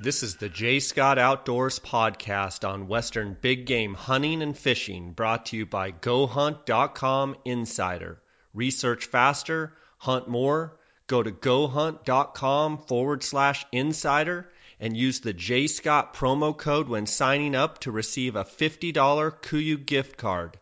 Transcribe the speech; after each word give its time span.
This 0.00 0.22
is 0.22 0.36
the 0.36 0.48
J. 0.48 0.78
Scott 0.78 1.18
Outdoors 1.18 1.80
podcast 1.80 2.66
on 2.66 2.86
Western 2.86 3.36
big 3.40 3.66
game 3.66 3.94
hunting 3.94 4.42
and 4.42 4.56
fishing, 4.56 5.10
brought 5.10 5.46
to 5.46 5.56
you 5.56 5.66
by 5.66 5.90
GoHunt.com 5.90 7.34
Insider. 7.44 8.22
Research 8.54 9.06
faster, 9.06 9.76
hunt 9.96 10.28
more. 10.28 10.78
Go 11.08 11.24
to 11.24 11.32
GoHunt.com 11.32 12.78
forward 12.78 13.24
slash 13.24 13.66
insider 13.72 14.48
and 14.78 14.96
use 14.96 15.18
the 15.18 15.32
J. 15.32 15.66
Scott 15.66 16.14
promo 16.14 16.56
code 16.56 16.88
when 16.88 17.06
signing 17.06 17.56
up 17.56 17.80
to 17.80 17.90
receive 17.90 18.36
a 18.36 18.44
$50 18.44 18.92
KUIU 18.92 19.84
gift 19.84 20.16
card. 20.16 20.60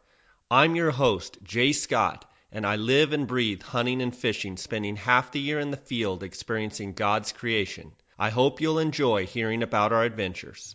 I'm 0.50 0.75
your 0.75 0.93
host, 0.93 1.37
Jay 1.43 1.73
Scott, 1.73 2.25
and 2.50 2.64
I 2.64 2.77
live 2.77 3.12
and 3.12 3.27
breathe 3.27 3.61
hunting 3.61 4.00
and 4.00 4.16
fishing, 4.16 4.57
spending 4.57 4.96
half 4.96 5.32
the 5.32 5.41
year 5.41 5.61
in 5.61 5.73
the 5.73 5.77
field 5.77 6.23
experiencing 6.23 6.95
God's 6.95 7.33
creation. 7.33 7.93
I 8.19 8.30
hope 8.30 8.62
you'll 8.62 8.79
enjoy 8.79 9.27
hearing 9.27 9.62
about 9.62 9.93
our 9.93 10.02
adventures. 10.02 10.75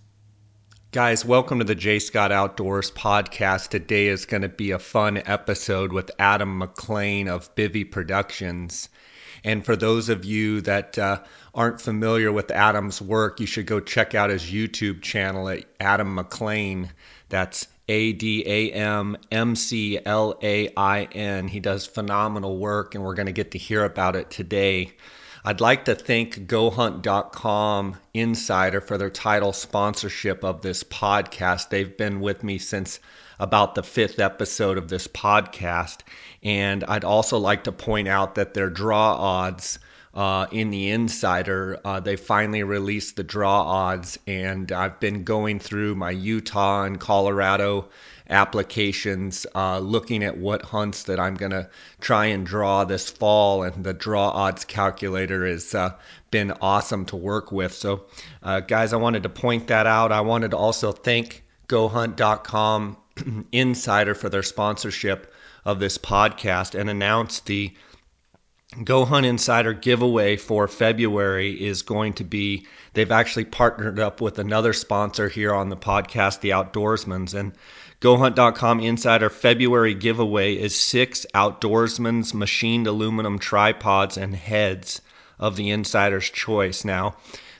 Guys, 0.91 1.25
welcome 1.25 1.57
to 1.57 1.65
the 1.65 1.73
J. 1.73 1.97
Scott 1.97 2.31
Outdoors 2.31 2.91
podcast. 2.91 3.69
Today 3.69 4.09
is 4.09 4.27
going 4.27 4.43
to 4.43 4.49
be 4.49 4.69
a 4.69 4.77
fun 4.77 5.17
episode 5.25 5.91
with 5.91 6.11
Adam 6.19 6.61
McLain 6.61 7.27
of 7.27 7.55
Bivy 7.55 7.89
Productions. 7.89 8.89
And 9.43 9.65
for 9.65 9.75
those 9.75 10.09
of 10.09 10.23
you 10.23 10.61
that 10.61 10.99
uh, 10.99 11.23
aren't 11.55 11.81
familiar 11.81 12.31
with 12.31 12.51
Adam's 12.51 13.01
work, 13.01 13.39
you 13.39 13.47
should 13.47 13.65
go 13.65 13.79
check 13.79 14.13
out 14.13 14.29
his 14.29 14.43
YouTube 14.43 15.01
channel 15.01 15.49
at 15.49 15.65
Adam 15.79 16.15
McLain. 16.15 16.91
That's 17.29 17.65
A 17.87 18.13
D 18.13 18.43
A 18.45 18.71
M 18.71 19.17
M 19.31 19.55
C 19.55 19.97
L 20.05 20.37
A 20.43 20.71
I 20.77 21.05
N. 21.05 21.47
He 21.47 21.59
does 21.59 21.87
phenomenal 21.87 22.59
work, 22.59 22.93
and 22.93 23.03
we're 23.03 23.15
going 23.15 23.25
to 23.25 23.31
get 23.31 23.49
to 23.51 23.57
hear 23.57 23.83
about 23.83 24.15
it 24.15 24.29
today. 24.29 24.93
I'd 25.43 25.59
like 25.59 25.85
to 25.85 25.95
thank 25.95 26.45
GoHunt.com 26.45 27.97
Insider 28.13 28.79
for 28.79 28.99
their 28.99 29.09
title 29.09 29.53
sponsorship 29.53 30.43
of 30.43 30.61
this 30.61 30.83
podcast. 30.83 31.69
They've 31.69 31.97
been 31.97 32.19
with 32.21 32.43
me 32.43 32.59
since 32.59 32.99
about 33.39 33.73
the 33.73 33.81
fifth 33.81 34.19
episode 34.19 34.77
of 34.77 34.87
this 34.87 35.07
podcast. 35.07 36.01
And 36.43 36.83
I'd 36.83 37.03
also 37.03 37.39
like 37.39 37.63
to 37.63 37.71
point 37.71 38.07
out 38.07 38.35
that 38.35 38.53
their 38.53 38.69
draw 38.69 39.15
odds 39.15 39.79
uh, 40.13 40.45
in 40.51 40.69
the 40.69 40.91
Insider, 40.91 41.79
uh, 41.83 41.99
they 41.99 42.17
finally 42.17 42.61
released 42.61 43.15
the 43.15 43.23
draw 43.23 43.63
odds. 43.63 44.19
And 44.27 44.71
I've 44.71 44.99
been 44.99 45.23
going 45.23 45.59
through 45.59 45.95
my 45.95 46.11
Utah 46.11 46.83
and 46.83 46.99
Colorado 46.99 47.89
applications, 48.31 49.45
uh, 49.53 49.79
looking 49.79 50.23
at 50.23 50.37
what 50.37 50.61
hunts 50.61 51.03
that 51.03 51.19
I'm 51.19 51.35
going 51.35 51.51
to 51.51 51.69
try 51.99 52.25
and 52.25 52.45
draw 52.45 52.83
this 52.83 53.09
fall. 53.09 53.63
And 53.63 53.83
the 53.83 53.93
draw 53.93 54.29
odds 54.29 54.65
calculator 54.65 55.45
has 55.45 55.75
uh, 55.75 55.93
been 56.31 56.51
awesome 56.61 57.05
to 57.07 57.15
work 57.15 57.51
with. 57.51 57.73
So, 57.73 58.05
uh, 58.41 58.61
guys, 58.61 58.93
I 58.93 58.97
wanted 58.97 59.23
to 59.23 59.29
point 59.29 59.67
that 59.67 59.85
out. 59.85 60.11
I 60.11 60.21
wanted 60.21 60.51
to 60.51 60.57
also 60.57 60.91
thank 60.91 61.43
GoHunt.com 61.67 62.97
Insider 63.51 64.15
for 64.15 64.29
their 64.29 64.43
sponsorship 64.43 65.33
of 65.65 65.79
this 65.79 65.97
podcast 65.97 66.79
and 66.79 66.89
announce 66.89 67.41
the 67.41 67.73
Go 68.85 69.03
Hunt 69.03 69.25
Insider 69.25 69.73
giveaway 69.73 70.37
for 70.37 70.65
February 70.65 71.61
is 71.61 71.81
going 71.81 72.13
to 72.13 72.23
be. 72.23 72.65
They've 72.93 73.11
actually 73.11 73.43
partnered 73.43 73.99
up 73.99 74.21
with 74.21 74.39
another 74.39 74.71
sponsor 74.71 75.27
here 75.27 75.53
on 75.53 75.67
the 75.67 75.75
podcast, 75.75 76.39
The 76.39 76.51
Outdoorsmans. 76.51 77.33
And 77.33 77.51
GoHunt.com 78.01 78.79
Insider 78.79 79.29
February 79.29 79.93
giveaway 79.93 80.55
is 80.55 80.73
six 80.73 81.23
Outdoorsman's 81.35 82.33
machined 82.33 82.87
aluminum 82.87 83.37
tripods 83.37 84.17
and 84.17 84.33
heads 84.33 85.01
of 85.37 85.55
the 85.55 85.69
Insider's 85.69 86.27
choice. 86.27 86.83
Now, 86.83 87.15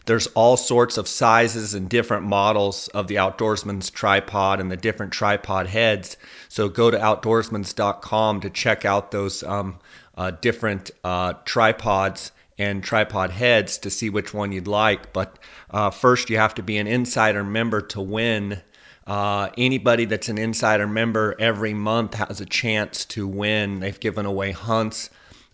there's 0.07 0.25
all 0.33 0.57
sorts 0.57 0.97
of 0.97 1.07
sizes 1.07 1.75
and 1.75 1.87
different 1.87 2.23
models 2.23 2.87
of 2.87 3.05
the 3.05 3.17
Outdoorsman's 3.17 3.91
tripod 3.91 4.59
and 4.59 4.71
the 4.71 4.77
different 4.77 5.13
tripod 5.13 5.67
heads. 5.67 6.17
So 6.49 6.69
go 6.69 6.89
to 6.89 6.97
outdoorsmans.com 6.97 8.41
to 8.41 8.49
check 8.49 8.83
out 8.83 9.11
those 9.11 9.43
um, 9.43 9.77
uh, 10.17 10.31
different 10.31 10.89
uh, 11.03 11.33
tripods 11.45 12.31
and 12.57 12.83
tripod 12.83 13.29
heads 13.29 13.77
to 13.77 13.91
see 13.91 14.09
which 14.09 14.33
one 14.33 14.51
you'd 14.51 14.65
like. 14.65 15.13
But 15.13 15.37
uh, 15.69 15.91
first, 15.91 16.31
you 16.31 16.37
have 16.37 16.55
to 16.55 16.63
be 16.63 16.79
an 16.79 16.87
insider 16.87 17.43
member 17.43 17.81
to 17.81 18.01
win 18.01 18.59
uh, 19.07 19.49
anybody 19.57 20.05
that's 20.05 20.29
an 20.29 20.37
insider 20.37 20.87
member 20.87 21.35
every 21.39 21.73
month 21.73 22.13
has 22.13 22.39
a 22.39 22.45
chance 22.45 23.05
to 23.05 23.27
win. 23.27 23.79
They've 23.79 23.99
given 23.99 24.25
away 24.25 24.51
hunts. 24.51 25.09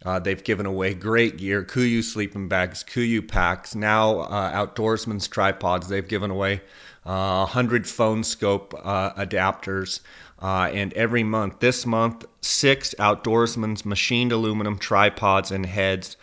Uh, 0.05 0.19
they've 0.19 0.43
given 0.43 0.65
away 0.65 0.93
great 0.93 1.37
gear, 1.37 1.63
KUIU 1.63 2.03
sleeping 2.03 2.47
bags, 2.47 2.83
KUIU 2.83 3.27
packs, 3.27 3.73
now 3.73 4.19
uh, 4.19 4.65
outdoorsman's 4.65 5.27
tripods. 5.27 5.87
They've 5.87 6.07
given 6.07 6.29
away 6.29 6.61
uh, 7.05 7.45
100 7.45 7.87
Phone 7.87 8.21
Skope 8.21 8.73
uh, 8.83 9.13
adapters. 9.13 10.01
Uh, 10.39 10.69
and 10.71 10.93
every 10.93 11.23
month, 11.23 11.59
this 11.59 11.85
month, 11.85 12.25
six 12.41 12.93
outdoorsman's 12.99 13.85
machined 13.85 14.31
aluminum 14.31 14.77
tripods 14.77 15.51
and 15.51 15.65
heads. 15.65 16.15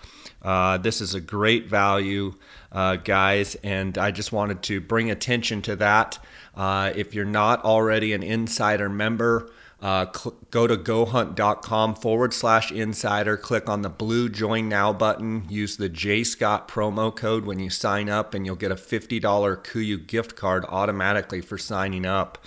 Uh, 0.42 0.78
this 0.78 1.00
is 1.00 1.14
a 1.14 1.20
great 1.20 1.68
value, 1.68 2.32
guys, 2.72 3.56
and 3.64 3.98
I 3.98 4.12
just 4.12 4.30
wanted 4.30 4.62
to 4.64 4.80
bring 4.80 5.10
attention 5.10 5.62
to 5.62 5.76
that. 5.76 6.18
Uh, 6.56 6.92
if 6.94 7.14
you're 7.14 7.24
not 7.24 7.64
already 7.64 8.12
an 8.12 8.22
insider 8.22 8.88
member, 8.88 9.50
uh, 9.82 10.06
cl- 10.14 10.36
go 10.50 10.66
to 10.66 10.76
gohunt.com 10.76 11.94
forward 11.96 12.32
slash 12.32 12.72
insider. 12.72 13.36
Click 13.36 13.68
on 13.68 13.82
the 13.82 13.90
blue 13.90 14.28
join 14.28 14.68
now 14.68 14.92
button. 14.92 15.44
Use 15.48 15.76
the 15.76 15.88
J 15.88 16.24
Scott 16.24 16.68
promo 16.68 17.14
code 17.14 17.44
when 17.44 17.58
you 17.58 17.70
sign 17.70 18.08
up, 18.08 18.34
and 18.34 18.46
you'll 18.46 18.56
get 18.56 18.72
a 18.72 18.76
$50 18.76 19.20
KUIU 19.20 20.06
gift 20.06 20.36
card 20.36 20.64
automatically 20.68 21.40
for 21.40 21.58
signing 21.58 22.06
up. 22.06 22.38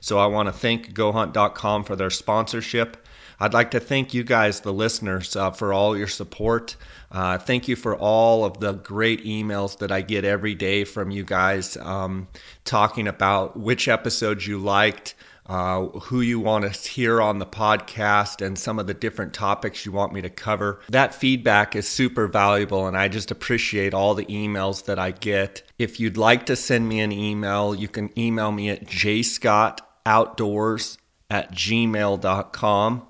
So 0.00 0.18
I 0.18 0.26
want 0.26 0.48
to 0.48 0.52
thank 0.52 0.92
gohunt.com 0.92 1.84
for 1.84 1.96
their 1.96 2.10
sponsorship. 2.10 3.03
I'd 3.44 3.52
like 3.52 3.72
to 3.72 3.80
thank 3.80 4.14
you 4.14 4.24
guys, 4.24 4.60
the 4.60 4.72
listeners, 4.72 5.36
uh, 5.36 5.50
for 5.50 5.74
all 5.74 5.98
your 5.98 6.06
support. 6.06 6.76
Uh, 7.12 7.36
thank 7.36 7.68
you 7.68 7.76
for 7.76 7.94
all 7.94 8.46
of 8.46 8.58
the 8.58 8.72
great 8.72 9.22
emails 9.26 9.76
that 9.80 9.92
I 9.92 10.00
get 10.00 10.24
every 10.24 10.54
day 10.54 10.84
from 10.84 11.10
you 11.10 11.24
guys 11.24 11.76
um, 11.76 12.26
talking 12.64 13.06
about 13.06 13.58
which 13.58 13.86
episodes 13.86 14.46
you 14.46 14.56
liked. 14.56 15.14
Uh, 15.46 15.88
who 15.88 16.22
you 16.22 16.40
want 16.40 16.64
to 16.64 16.70
hear 16.88 17.20
on 17.20 17.38
the 17.38 17.44
podcast 17.44 18.40
and 18.40 18.58
some 18.58 18.78
of 18.78 18.86
the 18.86 18.94
different 18.94 19.34
topics 19.34 19.84
you 19.84 19.92
want 19.92 20.14
me 20.14 20.22
to 20.22 20.30
cover. 20.30 20.80
That 20.88 21.14
feedback 21.14 21.76
is 21.76 21.86
super 21.86 22.26
valuable, 22.26 22.86
and 22.86 22.96
I 22.96 23.08
just 23.08 23.30
appreciate 23.30 23.92
all 23.92 24.14
the 24.14 24.24
emails 24.24 24.86
that 24.86 24.98
I 24.98 25.10
get. 25.10 25.62
If 25.78 26.00
you'd 26.00 26.16
like 26.16 26.46
to 26.46 26.56
send 26.56 26.88
me 26.88 27.00
an 27.00 27.12
email, 27.12 27.74
you 27.74 27.88
can 27.88 28.08
email 28.18 28.52
me 28.52 28.70
at 28.70 28.86
jscottoutdoors 28.86 30.96
at 31.28 31.52
gmail.com. 31.52 33.02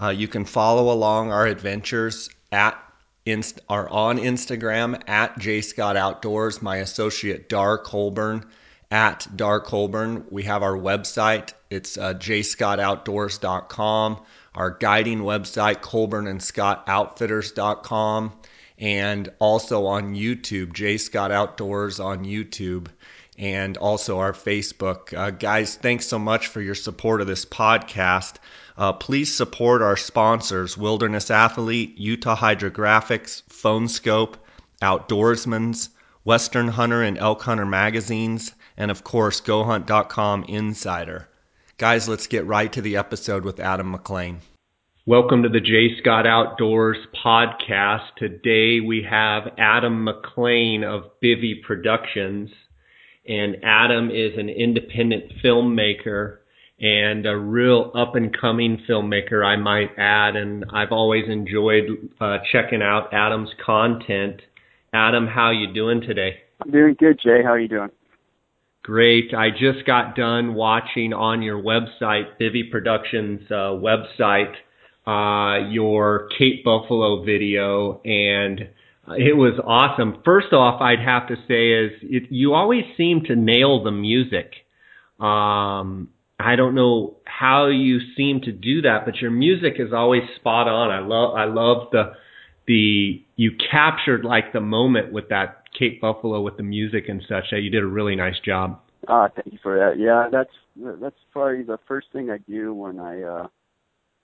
Uh, 0.00 0.08
you 0.08 0.28
can 0.28 0.44
follow 0.44 0.92
along 0.92 1.32
our 1.32 1.46
adventures 1.46 2.28
at 2.52 2.78
inst- 3.24 3.60
are 3.68 3.88
on 3.88 4.18
Instagram 4.18 5.00
at 5.08 5.38
J 5.38 5.60
Scott 5.60 5.96
outdoors. 5.96 6.62
My 6.62 6.76
associate 6.76 7.48
Dar 7.48 7.78
Colburn 7.78 8.44
at 8.90 9.26
Dar 9.36 9.60
Colburn. 9.60 10.24
We 10.30 10.44
have 10.44 10.62
our 10.62 10.76
website. 10.76 11.52
It's 11.70 11.98
uh, 11.98 12.14
jscottoutdoors.com. 12.14 14.22
Our 14.54 14.70
guiding 14.70 15.20
website 15.20 15.82
colburn 15.82 16.26
and 16.26 16.42
Scott 16.42 16.84
Outfitters.com, 16.86 18.32
and 18.78 19.28
also 19.38 19.84
on 19.84 20.14
YouTube, 20.14 20.72
J 20.72 20.96
Scott 20.96 21.30
Outdoors 21.30 22.00
on 22.00 22.24
YouTube, 22.24 22.86
and 23.36 23.76
also 23.76 24.18
our 24.18 24.32
Facebook. 24.32 25.12
Uh, 25.12 25.30
guys, 25.30 25.76
thanks 25.76 26.06
so 26.06 26.18
much 26.18 26.46
for 26.46 26.62
your 26.62 26.74
support 26.74 27.20
of 27.20 27.26
this 27.26 27.44
podcast. 27.44 28.36
Uh, 28.78 28.92
please 28.92 29.34
support 29.34 29.80
our 29.80 29.96
sponsors 29.96 30.76
Wilderness 30.76 31.30
Athlete, 31.30 31.96
Utah 31.96 32.36
Hydrographics, 32.36 33.42
Phone 33.48 33.86
Skope, 33.86 34.34
Outdoorsman's, 34.82 35.88
Western 36.24 36.68
Hunter 36.68 37.02
and 37.02 37.16
Elk 37.16 37.42
Hunter 37.42 37.64
magazines, 37.64 38.52
and 38.76 38.90
of 38.90 39.04
course, 39.04 39.40
GoHunt.com 39.40 40.44
Insider. 40.44 41.28
Guys, 41.78 42.08
let's 42.08 42.26
get 42.26 42.44
right 42.46 42.70
to 42.72 42.82
the 42.82 42.96
episode 42.96 43.44
with 43.44 43.60
Adam 43.60 43.94
McLain. 43.94 44.38
Welcome 45.06 45.44
to 45.44 45.48
the 45.48 45.60
J. 45.60 45.96
Scott 46.00 46.26
Outdoors 46.26 46.98
podcast. 47.24 48.08
Today 48.18 48.80
we 48.80 49.06
have 49.08 49.54
Adam 49.56 50.04
McLain 50.04 50.82
of 50.82 51.12
Bivy 51.22 51.62
Productions. 51.62 52.50
And 53.28 53.56
Adam 53.62 54.10
is 54.10 54.36
an 54.36 54.48
independent 54.48 55.32
filmmaker 55.44 56.38
and 56.78 57.24
a 57.26 57.36
real 57.36 57.90
up 57.94 58.16
and 58.16 58.36
coming 58.38 58.82
filmmaker, 58.88 59.44
I 59.44 59.56
might 59.56 59.90
add. 59.98 60.36
And 60.36 60.64
I've 60.72 60.92
always 60.92 61.24
enjoyed 61.28 61.84
uh, 62.20 62.38
checking 62.52 62.82
out 62.82 63.12
Adam's 63.12 63.50
content. 63.64 64.42
Adam, 64.92 65.26
how 65.26 65.50
you 65.50 65.72
doing 65.72 66.00
today? 66.00 66.36
I'm 66.62 66.70
doing 66.70 66.96
good, 66.98 67.18
Jay. 67.22 67.42
How 67.42 67.50
are 67.50 67.58
you 67.58 67.68
doing? 67.68 67.90
Great. 68.82 69.34
I 69.34 69.50
just 69.50 69.84
got 69.86 70.14
done 70.14 70.54
watching 70.54 71.12
on 71.12 71.42
your 71.42 71.60
website, 71.62 72.38
Bivy 72.40 72.70
Productions 72.70 73.40
uh, 73.50 73.74
website, 73.74 74.52
uh, 75.06 75.68
your 75.70 76.28
Cape 76.38 76.64
Buffalo 76.64 77.24
video, 77.24 78.00
and 78.04 78.68
It 79.08 79.36
was 79.36 79.54
awesome. 79.64 80.20
First 80.24 80.52
off, 80.52 80.80
I'd 80.80 80.98
have 80.98 81.28
to 81.28 81.36
say 81.46 81.70
is 81.70 81.92
it, 82.02 82.24
you 82.30 82.54
always 82.54 82.82
seem 82.96 83.22
to 83.28 83.36
nail 83.36 83.84
the 83.84 83.92
music. 83.92 84.52
Um, 85.20 86.08
I 86.38 86.56
don't 86.56 86.74
know 86.74 87.16
how 87.24 87.68
you 87.68 87.98
seem 88.16 88.42
to 88.42 88.52
do 88.52 88.82
that, 88.82 89.04
but 89.04 89.16
your 89.16 89.30
music 89.30 89.74
is 89.78 89.92
always 89.92 90.22
spot 90.36 90.68
on. 90.68 90.90
I 90.90 91.00
love 91.00 91.34
I 91.34 91.44
love 91.44 91.88
the 91.92 92.12
the 92.66 93.24
you 93.36 93.52
captured 93.70 94.24
like 94.24 94.52
the 94.52 94.60
moment 94.60 95.12
with 95.12 95.28
that 95.30 95.62
Cape 95.78 96.00
Buffalo 96.00 96.42
with 96.42 96.56
the 96.56 96.62
music 96.62 97.08
and 97.08 97.22
such. 97.28 97.44
That 97.50 97.60
You 97.60 97.70
did 97.70 97.82
a 97.82 97.86
really 97.86 98.16
nice 98.16 98.38
job. 98.44 98.80
Ah, 99.08 99.28
thank 99.34 99.52
you 99.52 99.58
for 99.62 99.78
that. 99.78 99.98
Yeah, 99.98 100.28
that's 100.30 100.50
that's 101.00 101.16
probably 101.32 101.62
the 101.62 101.78
first 101.88 102.08
thing 102.12 102.30
I 102.30 102.38
do 102.38 102.74
when 102.74 102.98
I 103.00 103.22
uh 103.22 103.46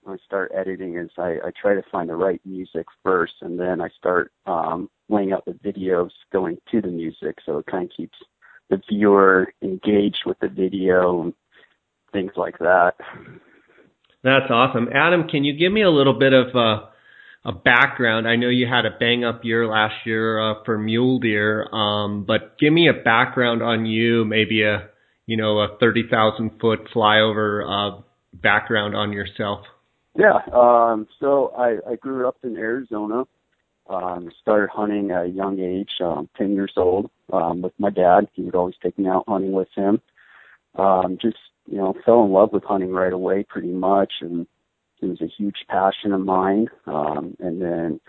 when 0.03 0.19
I 0.19 0.25
start 0.25 0.51
editing 0.55 0.97
is 0.97 1.09
I, 1.17 1.37
I 1.43 1.51
try 1.59 1.73
to 1.73 1.83
find 1.91 2.09
the 2.09 2.15
right 2.15 2.41
music 2.45 2.85
first 3.03 3.33
and 3.41 3.59
then 3.59 3.81
I 3.81 3.89
start 3.97 4.31
um 4.45 4.89
laying 5.09 5.31
out 5.31 5.45
the 5.45 5.53
videos 5.53 6.11
going 6.31 6.57
to 6.71 6.81
the 6.81 6.89
music 6.89 7.37
so 7.45 7.57
it 7.57 7.65
kind 7.65 7.85
of 7.85 7.95
keeps 7.95 8.17
the 8.69 8.81
viewer 8.89 9.53
engaged 9.61 10.23
with 10.25 10.37
the 10.39 10.47
video 10.47 11.21
and 11.21 11.33
things 12.13 12.31
like 12.37 12.57
that. 12.59 12.93
That's 14.23 14.49
awesome. 14.49 14.87
Adam, 14.93 15.27
can 15.27 15.43
you 15.43 15.57
give 15.57 15.73
me 15.73 15.81
a 15.81 15.89
little 15.89 16.17
bit 16.17 16.31
of 16.33 16.55
uh 16.55 16.85
a 17.45 17.51
background. 17.51 18.27
I 18.27 18.35
know 18.37 18.47
you 18.47 18.67
had 18.67 18.85
a 18.85 18.97
bang 18.97 19.25
up 19.25 19.43
year 19.43 19.67
last 19.67 20.05
year 20.05 20.39
uh, 20.39 20.63
for 20.63 20.77
Mule 20.77 21.19
Deer, 21.19 21.67
um, 21.73 22.23
but 22.25 22.57
give 22.57 22.71
me 22.71 22.87
a 22.87 22.93
background 22.93 23.61
on 23.61 23.85
you, 23.85 24.23
maybe 24.23 24.63
a 24.63 24.89
you 25.25 25.37
know 25.37 25.59
a 25.59 25.77
thirty 25.79 26.03
thousand 26.09 26.51
foot 26.59 26.87
flyover 26.95 27.63
uh, 27.67 28.01
background 28.33 28.95
on 28.95 29.11
yourself. 29.11 29.65
Yeah, 30.15 30.39
um, 30.53 31.07
so 31.19 31.53
I, 31.57 31.77
I 31.89 31.95
grew 31.95 32.27
up 32.27 32.37
in 32.43 32.55
Arizona. 32.55 33.23
Um, 33.89 34.31
started 34.41 34.69
hunting 34.69 35.11
at 35.11 35.25
a 35.25 35.27
young 35.27 35.59
age, 35.59 35.89
um, 35.99 36.29
10 36.37 36.53
years 36.53 36.71
old, 36.77 37.09
um, 37.33 37.61
with 37.61 37.73
my 37.77 37.89
dad. 37.89 38.29
He 38.31 38.43
would 38.43 38.55
always 38.55 38.75
take 38.81 38.97
me 38.97 39.09
out 39.09 39.25
hunting 39.27 39.51
with 39.51 39.67
him. 39.75 39.99
Um, 40.75 41.17
just, 41.21 41.35
you 41.65 41.77
know, 41.77 41.93
fell 42.05 42.23
in 42.23 42.31
love 42.31 42.51
with 42.51 42.63
hunting 42.63 42.91
right 42.91 43.13
away 43.13 43.43
pretty 43.43 43.71
much 43.71 44.13
and 44.21 44.47
it 45.03 45.07
was 45.07 45.21
a 45.21 45.27
huge 45.27 45.65
passion 45.67 46.13
of 46.13 46.21
mine. 46.21 46.67
Um, 46.87 47.35
and 47.39 47.61
then 47.61 47.99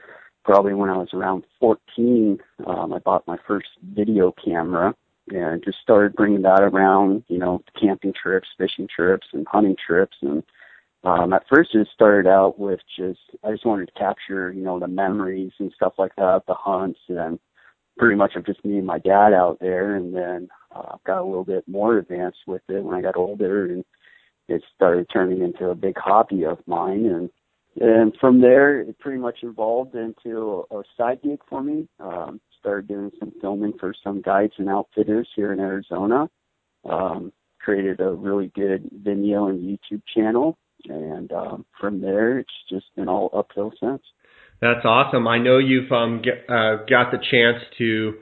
probably 0.44 0.74
when 0.74 0.90
I 0.90 0.96
was 0.96 1.08
around 1.12 1.44
14, 1.60 2.38
um, 2.66 2.92
I 2.92 2.98
bought 3.00 3.26
my 3.26 3.36
first 3.46 3.68
video 3.82 4.32
camera 4.44 4.94
and 5.28 5.64
just 5.64 5.78
started 5.82 6.14
bringing 6.14 6.42
that 6.42 6.62
around, 6.62 7.24
you 7.28 7.38
know, 7.38 7.62
camping 7.80 8.12
trips, 8.12 8.48
fishing 8.58 8.88
trips, 8.94 9.26
and 9.32 9.46
hunting 9.48 9.76
trips. 9.84 10.16
And 10.20 10.42
um, 11.02 11.32
at 11.32 11.44
first, 11.48 11.74
it 11.74 11.88
started 11.92 12.28
out 12.28 12.58
with 12.58 12.80
just 12.96 13.20
I 13.42 13.50
just 13.50 13.66
wanted 13.66 13.86
to 13.86 13.98
capture, 13.98 14.52
you 14.52 14.62
know, 14.62 14.78
the 14.78 14.88
memories 14.88 15.52
and 15.58 15.72
stuff 15.74 15.94
like 15.98 16.14
that, 16.16 16.42
the 16.46 16.54
hunts, 16.54 17.00
and 17.08 17.38
pretty 17.96 18.16
much 18.16 18.34
of 18.36 18.46
just 18.46 18.64
me 18.64 18.78
and 18.78 18.86
my 18.86 18.98
dad 18.98 19.32
out 19.32 19.58
there. 19.60 19.94
And 19.94 20.14
then 20.14 20.48
uh, 20.74 20.96
got 21.06 21.20
a 21.20 21.24
little 21.24 21.44
bit 21.44 21.66
more 21.68 21.98
advanced 21.98 22.40
with 22.46 22.62
it 22.68 22.82
when 22.82 22.94
I 22.94 23.00
got 23.00 23.16
older 23.16 23.66
and 23.66 23.84
it 24.48 24.62
started 24.74 25.06
turning 25.12 25.42
into 25.42 25.70
a 25.70 25.74
big 25.74 25.96
hobby 25.96 26.44
of 26.44 26.58
mine 26.66 27.06
and 27.06 27.30
and 27.80 28.14
from 28.20 28.40
there 28.40 28.80
it 28.80 28.98
pretty 28.98 29.18
much 29.18 29.38
evolved 29.42 29.94
into 29.94 30.64
a, 30.70 30.78
a 30.78 30.82
side 30.96 31.20
gig 31.22 31.40
for 31.48 31.62
me 31.62 31.88
um 32.00 32.40
started 32.58 32.88
doing 32.88 33.10
some 33.18 33.32
filming 33.40 33.72
for 33.78 33.94
some 34.02 34.20
guides 34.20 34.52
and 34.58 34.68
outfitters 34.68 35.28
here 35.34 35.52
in 35.52 35.60
arizona 35.60 36.28
um 36.88 37.32
created 37.60 38.00
a 38.00 38.10
really 38.10 38.52
good 38.54 38.88
vimeo 39.02 39.48
and 39.48 39.60
youtube 39.60 40.02
channel 40.14 40.58
and 40.88 41.32
um 41.32 41.64
from 41.80 42.00
there 42.00 42.38
it's 42.38 42.52
just 42.68 42.86
been 42.96 43.08
all 43.08 43.30
uphill 43.32 43.72
since 43.80 44.02
that's 44.64 44.84
awesome 44.84 45.28
i 45.28 45.38
know 45.38 45.58
you've 45.58 45.92
um 45.92 46.22
get, 46.22 46.44
uh, 46.48 46.76
got 46.88 47.12
the 47.12 47.18
chance 47.30 47.62
to 47.78 48.14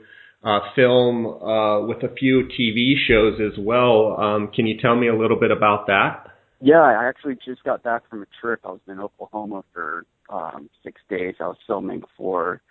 uh, 0.43 0.59
film 0.75 1.25
uh, 1.25 1.85
with 1.87 2.03
a 2.03 2.13
few 2.15 2.49
TV 2.59 2.95
shows 3.07 3.39
as 3.39 3.57
well. 3.57 4.19
Um, 4.19 4.51
can 4.53 4.67
you 4.67 4.77
tell 4.77 4.95
me 4.95 5.07
a 5.07 5.15
little 5.15 5.39
bit 5.39 5.51
about 5.51 5.87
that? 5.87 6.27
Yeah, 6.61 6.81
I 6.81 7.07
actually 7.07 7.37
just 7.45 7.63
got 7.63 7.83
back 7.83 8.09
from 8.09 8.23
a 8.23 8.25
trip. 8.41 8.61
I 8.63 8.69
was 8.69 8.81
in 8.87 8.99
Oklahoma 8.99 9.63
for 9.73 10.05
um, 10.29 10.69
six 10.83 11.01
days. 11.09 11.35
I 11.39 11.47
was 11.47 11.57
filming 11.67 12.03
for 12.17 12.61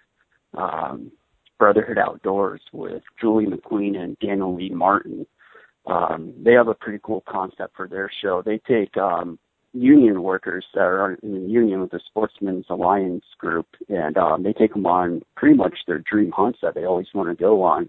um, 0.56 1.12
Brotherhood 1.58 1.98
Outdoors 1.98 2.60
with 2.72 3.02
Julie 3.20 3.46
McQueen 3.46 3.96
and 3.96 4.18
Daniel 4.18 4.54
Lee 4.54 4.70
Martin. 4.70 5.26
Um, 5.86 6.32
they 6.42 6.52
have 6.52 6.68
a 6.68 6.74
pretty 6.74 7.00
cool 7.02 7.22
concept 7.28 7.76
for 7.76 7.88
their 7.88 8.10
show. 8.22 8.42
They 8.44 8.60
take 8.68 8.96
um, 8.96 9.38
union 9.72 10.22
workers 10.22 10.64
that 10.74 10.82
are 10.82 11.14
in 11.22 11.32
the 11.32 11.50
union 11.50 11.80
with 11.80 11.90
the 11.90 12.00
Sportsmen's 12.06 12.66
Alliance 12.68 13.24
group, 13.38 13.66
and 13.88 14.16
um, 14.16 14.42
they 14.42 14.52
take 14.52 14.72
them 14.74 14.86
on 14.86 15.22
pretty 15.36 15.56
much 15.56 15.78
their 15.86 16.00
dream 16.00 16.30
hunts 16.30 16.58
that 16.62 16.74
they 16.74 16.84
always 16.84 17.08
want 17.14 17.28
to 17.28 17.42
go 17.42 17.62
on. 17.62 17.88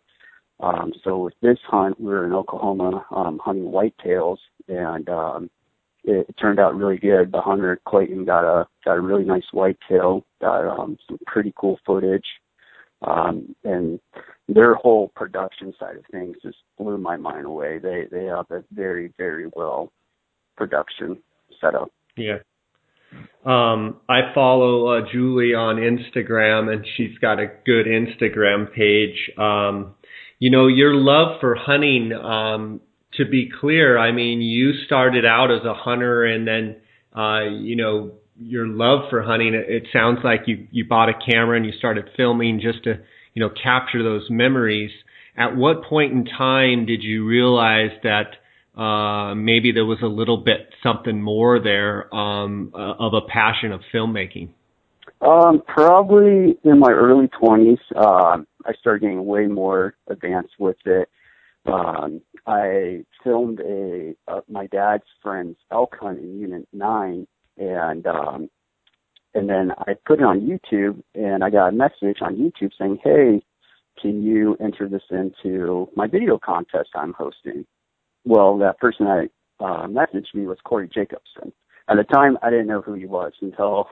Um, 0.59 0.93
so 1.03 1.17
with 1.17 1.33
this 1.41 1.57
hunt, 1.65 1.99
we 1.99 2.07
were 2.07 2.25
in 2.25 2.33
Oklahoma 2.33 3.05
um, 3.11 3.39
hunting 3.43 3.65
whitetails, 3.65 4.37
and 4.67 5.09
um, 5.09 5.49
it, 6.03 6.25
it 6.29 6.37
turned 6.37 6.59
out 6.59 6.75
really 6.75 6.97
good. 6.97 7.31
The 7.31 7.41
hunter 7.41 7.79
Clayton 7.85 8.25
got 8.25 8.45
a 8.45 8.67
got 8.85 8.97
a 8.97 9.01
really 9.01 9.25
nice 9.25 9.51
whitetail, 9.51 10.25
got 10.39 10.65
um, 10.67 10.97
some 11.07 11.19
pretty 11.25 11.53
cool 11.57 11.79
footage, 11.85 12.27
um, 13.01 13.55
and 13.65 13.99
their 14.47 14.75
whole 14.75 15.09
production 15.09 15.73
side 15.77 15.97
of 15.97 16.05
things 16.11 16.37
just 16.41 16.59
blew 16.77 16.97
my 16.97 17.17
mind 17.17 17.45
away. 17.45 17.79
They 17.79 18.07
they 18.09 18.25
have 18.25 18.49
a 18.51 18.63
very 18.71 19.11
very 19.17 19.49
well 19.53 19.91
production 20.55 21.17
Yeah. 22.15 22.39
Um, 23.45 23.97
I 24.07 24.33
follow 24.33 24.87
uh, 24.87 25.01
Julie 25.11 25.53
on 25.53 25.75
Instagram, 25.75 26.71
and 26.71 26.85
she's 26.95 27.17
got 27.19 27.39
a 27.39 27.47
good 27.65 27.85
Instagram 27.85 28.73
page. 28.73 29.31
Um, 29.37 29.95
you 30.39 30.49
know, 30.49 30.67
your 30.67 30.95
love 30.95 31.39
for 31.41 31.55
hunting. 31.55 32.13
Um, 32.13 32.81
to 33.15 33.25
be 33.25 33.49
clear, 33.59 33.97
I 33.97 34.11
mean, 34.11 34.41
you 34.41 34.73
started 34.85 35.25
out 35.25 35.51
as 35.51 35.63
a 35.65 35.73
hunter, 35.73 36.23
and 36.23 36.47
then, 36.47 36.77
uh, 37.15 37.43
you 37.43 37.75
know, 37.75 38.13
your 38.37 38.65
love 38.65 39.09
for 39.09 39.21
hunting. 39.21 39.53
It, 39.53 39.69
it 39.69 39.83
sounds 39.91 40.19
like 40.23 40.41
you 40.47 40.67
you 40.71 40.85
bought 40.87 41.09
a 41.09 41.13
camera 41.13 41.57
and 41.57 41.65
you 41.65 41.73
started 41.77 42.09
filming 42.15 42.59
just 42.61 42.83
to, 42.85 42.99
you 43.33 43.41
know, 43.41 43.49
capture 43.49 44.03
those 44.03 44.27
memories. 44.29 44.91
At 45.35 45.55
what 45.55 45.83
point 45.83 46.13
in 46.13 46.25
time 46.25 46.85
did 46.85 47.03
you 47.03 47.25
realize 47.25 47.91
that? 48.03 48.37
Uh, 48.75 49.35
maybe 49.35 49.71
there 49.71 49.85
was 49.85 49.99
a 50.01 50.07
little 50.07 50.37
bit 50.37 50.69
something 50.81 51.21
more 51.21 51.59
there 51.59 52.13
um, 52.13 52.71
uh, 52.73 52.93
of 52.99 53.13
a 53.13 53.21
passion 53.21 53.71
of 53.71 53.81
filmmaking? 53.93 54.49
Um, 55.21 55.61
probably 55.67 56.57
in 56.63 56.79
my 56.79 56.91
early 56.91 57.27
20s, 57.27 57.77
uh, 57.95 58.37
I 58.65 58.73
started 58.79 59.01
getting 59.01 59.25
way 59.25 59.45
more 59.45 59.95
advanced 60.07 60.53
with 60.59 60.77
it. 60.85 61.09
Um, 61.65 62.21
I 62.45 63.05
filmed 63.23 63.61
a 63.61 64.15
uh, 64.27 64.41
my 64.49 64.67
dad's 64.67 65.03
friend's 65.21 65.57
elk 65.71 65.95
hunt 65.99 66.19
in 66.19 66.39
Unit 66.39 66.67
Nine, 66.73 67.25
and 67.57 68.05
um, 68.05 68.49
and 69.33 69.47
then 69.47 69.71
I 69.77 69.93
put 70.05 70.19
it 70.19 70.25
on 70.25 70.41
YouTube, 70.41 71.01
and 71.15 71.41
I 71.41 71.49
got 71.49 71.69
a 71.69 71.71
message 71.71 72.17
on 72.21 72.35
YouTube 72.35 72.71
saying, 72.77 72.99
"Hey, 73.01 73.45
can 74.01 74.23
you 74.23 74.57
enter 74.59 74.89
this 74.89 75.03
into 75.09 75.87
my 75.95 76.07
video 76.07 76.37
contest 76.37 76.89
I'm 76.95 77.13
hosting?" 77.13 77.65
Well, 78.25 78.57
that 78.59 78.79
person 78.79 79.05
that 79.05 79.29
uh, 79.59 79.87
messaged 79.87 80.33
me 80.33 80.45
was 80.45 80.57
Corey 80.63 80.89
Jacobsen. 80.93 81.51
At 81.89 81.97
the 81.97 82.03
time, 82.03 82.37
I 82.41 82.49
didn't 82.49 82.67
know 82.67 82.81
who 82.81 82.93
he 82.93 83.05
was 83.05 83.33
until 83.41 83.89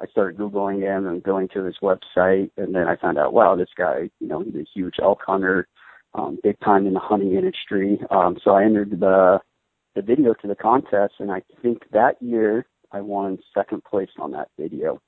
I 0.00 0.06
started 0.06 0.38
Googling 0.38 0.80
him 0.80 1.06
and 1.06 1.22
going 1.22 1.48
to 1.48 1.64
his 1.64 1.76
website. 1.82 2.50
And 2.56 2.74
then 2.74 2.88
I 2.88 2.96
found 2.96 3.18
out, 3.18 3.34
wow, 3.34 3.54
this 3.54 3.68
guy, 3.76 4.10
you 4.20 4.28
know, 4.28 4.42
he's 4.42 4.54
a 4.54 4.66
huge 4.74 4.94
elk 5.02 5.20
hunter, 5.26 5.68
um, 6.14 6.38
big 6.42 6.58
time 6.60 6.86
in 6.86 6.94
the 6.94 7.00
hunting 7.00 7.34
industry. 7.34 8.00
Um, 8.10 8.38
so 8.42 8.52
I 8.52 8.64
entered 8.64 8.98
the, 8.98 9.40
the 9.94 10.02
video 10.02 10.32
to 10.34 10.48
the 10.48 10.54
contest. 10.54 11.14
And 11.18 11.30
I 11.30 11.42
think 11.60 11.82
that 11.92 12.20
year 12.22 12.66
I 12.92 13.00
won 13.00 13.38
second 13.54 13.84
place 13.84 14.10
on 14.18 14.32
that 14.32 14.48
video. 14.58 15.00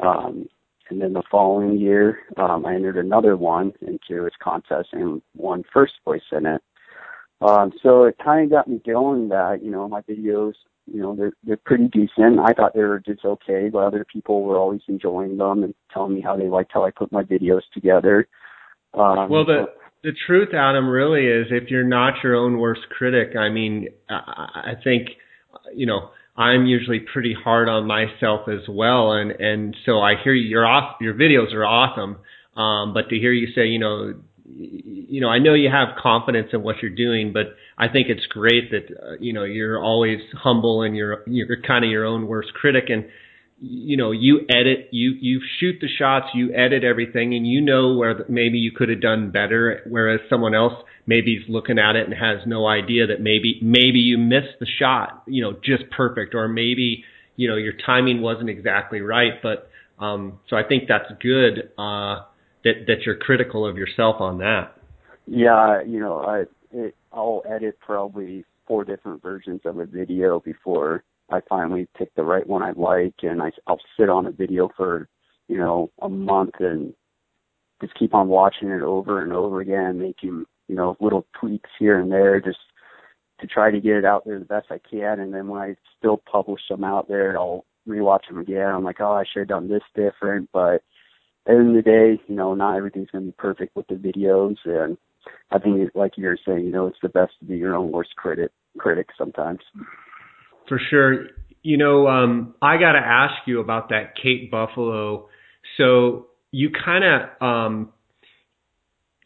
Um, 0.00 0.48
and 0.88 1.00
then 1.00 1.12
the 1.12 1.22
following 1.30 1.78
year, 1.78 2.20
um, 2.36 2.64
I 2.64 2.74
entered 2.74 2.96
another 2.96 3.36
one 3.36 3.72
into 3.82 4.24
his 4.24 4.34
contest 4.42 4.90
and 4.92 5.20
won 5.34 5.64
first 5.72 5.94
place 6.04 6.22
in 6.32 6.46
it. 6.46 6.62
Um, 7.40 7.72
so 7.82 8.04
it 8.04 8.16
kind 8.22 8.44
of 8.44 8.50
got 8.50 8.68
me 8.68 8.80
going 8.86 9.28
that, 9.28 9.62
you 9.62 9.70
know, 9.70 9.88
my 9.88 10.00
videos, 10.02 10.54
you 10.86 11.00
know, 11.00 11.14
they're, 11.14 11.32
they're 11.44 11.56
pretty 11.58 11.88
decent. 11.88 12.38
I 12.40 12.52
thought 12.52 12.72
they 12.74 12.82
were 12.82 13.02
just 13.04 13.24
okay, 13.24 13.68
but 13.70 13.78
other 13.78 14.06
people 14.10 14.42
were 14.42 14.56
always 14.56 14.80
enjoying 14.88 15.36
them 15.36 15.62
and 15.62 15.74
telling 15.92 16.14
me 16.14 16.20
how 16.20 16.36
they 16.36 16.48
liked 16.48 16.70
how 16.72 16.84
I 16.84 16.90
put 16.90 17.12
my 17.12 17.22
videos 17.22 17.62
together. 17.74 18.26
Um, 18.94 19.28
well, 19.28 19.44
the, 19.44 19.66
the 20.02 20.12
truth, 20.26 20.54
Adam, 20.54 20.88
really 20.88 21.26
is 21.26 21.48
if 21.50 21.70
you're 21.70 21.84
not 21.84 22.14
your 22.22 22.36
own 22.36 22.58
worst 22.58 22.88
critic, 22.88 23.36
I 23.36 23.50
mean, 23.50 23.88
I, 24.08 24.14
I 24.14 24.72
think, 24.82 25.08
you 25.74 25.86
know, 25.86 26.10
I'm 26.36 26.66
usually 26.66 27.00
pretty 27.00 27.34
hard 27.34 27.68
on 27.68 27.86
myself 27.86 28.48
as 28.48 28.68
well. 28.68 29.12
And, 29.12 29.32
and 29.32 29.76
so 29.84 30.00
I 30.00 30.14
hear 30.22 30.32
you, 30.32 30.48
your 30.48 30.66
off, 30.66 30.96
your 31.00 31.14
videos 31.14 31.52
are 31.52 31.66
awesome. 31.66 32.18
Um, 32.56 32.94
but 32.94 33.10
to 33.10 33.16
hear 33.16 33.32
you 33.32 33.48
say, 33.54 33.66
you 33.66 33.78
know, 33.78 34.14
you 34.48 35.20
know, 35.20 35.28
I 35.28 35.38
know 35.38 35.54
you 35.54 35.70
have 35.70 35.96
confidence 36.00 36.48
in 36.52 36.62
what 36.62 36.76
you're 36.82 36.94
doing, 36.94 37.32
but 37.32 37.56
I 37.76 37.88
think 37.88 38.08
it's 38.08 38.26
great 38.26 38.70
that 38.70 38.86
uh, 38.96 39.12
you 39.20 39.32
know 39.32 39.44
you're 39.44 39.82
always 39.82 40.20
humble 40.34 40.82
and 40.82 40.96
you're 40.96 41.22
you're 41.26 41.60
kind 41.62 41.84
of 41.84 41.90
your 41.90 42.04
own 42.04 42.26
worst 42.26 42.52
critic. 42.54 42.84
And 42.88 43.06
you 43.58 43.96
know 43.96 44.10
you 44.10 44.40
edit 44.50 44.88
you 44.90 45.14
you 45.18 45.40
shoot 45.58 45.76
the 45.80 45.88
shots 45.88 46.26
you 46.34 46.52
edit 46.54 46.84
everything 46.84 47.34
and 47.34 47.46
you 47.46 47.60
know 47.60 47.94
where 47.94 48.24
maybe 48.28 48.58
you 48.58 48.70
could 48.70 48.90
have 48.90 49.00
done 49.00 49.30
better 49.30 49.82
whereas 49.88 50.20
someone 50.28 50.54
else 50.54 50.74
maybe 51.06 51.34
is 51.34 51.44
looking 51.48 51.78
at 51.78 51.96
it 51.96 52.04
and 52.04 52.12
has 52.12 52.46
no 52.46 52.66
idea 52.66 53.06
that 53.06 53.20
maybe 53.20 53.58
maybe 53.62 53.98
you 53.98 54.18
missed 54.18 54.58
the 54.60 54.66
shot 54.78 55.22
you 55.26 55.42
know 55.42 55.52
just 55.64 55.90
perfect 55.90 56.34
or 56.34 56.48
maybe 56.48 57.02
you 57.36 57.48
know 57.48 57.56
your 57.56 57.72
timing 57.86 58.20
wasn't 58.20 58.50
exactly 58.50 59.00
right 59.00 59.40
but 59.42 59.70
um 59.98 60.38
so 60.50 60.56
i 60.56 60.62
think 60.62 60.84
that's 60.86 61.10
good 61.22 61.70
uh 61.78 62.20
that 62.66 62.86
that 62.86 63.02
you're 63.06 63.16
critical 63.16 63.66
of 63.66 63.76
yourself 63.76 64.20
on 64.20 64.38
that 64.38 64.76
yeah 65.26 65.82
you 65.82 66.00
know 66.00 66.18
i 66.20 66.44
it, 66.72 66.94
i'll 67.12 67.42
edit 67.48 67.78
probably 67.80 68.44
four 68.66 68.84
different 68.84 69.22
versions 69.22 69.60
of 69.64 69.78
a 69.78 69.86
video 69.86 70.40
before 70.40 71.04
I 71.30 71.40
finally 71.48 71.88
pick 71.96 72.14
the 72.14 72.22
right 72.22 72.46
one 72.46 72.62
I 72.62 72.72
like, 72.72 73.14
and 73.22 73.42
I, 73.42 73.50
I'll 73.66 73.80
sit 73.98 74.08
on 74.08 74.26
a 74.26 74.30
video 74.30 74.70
for, 74.76 75.08
you 75.48 75.58
know, 75.58 75.90
a 76.00 76.08
month 76.08 76.54
and 76.60 76.94
just 77.80 77.94
keep 77.98 78.14
on 78.14 78.28
watching 78.28 78.68
it 78.68 78.82
over 78.82 79.22
and 79.22 79.32
over 79.32 79.60
again, 79.60 79.98
making, 79.98 80.44
you 80.68 80.76
know, 80.76 80.96
little 81.00 81.26
tweaks 81.38 81.70
here 81.78 81.98
and 81.98 82.10
there, 82.10 82.40
just 82.40 82.58
to 83.40 83.46
try 83.46 83.70
to 83.70 83.80
get 83.80 83.96
it 83.96 84.04
out 84.04 84.24
there 84.24 84.38
the 84.38 84.44
best 84.44 84.68
I 84.70 84.78
can. 84.88 85.20
And 85.20 85.34
then 85.34 85.48
when 85.48 85.60
I 85.60 85.76
still 85.98 86.22
publish 86.30 86.62
them 86.70 86.84
out 86.84 87.08
there, 87.08 87.36
I'll 87.36 87.64
rewatch 87.88 88.28
them 88.28 88.38
again. 88.38 88.68
I'm 88.68 88.84
like, 88.84 89.00
oh, 89.00 89.12
I 89.12 89.24
should 89.24 89.40
have 89.40 89.48
done 89.48 89.68
this 89.68 89.82
different. 89.94 90.48
But 90.52 90.82
end 91.48 91.70
of 91.70 91.74
the 91.74 91.82
day, 91.82 92.20
you 92.26 92.34
know, 92.34 92.54
not 92.54 92.76
everything's 92.76 93.10
going 93.10 93.24
to 93.24 93.30
be 93.30 93.36
perfect 93.36 93.76
with 93.76 93.86
the 93.88 93.94
videos. 93.94 94.56
And 94.64 94.96
I 95.50 95.58
think, 95.58 95.90
like 95.94 96.12
you 96.16 96.26
were 96.26 96.38
saying, 96.46 96.64
you 96.64 96.72
know, 96.72 96.86
it's 96.86 96.98
the 97.02 97.08
best 97.08 97.32
to 97.40 97.46
be 97.46 97.56
your 97.56 97.74
own 97.74 97.90
worst 97.92 98.16
critic, 98.16 98.50
critic 98.78 99.08
sometimes. 99.16 99.60
For 100.68 100.80
sure. 100.90 101.26
You 101.62 101.76
know, 101.76 102.06
um, 102.08 102.54
I 102.62 102.76
got 102.78 102.92
to 102.92 102.98
ask 102.98 103.34
you 103.46 103.60
about 103.60 103.88
that 103.88 104.14
Cape 104.20 104.50
Buffalo. 104.50 105.28
So 105.76 106.26
you 106.52 106.70
kind 106.70 107.04
of 107.04 107.42
um, 107.42 107.92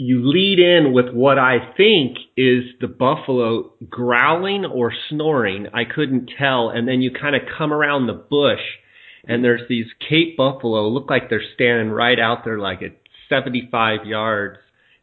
you 0.01 0.23
lead 0.27 0.59
in 0.59 0.95
with 0.95 1.13
what 1.13 1.39
I 1.39 1.75
think 1.77 2.17
is 2.35 2.65
the 2.81 2.89
buffalo 2.89 3.75
growling 3.91 4.65
or 4.65 4.95
snoring. 5.11 5.67
I 5.75 5.85
couldn't 5.85 6.31
tell, 6.39 6.71
and 6.71 6.89
then 6.89 7.03
you 7.03 7.11
kind 7.11 7.37
of 7.37 7.43
come 7.59 7.71
around 7.71 8.07
the 8.07 8.15
bush, 8.15 8.63
and 9.27 9.45
there's 9.45 9.69
these 9.69 9.87
Cape 10.09 10.37
buffalo 10.37 10.89
look 10.89 11.11
like 11.11 11.31
they're 11.31 11.43
standing 11.55 11.91
right 11.91 12.19
out 12.19 12.45
there, 12.45 12.59
like 12.59 12.83
at 12.83 12.97
75 13.29 14.07
yards 14.07 14.59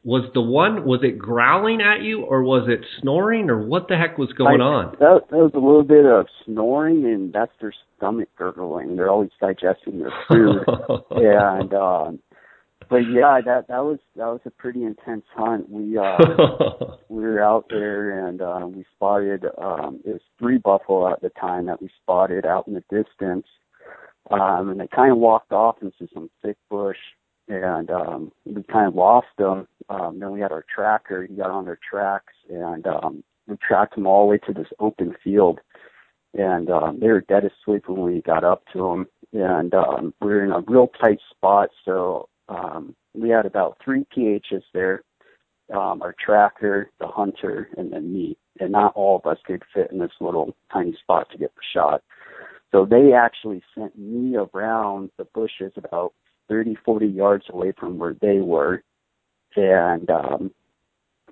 was 0.08 0.24
the 0.34 0.42
one 0.42 0.86
was 0.86 1.02
it 1.04 1.20
growling 1.20 1.82
at 1.82 2.02
you 2.02 2.22
or 2.22 2.42
was 2.42 2.70
it 2.70 2.80
snoring 3.02 3.50
or 3.50 3.68
what 3.68 3.90
the 3.90 3.98
heck 3.98 4.18
was 4.18 4.32
going 4.38 4.62
I, 4.62 4.64
on? 4.64 4.92
That, 5.02 5.24
that 5.30 5.38
was 5.38 5.52
a 5.54 5.60
little 5.60 5.84
bit 5.84 6.06
of 6.06 6.28
snoring 6.46 7.04
and 7.04 7.34
that's 7.34 7.52
their 7.60 7.74
stomach 7.98 8.30
gurgling. 8.38 8.96
They're 8.96 9.10
always 9.10 9.32
digesting 9.42 10.00
their 10.00 10.14
food. 10.30 10.64
and 11.12 11.74
um 11.74 12.20
but 12.90 13.00
yeah, 13.00 13.42
that 13.44 13.68
that 13.68 13.84
was 13.84 14.00
that 14.16 14.28
was 14.28 14.40
a 14.46 14.50
pretty 14.50 14.86
intense 14.86 15.26
hunt. 15.36 15.70
We 15.70 15.98
uh 15.98 16.18
we 17.10 17.24
were 17.24 17.44
out 17.44 17.66
there 17.70 18.28
and 18.28 18.42
uh 18.42 18.66
we 18.66 18.86
spotted 18.96 19.44
um 19.58 20.00
it 20.06 20.12
was 20.12 20.22
three 20.40 20.58
buffalo 20.58 21.12
at 21.12 21.22
the 21.22 21.32
time 21.32 21.66
that 21.66 21.82
we 21.82 21.90
spotted 22.02 22.46
out 22.46 22.66
in 22.66 22.76
the 22.76 22.84
distance. 22.90 23.46
Um 24.32 24.70
and 24.70 24.80
they 24.80 24.88
kind 24.88 25.12
of 25.12 25.18
walked 25.18 25.52
off 25.52 25.78
into 25.82 26.08
some 26.14 26.30
thick 26.44 26.58
bush 26.70 26.98
and 27.48 27.90
um, 27.90 28.32
we 28.46 28.64
kind 28.64 28.88
of 28.88 28.96
lost 28.96 29.28
them. 29.38 29.68
Um, 29.90 30.20
then 30.20 30.32
we 30.32 30.42
had 30.42 30.52
our 30.52 30.66
tracker. 30.74 31.26
He 31.26 31.36
got 31.36 31.50
on 31.50 31.66
their 31.66 31.80
tracks, 31.90 32.34
and 32.50 32.86
um, 32.88 33.24
we 33.48 33.56
tracked 33.58 33.96
them 33.96 34.06
all 34.08 34.26
the 34.26 34.32
way 34.32 34.38
to 34.40 34.54
this 34.54 34.68
open 34.80 35.16
field. 35.24 35.60
And 36.34 36.70
um, 36.70 37.00
they 37.00 37.08
were 37.08 37.22
dead 37.22 37.44
asleep 37.46 37.88
when 37.88 38.02
we 38.02 38.22
got 38.22 38.44
up 38.44 38.64
to 38.74 38.80
them. 38.80 39.08
And 39.34 39.74
um, 39.74 40.14
we 40.22 40.28
were 40.28 40.44
in 40.44 40.52
a 40.52 40.64
real 40.68 40.90
tight 41.02 41.20
spot, 41.32 41.70
so 41.86 42.28
um, 42.50 42.96
we 43.14 43.30
had 43.30 43.46
about 43.46 43.78
three 43.84 44.06
PHs 44.16 44.64
there. 44.74 45.04
Um, 45.74 46.02
our 46.02 46.16
tracker, 46.24 46.92
the 47.00 47.08
hunter, 47.08 47.70
and 47.78 47.92
then 47.92 48.14
me. 48.14 48.38
And 48.60 48.72
not 48.72 48.94
all 48.96 49.18
of 49.18 49.30
us 49.30 49.38
could 49.46 49.64
fit 49.74 49.92
in 49.92 50.00
this 50.00 50.12
little 50.22 50.56
tiny 50.72 50.96
spot 51.02 51.30
to 51.32 51.38
get 51.38 51.54
the 51.56 51.62
shot. 51.74 52.04
So 52.72 52.86
they 52.86 53.14
actually 53.14 53.64
sent 53.76 53.98
me 53.98 54.36
around 54.36 55.12
the 55.18 55.26
bushes 55.34 55.72
about 55.78 56.14
30, 56.50 56.76
40 56.86 57.06
yards 57.08 57.46
away 57.50 57.74
from 57.78 57.98
where 57.98 58.16
they 58.22 58.40
were, 58.40 58.84
and 59.56 60.10
um, 60.10 60.52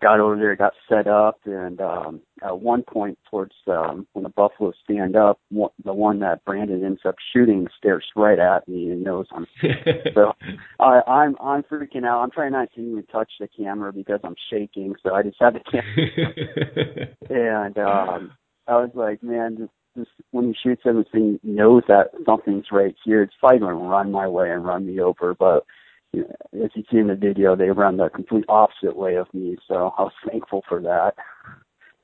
got 0.01 0.19
over 0.19 0.35
there, 0.35 0.55
got 0.55 0.73
set 0.89 1.07
up, 1.07 1.39
and 1.45 1.79
um, 1.79 2.21
at 2.43 2.59
one 2.59 2.83
point 2.83 3.17
towards 3.29 3.53
um, 3.67 4.07
when 4.13 4.23
the 4.23 4.29
buffalo 4.29 4.71
stand 4.83 5.15
up, 5.15 5.39
one, 5.49 5.71
the 5.83 5.93
one 5.93 6.19
that 6.19 6.43
Brandon 6.45 6.83
ends 6.83 7.01
up 7.05 7.15
shooting 7.33 7.67
stares 7.77 8.05
right 8.15 8.39
at 8.39 8.67
me 8.67 8.91
and 8.91 9.03
knows 9.03 9.25
I'm. 9.31 9.47
so 10.13 10.33
I, 10.79 11.01
I'm 11.07 11.35
I'm 11.41 11.63
freaking 11.63 12.05
out. 12.05 12.21
I'm 12.21 12.31
trying 12.31 12.51
not 12.51 12.69
to 12.75 12.81
even 12.81 13.05
touch 13.11 13.31
the 13.39 13.47
camera 13.47 13.93
because 13.93 14.19
I'm 14.23 14.35
shaking. 14.49 14.95
So 15.03 15.13
I 15.13 15.23
just 15.23 15.37
have 15.39 15.53
the 15.53 15.59
camera, 15.71 17.07
and 17.29 17.77
um, 17.77 18.31
I 18.67 18.73
was 18.77 18.91
like, 18.93 19.23
man, 19.23 19.69
this 19.95 20.07
when 20.31 20.47
he 20.47 20.55
shoots 20.61 20.83
everything, 20.85 21.39
knows 21.43 21.83
that 21.87 22.11
something's 22.25 22.65
right 22.71 22.95
here. 23.03 23.23
It's 23.23 23.33
probably 23.39 23.59
going 23.59 23.75
to 23.75 23.83
run 23.83 24.11
my 24.11 24.27
way 24.27 24.51
and 24.51 24.65
run 24.65 24.85
me 24.85 24.99
over. 24.99 25.33
But 25.33 25.65
you 26.13 26.21
know, 26.21 26.65
as 26.65 26.71
you 26.75 26.83
see 26.91 26.97
in 26.97 27.07
the 27.07 27.15
video, 27.15 27.55
they 27.55 27.69
run 27.69 27.97
the 27.97 28.09
complete 28.09 28.45
opposite 28.47 28.95
way 28.95 29.15
of 29.15 29.27
me. 29.33 29.57
So 29.67 29.93
I 29.97 30.03
was 30.03 30.13
thankful 30.29 30.63
for 30.67 30.81
that. 30.81 31.13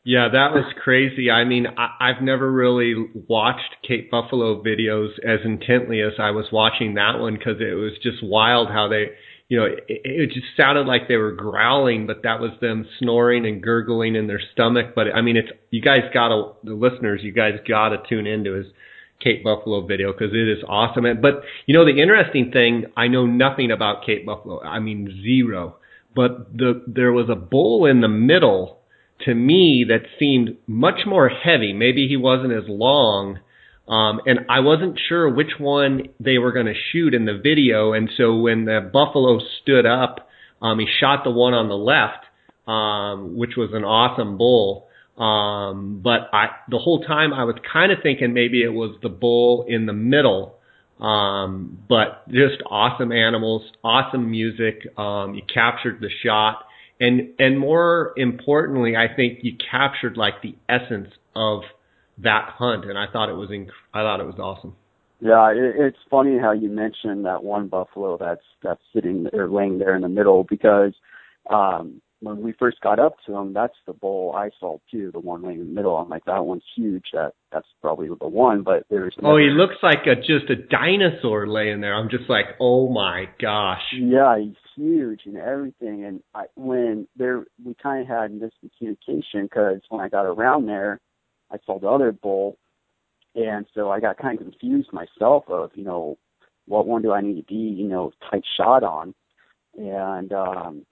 Yeah, 0.03 0.29
that 0.31 0.53
was 0.53 0.65
crazy. 0.83 1.29
I 1.29 1.43
mean, 1.43 1.67
I, 1.77 2.10
I've 2.10 2.24
never 2.24 2.51
really 2.51 2.95
watched 3.29 3.75
Cape 3.88 4.10
Buffalo 4.10 4.63
videos 4.63 5.12
as 5.24 5.39
intently 5.45 6.01
as 6.01 6.13
I 6.19 6.31
was 6.31 6.45
watching 6.51 6.95
that 6.95 7.19
one 7.19 7.36
because 7.36 7.62
it 7.62 7.75
was 7.75 7.93
just 8.01 8.17
wild 8.24 8.69
how 8.69 8.88
they 8.88 9.12
you 9.51 9.58
know, 9.58 9.65
it, 9.65 9.81
it 9.89 10.27
just 10.27 10.46
sounded 10.55 10.88
like 10.88 11.10
they 11.10 11.17
were 11.17 11.34
growling, 11.34 12.08
but 12.08 12.24
that 12.24 12.39
was 12.39 12.51
them 12.62 12.88
snoring 13.00 13.46
and 13.46 13.62
gurgling 13.62 14.15
in 14.15 14.27
their 14.27 14.39
stomach. 14.53 14.96
But 14.96 15.08
I 15.13 15.22
mean, 15.22 15.36
it's 15.36 15.50
you 15.72 15.81
guys 15.81 16.10
gotta 16.13 16.53
the 16.63 16.74
listeners, 16.74 17.20
you 17.22 17.34
guys 17.34 17.55
gotta 17.67 17.98
tune 18.08 18.27
into 18.27 18.53
his 18.53 18.67
Cape 19.22 19.43
Buffalo 19.43 19.86
video 19.86 20.13
because 20.13 20.34
it 20.34 20.48
is 20.48 20.63
awesome. 20.65 21.03
But 21.22 21.43
you 21.65 21.75
know, 21.75 21.84
the 21.84 22.01
interesting 22.01 22.51
thing, 22.53 22.86
I 22.96 23.10
know 23.10 23.25
nothing 23.25 23.72
about 23.72 24.05
Cape 24.05 24.25
Buffalo. 24.25 24.62
I 24.63 24.79
mean, 24.79 25.22
zero. 25.22 25.75
But 26.15 26.58
the 26.58 26.86
there 26.88 27.12
was 27.12 27.27
a 27.29 27.36
bull 27.36 27.86
in 27.86 28.00
the 28.00 28.08
middle 28.08 28.79
to 29.25 29.36
me 29.36 29.86
that 29.89 30.08
seemed 30.17 30.60
much 30.65 31.01
more 31.05 31.27
heavy. 31.27 31.74
Maybe 31.74 32.08
he 32.08 32.15
wasn't 32.15 32.53
as 32.53 32.70
long 32.70 33.39
um, 33.91 34.21
and 34.25 34.45
I 34.50 34.62
wasn't 34.62 34.98
sure 35.10 35.29
which 35.29 35.51
one 35.60 36.03
they 36.17 36.38
were 36.38 36.53
going 36.53 36.67
to 36.67 36.74
shoot 36.91 37.13
in 37.13 37.25
the 37.25 37.38
video. 37.38 37.91
And 37.91 38.10
so 38.15 38.38
when 38.38 38.63
the 38.63 38.79
buffalo 38.91 39.39
stood 39.62 39.86
up, 39.86 40.29
um, 40.62 40.79
he 40.79 40.88
shot 41.01 41.25
the 41.25 41.31
one 41.31 41.53
on 41.53 41.67
the 41.67 41.75
left, 41.75 42.24
um, 42.69 43.36
which 43.38 43.57
was 43.57 43.71
an 43.74 43.83
awesome 43.83 44.38
bull. 44.38 44.88
Um, 45.17 46.00
but 46.01 46.29
I, 46.31 46.48
the 46.69 46.77
whole 46.77 47.03
time 47.03 47.33
I 47.33 47.43
was 47.43 47.55
kind 47.71 47.91
of 47.91 47.98
thinking 48.01 48.33
maybe 48.33 48.63
it 48.63 48.74
was 48.74 48.95
the 49.03 49.10
bull 49.10 49.65
in 49.67 49.88
the 49.88 49.93
middle. 49.93 50.55
Um, 51.01 51.79
but 51.89 52.29
just 52.29 52.63
awesome 52.69 53.12
animals, 53.12 53.63
awesome 53.83 54.31
music. 54.31 54.88
Um, 54.98 55.33
you 55.33 55.41
captured 55.53 56.00
the 56.00 56.10
shot. 56.24 56.63
And, 57.01 57.31
and 57.39 57.60
more 57.60 58.13
importantly, 58.15 58.95
I 58.95 59.13
think 59.13 59.39
you 59.41 59.57
captured 59.69 60.15
like 60.15 60.36
the 60.41 60.55
essence 60.69 61.10
of 61.36 61.63
that 62.20 62.50
hunt, 62.58 62.86
and 62.86 62.98
I 62.98 63.06
thought 63.12 63.30
it 63.30 63.36
was 63.36 63.50
inc- 63.50 63.70
I 63.94 64.01
thought 64.01 64.20
it 64.20 64.25
was 64.25 64.39
awesome. 64.39 64.75
Yeah, 65.20 65.51
it, 65.51 65.75
it's 65.77 65.98
funny 66.10 66.38
how 66.39 66.51
you 66.51 66.70
mentioned 66.70 67.25
that 67.25 67.44
one 67.44 67.68
buffalo 67.68 68.18
that's 68.18 68.46
that's 68.63 68.82
sitting 68.94 69.27
or 69.34 69.50
laying 69.50 69.80
there 69.80 69.96
in 69.96 70.01
the 70.01 70.10
middle 70.10 70.44
because 70.44 70.94
um 71.50 72.01
when 72.22 72.41
we 72.41 72.53
first 72.53 72.80
got 72.82 73.00
up 73.00 73.15
to 73.25 73.36
him, 73.36 73.51
that's 73.51 73.74
the 73.88 73.94
bull 73.94 74.34
I 74.36 74.51
saw 74.60 74.77
too, 74.91 75.10
the 75.12 75.20
one 75.20 75.41
laying 75.41 75.60
in 75.60 75.68
the 75.68 75.74
middle. 75.74 75.98
I'm 75.98 76.08
like, 76.08 76.25
that 76.25 76.46
one's 76.46 76.63
huge. 76.75 77.06
That 77.13 77.34
that's 77.51 77.68
probably 77.82 78.08
the 78.08 78.27
one. 78.27 78.62
But 78.62 78.84
there's 78.89 79.15
oh, 79.24 79.38
he 79.38 79.50
looks 79.50 79.75
like 79.82 80.06
a 80.06 80.15
just 80.15 80.50
a 80.50 80.56
dinosaur 80.56 81.48
laying 81.48 81.82
there. 81.82 81.96
I'm 81.96 82.10
just 82.10 82.30
like, 82.30 82.46
oh 82.60 82.89
my 82.89 83.25
gosh. 83.41 83.82
Yeah, 84.00 84.39
he's 84.39 84.56
huge 84.75 85.22
and 85.25 85.38
everything. 85.38 86.06
And 86.06 86.22
I, 86.34 86.44
when 86.56 87.08
there, 87.18 87.46
we 87.63 87.75
kind 87.82 88.01
of 88.01 88.08
had 88.08 88.32
miscommunication 88.32 89.44
because 89.44 89.82
when 89.89 90.01
I 90.01 90.08
got 90.08 90.25
around 90.25 90.68
there, 90.68 91.00
I 91.51 91.58
saw 91.65 91.79
the 91.79 91.89
other 91.89 92.12
bull, 92.12 92.58
and 93.36 93.65
so 93.74 93.91
I 93.91 94.00
got 94.00 94.17
kind 94.17 94.39
of 94.39 94.48
confused 94.48 94.91
myself 94.93 95.46
of 95.48 95.72
you 95.75 95.84
know 95.84 96.17
what 96.67 96.88
one 96.88 97.01
do 97.01 97.12
I 97.12 97.22
need 97.22 97.36
to 97.36 97.43
be 97.43 97.55
you 97.55 97.88
know 97.88 98.12
tight 98.29 98.43
shot 98.58 98.84
on, 98.84 99.13
and 99.77 100.31
um, 100.34 100.86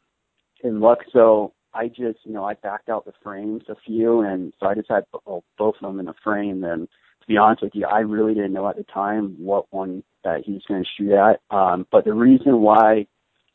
and 0.63 0.81
luck 0.81 0.99
so 1.11 1.53
I 1.73 1.87
just 1.87 2.19
you 2.23 2.33
know 2.33 2.45
I 2.45 2.55
backed 2.55 2.89
out 2.89 3.05
the 3.05 3.13
frames 3.23 3.63
a 3.69 3.75
few, 3.85 4.21
and 4.21 4.53
so 4.59 4.67
I 4.67 4.75
just 4.75 4.89
had 4.89 5.05
both 5.25 5.43
of 5.59 5.73
them 5.81 5.99
in 5.99 6.07
a 6.07 6.15
frame. 6.23 6.63
And 6.63 6.87
to 7.21 7.27
be 7.27 7.37
honest 7.37 7.61
with 7.61 7.75
you, 7.75 7.85
I 7.85 7.99
really 7.99 8.33
didn't 8.33 8.53
know 8.53 8.67
at 8.67 8.77
the 8.77 8.83
time 8.83 9.35
what 9.37 9.65
one 9.71 10.03
that 10.23 10.41
he 10.45 10.53
was 10.53 10.63
going 10.67 10.83
to 10.83 10.89
shoot 10.97 11.13
at. 11.13 11.39
Um, 11.55 11.85
but 11.91 12.05
the 12.05 12.13
reason 12.13 12.61
why 12.61 13.07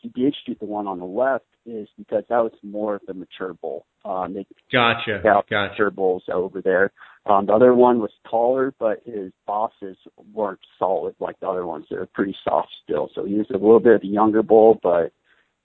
he 0.05 0.11
did 0.11 0.37
shoot 0.45 0.59
the 0.61 0.67
one 0.67 0.87
on 0.87 0.99
the 0.99 1.05
left 1.05 1.47
is 1.67 1.89
because 1.97 2.25
that 2.29 2.43
was 2.43 2.53
more 2.63 2.97
of 2.97 3.03
the 3.07 3.15
mature 3.15 3.55
bull. 3.55 3.87
Um, 4.05 4.35
they 4.35 4.47
gotcha, 4.71 5.21
got 5.23 5.49
gotcha. 5.49 5.71
mature 5.71 5.91
bulls 5.91 6.25
over 6.33 6.61
there. 6.61 6.93
Um, 7.25 7.47
the 7.47 7.55
other 7.55 7.75
one 7.75 8.01
was 8.01 8.11
taller, 8.31 8.75
but 8.79 9.03
his 9.07 9.33
bosses 9.47 9.97
weren't 10.35 10.61
solid 10.79 11.15
like 11.21 11.41
the 11.41 11.49
other 11.49 11.67
ones. 11.67 11.87
They 11.89 11.97
were 11.97 12.07
pretty 12.13 12.37
soft 12.45 12.69
still. 12.83 13.09
So 13.15 13.25
he 13.25 13.35
was 13.35 13.47
a 13.49 13.55
little 13.55 13.81
bit 13.81 13.95
of 13.95 14.03
a 14.03 14.07
younger 14.07 14.43
bull, 14.43 14.79
but 14.83 15.13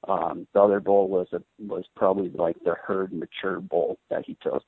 um, 0.08 0.48
the 0.54 0.62
other 0.62 0.80
bull 0.80 1.10
was 1.10 1.28
a 1.34 1.42
was 1.60 1.84
probably 1.98 2.30
like 2.30 2.56
the 2.64 2.76
herd 2.82 3.12
mature 3.12 3.60
bull 3.60 4.00
that 4.10 4.24
he 4.26 4.38
took. 4.42 4.64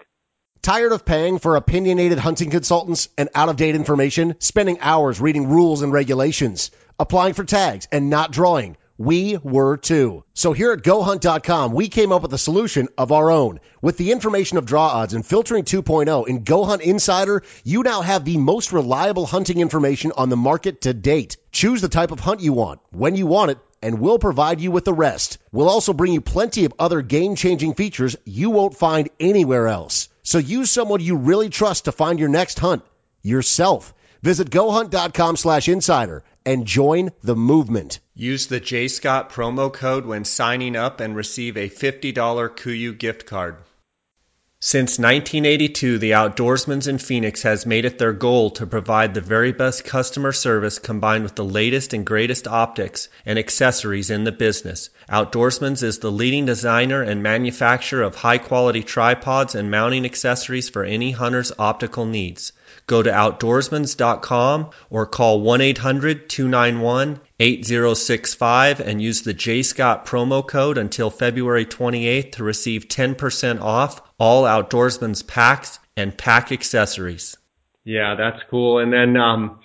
Tired 0.62 0.92
of 0.92 1.06
paying 1.06 1.40
for 1.40 1.56
opinionated 1.56 2.20
hunting 2.20 2.52
consultants 2.52 3.08
and 3.18 3.30
out 3.34 3.50
of 3.50 3.56
date 3.56 3.74
information, 3.74 4.36
spending 4.40 4.80
hours 4.82 5.22
reading 5.22 5.50
rules 5.50 5.82
and 5.82 5.94
regulations, 5.94 6.72
applying 7.00 7.34
for 7.34 7.46
tags 7.46 7.88
and 7.92 8.10
not 8.10 8.32
drawing? 8.32 8.76
We 8.98 9.38
were 9.38 9.78
too. 9.78 10.24
So 10.34 10.54
here 10.54 10.72
at 10.72 10.84
GoHunt.com, 10.84 11.74
we 11.74 11.88
came 11.88 12.12
up 12.12 12.22
with 12.22 12.34
a 12.34 12.38
solution 12.38 12.88
of 12.98 13.12
our 13.12 13.32
own. 13.32 13.60
With 13.82 13.98
the 13.98 14.12
information 14.12 14.58
of 14.58 14.66
draw 14.66 14.88
odds 14.88 15.14
and 15.14 15.26
filtering 15.26 15.64
2.0 15.64 16.28
in 16.28 16.44
GoHunt 16.44 16.82
Insider, 16.82 17.44
you 17.64 17.84
now 17.84 18.02
have 18.02 18.26
the 18.26 18.38
most 18.38 18.72
reliable 18.72 19.26
hunting 19.26 19.60
information 19.60 20.12
on 20.16 20.30
the 20.30 20.38
market 20.38 20.82
to 20.82 20.94
date. 20.94 21.38
Choose 21.52 21.82
the 21.82 21.90
type 21.90 22.12
of 22.12 22.20
hunt 22.20 22.42
you 22.42 22.54
want, 22.54 22.80
when 22.92 23.16
you 23.16 23.26
want 23.26 23.52
it, 23.52 23.58
and 23.82 24.00
we'll 24.00 24.20
provide 24.20 24.62
you 24.62 24.72
with 24.72 24.86
the 24.86 24.94
rest. 24.94 25.40
We'll 25.52 25.70
also 25.70 25.94
bring 25.94 26.14
you 26.14 26.22
plenty 26.22 26.66
of 26.66 26.74
other 26.78 27.02
game 27.02 27.36
changing 27.36 27.74
features 27.74 28.16
you 28.26 28.52
won't 28.52 28.78
find 28.78 29.10
anywhere 29.20 29.68
else. 29.68 30.10
So 30.24 30.38
use 30.38 30.70
someone 30.70 31.02
you 31.02 31.16
really 31.16 31.50
trust 31.50 31.86
to 31.86 31.92
find 31.92 32.20
your 32.20 32.30
next 32.30 32.60
hunt 32.60 32.84
yourself. 33.24 33.94
Visit 34.24 34.52
gohunt.com 34.52 35.36
slash 35.36 35.68
insider 35.68 36.24
and 36.46 36.68
join 36.68 37.10
the 37.24 37.36
movement. 37.36 38.00
Use 38.14 38.46
the 38.46 38.60
J 38.60 38.88
Scott 38.88 39.32
promo 39.32 39.74
code 39.74 40.06
when 40.06 40.26
signing 40.26 40.76
up 40.76 41.00
and 41.00 41.16
receive 41.16 41.58
a 41.58 41.70
$50 41.70 42.14
KUIU 42.14 42.98
gift 42.98 43.26
card. 43.26 43.58
Since 44.64 45.00
1982, 45.00 45.98
the 45.98 46.12
Outdoorsman's 46.12 46.88
in 46.88 47.00
Phoenix 47.00 47.42
has 47.42 47.66
made 47.66 47.84
it 47.84 47.98
their 47.98 48.14
goal 48.14 48.52
to 48.52 48.68
provide 48.68 49.16
the 49.16 49.22
very 49.22 49.54
best 49.54 49.86
customer 49.86 50.32
service 50.32 50.78
combined 50.78 51.24
with 51.24 51.34
the 51.34 51.44
latest 51.44 51.94
and 51.94 52.06
greatest 52.06 52.48
optics 52.48 53.10
and 53.26 53.40
accessories 53.40 54.12
in 54.12 54.24
the 54.24 54.32
business. 54.32 54.92
Outdoorsman's 55.10 55.82
is 55.82 55.98
the 55.98 56.12
leading 56.12 56.46
designer 56.46 57.02
and 57.02 57.24
manufacturer 57.24 58.04
of 58.04 58.14
high 58.14 58.38
quality 58.38 58.84
tripods 58.84 59.56
and 59.56 59.72
mounting 59.72 60.06
accessories 60.06 60.70
for 60.70 60.84
any 60.84 61.10
hunter's 61.10 61.52
optical 61.58 62.06
needs. 62.06 62.54
Go 62.88 63.02
to 63.02 63.12
outdoorsmans.com 63.12 64.70
or 64.90 65.06
call 65.06 65.42
1 65.42 65.62
800 65.62 66.30
291 66.30 67.20
8065 67.40 68.80
and 68.80 69.02
use 69.02 69.22
the 69.22 69.34
J 69.34 69.64
Scott 69.64 70.06
promo 70.06 70.46
code 70.48 70.78
until 70.78 71.10
February 71.10 71.66
28th 71.66 72.34
to 72.34 72.44
receive 72.44 72.88
10% 72.88 73.62
off 73.62 74.02
all 74.20 74.44
Outdoorsman's 74.44 75.24
packs 75.24 75.80
and 75.98 76.18
pack 76.18 76.52
accessories. 76.52 77.38
Yeah, 77.84 78.16
that's 78.18 78.42
cool. 78.50 78.80
And 78.80 78.94
then 78.94 79.18
um, 79.18 79.60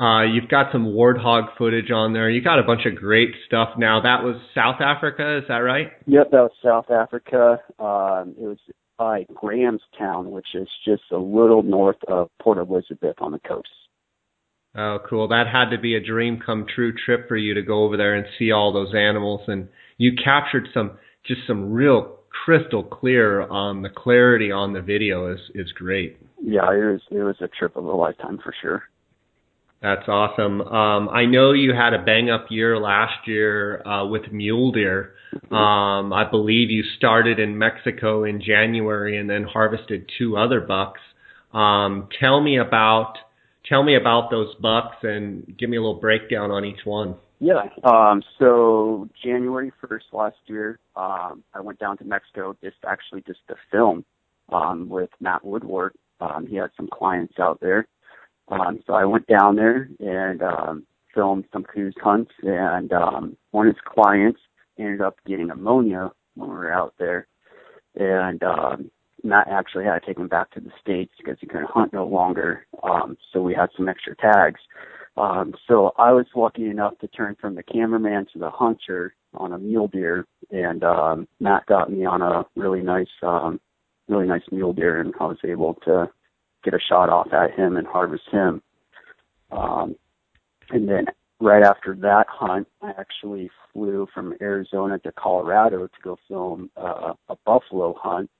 uh, 0.00 0.22
you've 0.22 0.48
got 0.48 0.72
some 0.72 0.86
warthog 0.86 1.56
footage 1.58 1.90
on 1.90 2.14
there. 2.14 2.30
You 2.30 2.40
got 2.40 2.58
a 2.58 2.62
bunch 2.62 2.86
of 2.86 2.96
great 2.96 3.34
stuff 3.46 3.70
now. 3.76 4.00
That 4.00 4.24
was 4.24 4.36
South 4.54 4.80
Africa, 4.80 5.38
is 5.38 5.44
that 5.48 5.58
right? 5.58 5.88
Yep, 6.06 6.30
that 6.30 6.40
was 6.40 6.52
South 6.64 6.90
Africa. 6.90 7.60
Um, 7.78 8.34
it 8.40 8.46
was 8.46 8.58
by 9.00 9.24
Grahamstown, 9.34 10.30
which 10.30 10.48
is 10.52 10.68
just 10.84 11.04
a 11.10 11.16
little 11.16 11.62
north 11.62 11.96
of 12.06 12.28
Port 12.40 12.58
Elizabeth 12.58 13.16
on 13.18 13.32
the 13.32 13.38
coast. 13.38 13.68
Oh, 14.76 14.98
cool. 15.08 15.26
That 15.28 15.46
had 15.50 15.70
to 15.70 15.80
be 15.80 15.96
a 15.96 16.04
dream 16.04 16.38
come 16.44 16.66
true 16.72 16.92
trip 16.92 17.26
for 17.26 17.38
you 17.38 17.54
to 17.54 17.62
go 17.62 17.84
over 17.84 17.96
there 17.96 18.14
and 18.14 18.26
see 18.38 18.52
all 18.52 18.74
those 18.74 18.94
animals. 18.94 19.40
And 19.48 19.68
you 19.96 20.12
captured 20.22 20.68
some, 20.74 20.98
just 21.26 21.40
some 21.46 21.72
real 21.72 22.18
crystal 22.44 22.84
clear 22.84 23.40
on 23.40 23.80
the 23.80 23.88
clarity 23.88 24.52
on 24.52 24.74
the 24.74 24.82
video 24.82 25.32
is, 25.32 25.40
is 25.54 25.72
great. 25.72 26.18
Yeah, 26.42 26.70
it 26.70 26.92
was, 26.92 27.00
it 27.10 27.22
was 27.22 27.36
a 27.40 27.48
trip 27.48 27.76
of 27.76 27.86
a 27.86 27.90
lifetime 27.90 28.38
for 28.44 28.54
sure. 28.60 28.82
That's 29.82 30.06
awesome. 30.08 30.60
Um, 30.60 31.08
I 31.08 31.24
know 31.24 31.52
you 31.52 31.72
had 31.72 31.94
a 31.94 32.02
bang 32.02 32.30
up 32.30 32.46
year 32.50 32.78
last 32.78 33.26
year 33.26 33.86
uh, 33.86 34.06
with 34.06 34.30
mule 34.30 34.72
deer. 34.72 35.14
Um, 35.50 36.12
I 36.12 36.24
believe 36.30 36.70
you 36.70 36.82
started 36.98 37.38
in 37.38 37.56
Mexico 37.56 38.24
in 38.24 38.42
January 38.42 39.16
and 39.16 39.30
then 39.30 39.44
harvested 39.44 40.10
two 40.18 40.36
other 40.36 40.60
bucks. 40.60 41.00
Um, 41.54 42.08
tell 42.20 42.40
me 42.42 42.58
about 42.58 43.14
tell 43.68 43.82
me 43.82 43.96
about 43.96 44.30
those 44.30 44.54
bucks 44.56 44.96
and 45.02 45.54
give 45.58 45.70
me 45.70 45.76
a 45.76 45.80
little 45.80 46.00
breakdown 46.00 46.50
on 46.50 46.64
each 46.64 46.84
one. 46.84 47.14
Yeah. 47.38 47.62
Um, 47.84 48.22
so 48.38 49.08
January 49.24 49.72
first 49.80 50.06
last 50.12 50.36
year, 50.46 50.78
um, 50.94 51.42
I 51.54 51.60
went 51.60 51.78
down 51.78 51.96
to 51.98 52.04
Mexico 52.04 52.54
just 52.62 52.76
actually 52.86 53.22
just 53.26 53.40
to 53.48 53.54
film 53.70 54.04
um, 54.52 54.88
with 54.88 55.10
Matt 55.20 55.44
Woodward. 55.44 55.94
Um, 56.20 56.46
he 56.46 56.56
had 56.56 56.70
some 56.76 56.88
clients 56.92 57.38
out 57.38 57.60
there. 57.60 57.86
Um, 58.50 58.80
so 58.86 58.94
I 58.94 59.04
went 59.04 59.26
down 59.26 59.56
there 59.56 59.88
and 60.00 60.42
um, 60.42 60.86
filmed 61.14 61.44
some 61.52 61.64
Coues 61.64 61.94
hunts, 62.02 62.32
and 62.42 62.92
um, 62.92 63.36
one 63.52 63.68
of 63.68 63.74
his 63.74 63.82
clients 63.84 64.40
ended 64.78 65.00
up 65.00 65.16
getting 65.26 65.48
pneumonia 65.48 66.10
when 66.34 66.50
we 66.50 66.56
were 66.56 66.72
out 66.72 66.94
there, 66.98 67.26
and 67.94 68.42
um, 68.42 68.90
Matt 69.22 69.48
actually 69.48 69.84
had 69.84 70.00
to 70.00 70.06
take 70.06 70.18
him 70.18 70.28
back 70.28 70.50
to 70.52 70.60
the 70.60 70.70
states 70.80 71.12
because 71.18 71.36
he 71.40 71.46
couldn't 71.46 71.70
hunt 71.70 71.92
no 71.92 72.06
longer. 72.06 72.66
Um, 72.82 73.16
so 73.32 73.42
we 73.42 73.54
had 73.54 73.70
some 73.76 73.88
extra 73.88 74.16
tags. 74.16 74.60
Um, 75.16 75.54
so 75.68 75.92
I 75.98 76.12
was 76.12 76.26
lucky 76.34 76.68
enough 76.68 76.98
to 77.00 77.08
turn 77.08 77.36
from 77.40 77.54
the 77.54 77.62
cameraman 77.62 78.26
to 78.32 78.38
the 78.38 78.50
hunter 78.50 79.14
on 79.34 79.52
a 79.52 79.58
mule 79.58 79.88
deer, 79.88 80.26
and 80.50 80.82
um, 80.82 81.28
Matt 81.40 81.66
got 81.66 81.92
me 81.92 82.04
on 82.04 82.22
a 82.22 82.46
really 82.56 82.82
nice, 82.82 83.08
um, 83.22 83.60
really 84.08 84.26
nice 84.26 84.42
mule 84.50 84.72
deer, 84.72 85.00
and 85.00 85.12
I 85.20 85.26
was 85.26 85.38
able 85.44 85.74
to 85.84 86.10
get 86.64 86.74
a 86.74 86.80
shot 86.80 87.08
off 87.08 87.32
at 87.32 87.52
him 87.52 87.76
and 87.76 87.86
harvest 87.86 88.28
him. 88.30 88.62
Um, 89.50 89.96
and 90.70 90.88
then 90.88 91.06
right 91.40 91.62
after 91.62 91.94
that 91.96 92.26
hunt, 92.28 92.68
I 92.82 92.90
actually 92.90 93.50
flew 93.72 94.06
from 94.12 94.34
Arizona 94.40 94.98
to 95.00 95.12
Colorado 95.12 95.86
to 95.86 96.02
go 96.02 96.18
film 96.28 96.70
uh, 96.76 97.14
a 97.28 97.36
buffalo 97.44 97.94
hunt. 98.00 98.30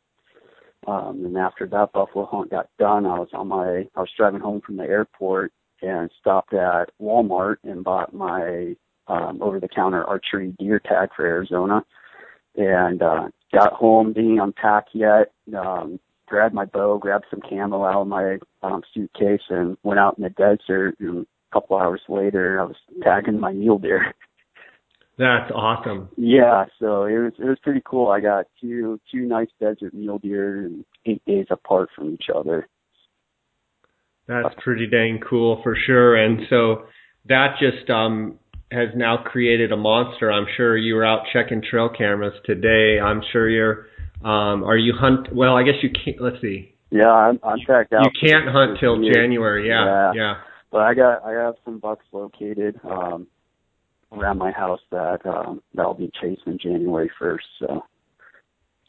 Um, 0.87 1.25
and 1.25 1.37
after 1.37 1.67
that 1.67 1.93
buffalo 1.93 2.27
hunt 2.27 2.51
got 2.51 2.69
done, 2.79 3.05
I 3.07 3.19
was 3.19 3.29
on 3.33 3.49
my 3.49 3.87
I 3.95 4.01
was 4.01 4.11
driving 4.17 4.41
home 4.41 4.63
from 4.65 4.77
the 4.77 4.85
airport 4.85 5.53
and 5.83 6.11
stopped 6.21 6.55
at 6.55 6.91
Walmart 7.01 7.57
and 7.65 7.85
bought 7.85 8.15
my 8.15 8.77
um, 9.09 9.43
over-the-counter 9.43 10.05
archery 10.05 10.55
deer 10.59 10.79
tag 10.79 11.11
for 11.17 11.27
Arizona. 11.27 11.85
And 12.57 13.03
uh, 13.03 13.29
got 13.53 13.73
home, 13.73 14.13
didn't 14.13 14.41
unpack 14.41 14.87
yet. 14.93 15.33
Um, 15.57 15.99
grabbed 16.31 16.55
my 16.55 16.65
bow, 16.65 16.97
grabbed 16.97 17.27
some 17.29 17.43
camo 17.47 17.85
out 17.85 18.03
of 18.03 18.07
my 18.07 18.39
um, 18.63 18.83
suitcase, 18.95 19.43
and 19.51 19.77
went 19.83 20.01
out 20.01 20.17
in 20.17 20.25
the 20.25 20.31
desert. 20.31 20.95
And 21.01 21.27
a 21.27 21.53
couple 21.53 21.77
hours 21.77 22.01
later, 22.09 22.61
I 22.61 22.65
was 22.65 22.77
tagging 23.03 23.39
my 23.39 23.53
mule 23.53 23.79
deer. 23.79 24.15
That's 25.19 25.51
awesome. 25.55 26.09
Yeah, 26.17 26.65
so 26.79 27.05
it 27.05 27.19
was 27.19 27.33
it 27.39 27.45
was 27.45 27.59
pretty 27.63 27.83
cool. 27.85 28.09
I 28.09 28.21
got 28.21 28.47
two 28.59 28.99
two 29.13 29.27
nice 29.27 29.51
desert 29.61 29.93
mule 29.93 30.19
deer, 30.19 30.65
and 30.65 30.83
eight 31.05 31.23
days 31.27 31.45
apart 31.51 31.91
from 31.95 32.15
each 32.15 32.27
other. 32.35 32.67
That's 34.27 34.55
pretty 34.65 34.87
dang 34.87 35.21
cool 35.29 35.61
for 35.63 35.77
sure. 35.87 36.17
And 36.17 36.47
so 36.49 36.85
that 37.29 37.57
just 37.61 37.91
um 37.91 38.39
has 38.73 38.89
now 38.95 39.19
created 39.19 39.73
a 39.73 39.77
monster. 39.77 40.33
I'm 40.33 40.47
sure 40.57 40.75
you 40.77 40.95
were 40.95 41.05
out 41.05 41.25
checking 41.35 41.61
trail 41.69 41.91
cameras 41.91 42.33
today. 42.47 42.99
I'm 42.99 43.21
sure 43.33 43.51
you're 43.51 43.87
um, 44.23 44.65
are 44.65 44.77
you 44.77 44.93
hunt? 44.99 45.35
Well, 45.35 45.57
I 45.57 45.63
guess 45.63 45.77
you 45.83 45.91
can't. 45.91 46.21
Let's 46.21 46.41
see. 46.41 46.75
Yeah, 46.91 47.11
I'm, 47.11 47.39
I'm 47.43 47.59
checked 47.67 47.93
out. 47.93 48.05
You 48.05 48.29
can't 48.29 48.49
hunt 48.49 48.79
till 48.81 48.97
January. 49.03 49.69
Yeah, 49.69 49.85
yeah, 49.85 50.13
yeah. 50.15 50.35
But 50.71 50.83
I 50.83 50.95
got 50.95 51.25
I 51.25 51.33
have 51.33 51.55
some 51.65 51.79
bucks 51.79 52.05
located 52.13 52.79
um, 52.85 53.27
around 54.13 54.39
my 54.39 54.51
house 54.51 54.81
that 54.91 55.25
um, 55.25 55.63
that'll 55.75 55.95
be 55.95 56.11
chased 56.21 56.43
in 56.47 56.59
January 56.59 57.11
first. 57.19 57.47
So 57.59 57.85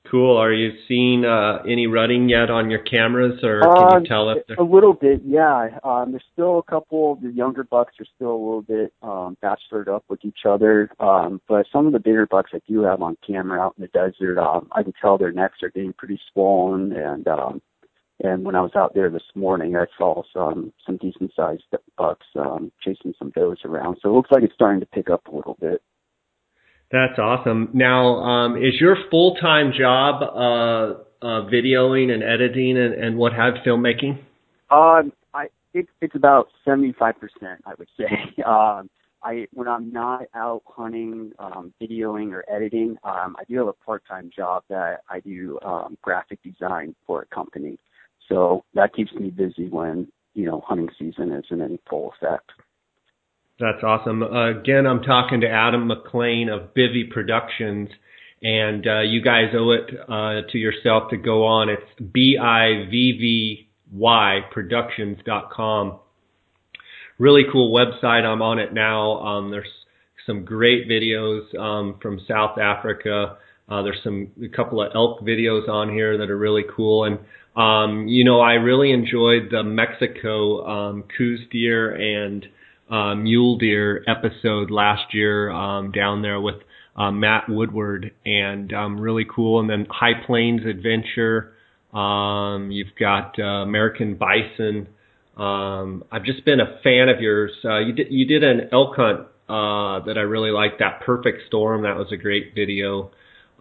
Cool. 0.10 0.36
Are 0.38 0.52
you 0.52 0.72
seeing 0.88 1.24
uh, 1.26 1.60
any 1.68 1.88
rutting 1.88 2.28
yet 2.28 2.50
on 2.50 2.70
your 2.70 2.82
cameras, 2.84 3.40
or 3.44 3.62
can 3.62 3.70
you 3.70 3.98
uh, 3.98 4.00
tell 4.02 4.30
if 4.32 4.46
they're... 4.48 4.58
a 4.58 4.64
little 4.64 4.94
bit? 4.94 5.22
Yeah, 5.24 5.70
um, 5.84 6.12
there's 6.12 6.24
still 6.34 6.60
a 6.60 6.64
couple. 6.64 7.16
The 7.22 7.32
younger 7.32 7.64
bucks 7.64 7.94
are 8.00 8.06
still 8.16 8.32
a 8.32 8.44
little 8.44 8.62
bit 8.64 8.94
um, 9.04 9.38
bachelored 9.44 9.88
up 9.88 10.04
with 10.10 10.26
each 10.26 10.40
other, 10.46 10.90
um, 11.00 11.40
but 11.48 11.66
some 11.72 11.86
of 11.86 11.94
the 11.94 12.00
bigger 12.00 12.26
bucks 12.26 12.52
I 12.54 12.62
do 12.68 12.82
have 12.82 13.02
on 13.02 13.16
camera 13.26 13.62
out 13.62 13.76
in 13.78 13.84
the 13.84 13.88
desert, 13.90 14.40
um, 14.40 14.68
I 14.72 14.84
can 14.84 14.94
tell 15.00 15.18
their 15.18 15.32
necks 15.32 15.60
are 15.62 15.70
getting 15.70 15.94
pretty 15.94 16.20
swollen, 16.34 16.92
and 16.94 17.28
um, 17.28 17.62
and 18.24 18.44
when 18.44 18.56
I 18.56 18.62
was 18.62 18.72
out 18.76 18.94
there 18.94 19.10
this 19.10 19.24
morning, 19.36 19.76
I 19.76 19.86
saw 19.98 20.24
some 20.34 20.74
some 20.86 20.98
decent 20.98 21.32
sized 21.36 21.64
bucks 21.98 22.26
um, 22.36 22.72
chasing 22.84 23.14
some 23.18 23.32
does 23.32 23.60
around. 23.66 23.98
So 24.02 24.10
it 24.10 24.14
looks 24.14 24.32
like 24.32 24.44
it's 24.44 24.54
starting 24.54 24.80
to 24.80 24.86
pick 24.88 25.10
up 25.10 25.28
a 25.28 25.36
little 25.36 25.58
bit. 25.60 25.82
That's 26.92 27.18
awesome. 27.18 27.70
Now, 27.74 28.16
um, 28.18 28.58
is 28.58 28.74
your 28.80 28.98
full 29.10 29.36
time 29.36 29.72
job 29.78 30.22
uh, 30.22 31.26
uh, 31.26 31.48
videoing 31.50 32.12
and 32.12 32.22
editing 32.22 32.78
and, 32.78 32.94
and 32.94 33.18
what 33.18 33.32
have 33.34 33.54
filmmaking? 33.66 34.20
Um, 34.70 35.14
I 35.34 35.48
it, 35.74 35.88
it's 36.02 36.16
about 36.16 36.50
seventy 36.66 36.94
five 36.98 37.16
percent, 37.20 37.62
I 37.66 37.74
would 37.78 37.90
say. 37.98 38.10
Um, 38.46 38.90
I 39.24 39.48
when 39.54 39.68
I'm 39.68 39.94
not 39.94 40.24
out 40.34 40.64
hunting, 40.66 41.32
um, 41.38 41.74
videoing 41.82 42.32
or 42.32 42.44
editing, 42.52 42.98
um, 43.04 43.36
I 43.40 43.44
do 43.48 43.58
have 43.60 43.68
a 43.68 43.74
part 43.74 44.04
time 44.08 44.32
job 44.36 44.64
that 44.70 45.02
I 45.10 45.20
do 45.20 45.60
um, 45.64 45.98
graphic 46.02 46.40
design 46.44 46.96
for 47.06 47.22
a 47.22 47.26
company. 47.28 47.78
so 48.28 48.64
that 48.74 48.94
keeps 48.96 49.14
me 49.14 49.30
busy 49.30 49.70
when 49.70 50.08
you 50.34 50.46
know 50.46 50.62
hunting 50.68 50.90
season 50.98 51.32
isn't 51.32 51.62
in 51.62 51.80
full 51.88 52.14
effect. 52.20 52.52
That's 53.62 53.84
awesome. 53.84 54.24
Uh, 54.24 54.60
again, 54.60 54.88
I'm 54.88 55.04
talking 55.04 55.42
to 55.42 55.48
Adam 55.48 55.88
McLain 55.88 56.50
of 56.50 56.74
Bivy 56.74 57.08
Productions, 57.12 57.90
and 58.42 58.88
uh, 58.88 59.02
you 59.02 59.22
guys 59.22 59.54
owe 59.54 59.70
it 59.70 59.88
uh, 60.10 60.52
to 60.52 60.58
yourself 60.58 61.12
to 61.12 61.18
go 61.18 61.46
on. 61.46 61.70
It's 61.70 62.12
B 62.12 62.40
I 62.42 62.90
V 62.90 63.18
V 63.20 63.70
Y 63.94 64.40
Productions.com. 64.52 66.00
Really 67.20 67.44
cool 67.52 67.72
website. 67.72 68.24
I'm 68.24 68.42
on 68.42 68.58
it 68.58 68.74
now. 68.74 69.20
Um, 69.20 69.52
there's 69.52 69.70
some 70.26 70.44
great 70.44 70.90
videos 70.90 71.56
um, 71.56 72.00
from 72.02 72.20
South 72.28 72.58
Africa. 72.58 73.38
Uh, 73.70 73.84
there's 73.84 74.00
some 74.04 74.32
a 74.44 74.50
couple 74.50 74.82
of 74.82 74.92
elk 74.96 75.22
videos 75.22 75.70
on 75.70 75.88
here 75.90 76.18
that 76.18 76.32
are 76.32 76.38
really 76.38 76.66
cool, 76.76 77.04
and 77.04 77.20
um, 77.56 78.08
you 78.08 78.24
know 78.26 78.42
I 78.42 78.54
really 78.54 78.92
enjoyed 78.92 79.52
the 79.52 79.62
Mexico 79.62 80.66
um, 80.66 81.04
Coues 81.16 81.42
deer 81.52 81.92
and 81.92 82.44
uh, 82.92 83.16
mule 83.16 83.58
deer 83.58 84.04
episode 84.08 84.70
last 84.70 85.14
year 85.14 85.50
um, 85.50 85.92
down 85.92 86.22
there 86.22 86.40
with 86.42 86.58
uh, 86.96 87.12
Matt 87.12 87.46
Woodward, 87.48 88.12
and 88.26 88.74
um, 88.74 89.00
really 89.00 89.26
cool. 89.34 89.60
And 89.60 89.70
then 89.70 89.88
High 89.90 90.26
Plains 90.26 90.62
Adventure. 90.66 91.54
Um, 91.94 92.70
you've 92.72 92.96
got 93.00 93.40
uh, 93.40 93.64
American 93.64 94.16
Bison. 94.16 94.88
Um, 95.38 96.04
I've 96.12 96.26
just 96.26 96.44
been 96.44 96.60
a 96.60 96.80
fan 96.84 97.10
of 97.10 97.22
yours. 97.22 97.52
Uh, 97.64 97.80
you 97.80 97.94
did 97.94 98.08
you 98.10 98.26
did 98.26 98.44
an 98.44 98.70
elk 98.74 98.96
hunt 98.98 99.22
uh, 99.48 100.06
that 100.06 100.18
I 100.18 100.22
really 100.22 100.52
liked. 100.52 100.80
That 100.80 101.02
Perfect 101.06 101.44
Storm. 101.48 101.84
That 101.84 101.96
was 101.96 102.08
a 102.12 102.18
great 102.18 102.54
video. 102.54 103.12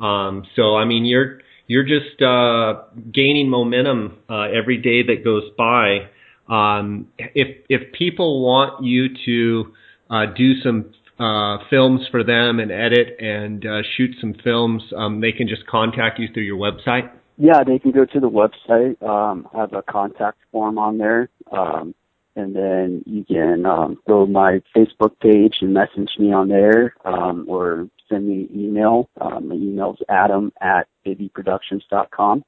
Um, 0.01 0.45
so 0.57 0.77
I 0.77 0.85
mean, 0.85 1.05
you're 1.05 1.41
you're 1.69 1.85
just 1.85 2.21
uh, 2.21 2.83
gaining 3.13 3.49
momentum 3.49 4.19
uh, 4.29 4.49
every 4.53 4.79
day 4.79 5.05
that 5.05 5.25
goes 5.25 5.45
by. 5.57 6.09
Um, 6.51 7.09
if 7.19 7.65
if 7.69 7.93
people 7.93 8.45
want 8.45 8.85
you 8.85 9.09
to 9.27 9.73
uh, 10.11 10.27
do 10.37 10.61
some 10.63 10.93
uh, 11.19 11.59
films 11.71 12.01
for 12.11 12.25
them 12.25 12.59
and 12.59 12.73
edit 12.73 13.17
and 13.21 13.65
uh, 13.65 13.83
shoot 13.97 14.17
some 14.21 14.35
films, 14.43 14.83
um, 14.97 15.21
they 15.21 15.33
can 15.33 15.47
just 15.49 15.67
contact 15.67 16.19
you 16.19 16.29
through 16.33 16.43
your 16.43 16.59
website. 16.59 17.11
Yeah, 17.37 17.63
they 17.65 17.79
can 17.79 17.93
go 17.93 18.05
to 18.05 18.21
the 18.21 18.29
website. 18.29 19.01
Um, 19.03 19.49
have 19.55 19.73
a 19.73 19.83
contact 19.83 20.39
form 20.53 20.77
on 20.77 20.99
there. 20.99 21.29
Um, 21.53 21.95
and 22.37 22.55
then 22.55 23.03
you 23.07 23.25
can 23.25 23.67
um, 23.67 23.99
go 24.07 24.25
to 24.25 24.31
my 24.31 24.63
Facebook 24.77 25.19
page 25.21 25.57
and 25.61 25.75
message 25.75 26.11
me 26.19 26.33
on 26.33 26.49
there, 26.49 26.95
um, 27.05 27.45
or 27.49 27.89
send 28.09 28.29
me 28.29 28.49
an 28.53 28.61
email. 28.61 29.09
Um, 29.21 29.49
my 29.49 29.55
email 29.55 29.93
is 29.93 30.07
adam 30.09 30.53
at 30.61 30.87
bivyproductions.com. 31.07 32.45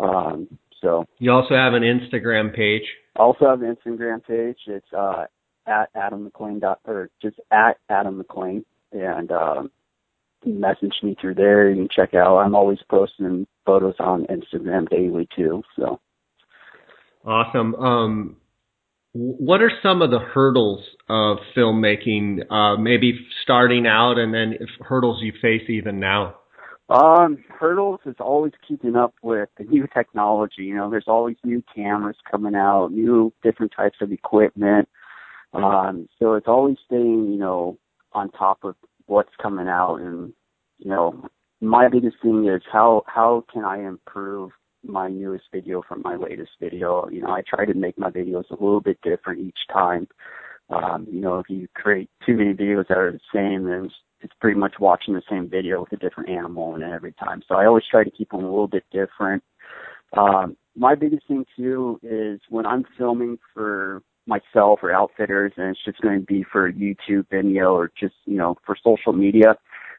Um, 0.00 0.58
so 0.84 1.06
you 1.18 1.32
also 1.32 1.54
have 1.54 1.72
an 1.72 1.82
Instagram 1.82 2.54
page. 2.54 2.82
Also 3.16 3.46
have 3.46 3.62
an 3.62 3.74
Instagram 3.74 4.24
page. 4.24 4.58
It's 4.66 4.86
uh, 4.96 5.24
at 5.66 5.88
Adam 5.94 6.30
McLain 6.30 6.60
dot 6.60 6.80
or 6.84 7.10
just 7.22 7.40
at 7.50 7.78
Adam 7.88 8.22
McLain, 8.22 8.64
and 8.92 9.32
um, 9.32 9.70
message 10.44 10.94
me 11.02 11.16
through 11.20 11.34
there. 11.34 11.70
You 11.70 11.76
can 11.76 11.88
check 11.88 12.14
out. 12.14 12.38
I'm 12.38 12.54
always 12.54 12.78
posting 12.90 13.46
photos 13.64 13.94
on 13.98 14.26
Instagram 14.26 14.88
daily 14.88 15.26
too. 15.34 15.62
So 15.74 16.00
awesome. 17.24 17.74
Um, 17.76 18.36
what 19.12 19.62
are 19.62 19.72
some 19.82 20.02
of 20.02 20.10
the 20.10 20.18
hurdles 20.18 20.84
of 21.08 21.38
filmmaking? 21.56 22.50
Uh, 22.50 22.76
maybe 22.76 23.26
starting 23.42 23.86
out, 23.86 24.18
and 24.18 24.34
then 24.34 24.54
if 24.60 24.68
hurdles 24.80 25.22
you 25.22 25.32
face 25.40 25.68
even 25.68 25.98
now. 25.98 26.36
Um, 26.90 27.38
hurdles 27.48 28.00
is 28.04 28.16
always 28.20 28.52
keeping 28.66 28.94
up 28.94 29.14
with 29.22 29.48
the 29.56 29.64
new 29.64 29.86
technology. 29.92 30.64
You 30.64 30.76
know, 30.76 30.90
there's 30.90 31.08
always 31.08 31.36
new 31.42 31.62
cameras 31.74 32.16
coming 32.30 32.54
out, 32.54 32.92
new 32.92 33.32
different 33.42 33.72
types 33.74 33.98
of 34.02 34.12
equipment. 34.12 34.88
Um, 35.54 36.08
so 36.18 36.34
it's 36.34 36.48
always 36.48 36.76
staying, 36.84 37.32
you 37.32 37.38
know, 37.38 37.78
on 38.12 38.30
top 38.30 38.64
of 38.64 38.74
what's 39.06 39.32
coming 39.40 39.68
out. 39.68 39.96
And, 39.96 40.32
you 40.78 40.90
know, 40.90 41.26
my 41.60 41.88
biggest 41.88 42.16
thing 42.22 42.46
is 42.46 42.62
how, 42.70 43.02
how 43.06 43.44
can 43.52 43.64
I 43.64 43.78
improve 43.86 44.50
my 44.82 45.08
newest 45.08 45.44
video 45.52 45.82
from 45.88 46.02
my 46.02 46.16
latest 46.16 46.50
video? 46.60 47.08
You 47.08 47.22
know, 47.22 47.30
I 47.30 47.42
try 47.48 47.64
to 47.64 47.74
make 47.74 47.98
my 47.98 48.10
videos 48.10 48.50
a 48.50 48.62
little 48.62 48.80
bit 48.80 48.98
different 49.02 49.40
each 49.40 49.60
time. 49.72 50.06
Um, 50.68 51.06
you 51.10 51.20
know, 51.20 51.38
if 51.38 51.48
you 51.48 51.68
create 51.74 52.10
too 52.26 52.36
many 52.36 52.52
videos 52.52 52.88
that 52.88 52.98
are 52.98 53.12
the 53.12 53.20
same, 53.32 53.64
then 53.64 53.90
it's, 54.24 54.32
pretty 54.40 54.58
much 54.58 54.74
watching 54.80 55.14
the 55.14 55.22
same 55.30 55.48
video 55.48 55.80
with 55.80 55.92
a 55.92 55.96
different 55.96 56.30
animal 56.30 56.74
in 56.74 56.82
it 56.82 56.92
every 56.92 57.12
time. 57.12 57.42
So 57.48 57.54
I 57.54 57.66
always 57.66 57.84
try 57.90 58.04
to 58.04 58.10
keep 58.10 58.30
them 58.30 58.44
a 58.44 58.50
little 58.50 58.68
bit 58.68 58.84
different. 58.90 59.42
Um, 60.16 60.56
my 60.76 60.94
biggest 60.94 61.26
thing 61.28 61.44
too 61.56 61.98
is 62.02 62.40
when 62.48 62.66
I'm 62.66 62.84
filming 62.98 63.38
for 63.52 64.02
myself 64.26 64.80
or 64.82 64.92
outfitters 64.92 65.52
and 65.56 65.68
it's 65.70 65.84
just 65.84 66.00
going 66.00 66.20
to 66.20 66.26
be 66.26 66.44
for 66.50 66.72
YouTube 66.72 67.26
video 67.30 67.74
or 67.74 67.90
just, 67.98 68.14
you 68.24 68.36
know, 68.36 68.56
for 68.64 68.76
social 68.82 69.12
media, 69.12 69.56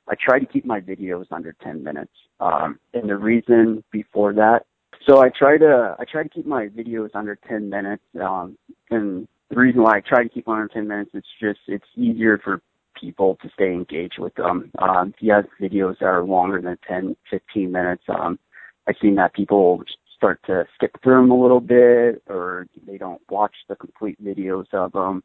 I 0.08 0.16
try 0.20 0.40
to 0.40 0.46
keep 0.46 0.66
my 0.66 0.80
videos 0.80 1.26
under 1.32 1.56
10 1.64 1.84
minutes. 1.84 2.12
Um, 2.40 2.80
and 2.94 3.10
the 3.10 3.18
reason 3.18 3.84
before 3.92 4.34
that, 4.34 4.66
so 5.08 5.22
I 5.22 5.30
try 5.30 5.58
to, 5.58 5.96
I 6.00 6.06
try 6.10 6.24
to 6.24 6.30
keep 6.30 6.46
my 6.46 6.68
videos 6.68 7.10
under 7.14 7.38
10 7.48 7.70
minutes. 7.70 8.04
Um, 8.20 8.58
and 8.90 9.28
the 9.50 9.56
reason 9.56 9.84
why 9.84 9.98
I 9.98 10.02
try 10.02 10.24
to 10.24 10.30
keep 10.30 10.48
under 10.48 10.68
10 10.68 10.88
minutes, 10.88 11.12
it's 11.14 11.28
just, 11.40 11.60
it's 11.68 11.86
easier 11.96 12.40
for 12.44 12.62
people 13.00 13.38
to 13.42 13.50
stay 13.54 13.72
engaged 13.72 14.20
with 14.20 14.36
them. 14.36 14.72
Um, 14.80 15.14
you 15.20 15.34
have 15.34 15.46
videos 15.62 16.00
that 16.00 16.06
are 16.06 16.24
longer 16.24 16.62
than 16.62 16.78
10, 16.88 17.16
15 17.30 17.72
minutes, 17.72 18.04
um, 18.10 18.40
I've 18.88 18.96
seen 19.02 19.16
that 19.16 19.34
people 19.34 19.84
start 20.16 20.40
to 20.46 20.66
skip 20.76 20.96
through 21.04 21.22
them 21.22 21.32
a 21.32 21.42
little 21.42 21.60
bit 21.60 22.22
or 22.28 22.68
they 22.86 22.98
don't 22.98 23.22
watch 23.30 23.56
the 23.68 23.76
complete 23.76 24.24
videos 24.24 24.66
of 24.74 24.92
them. 24.92 25.24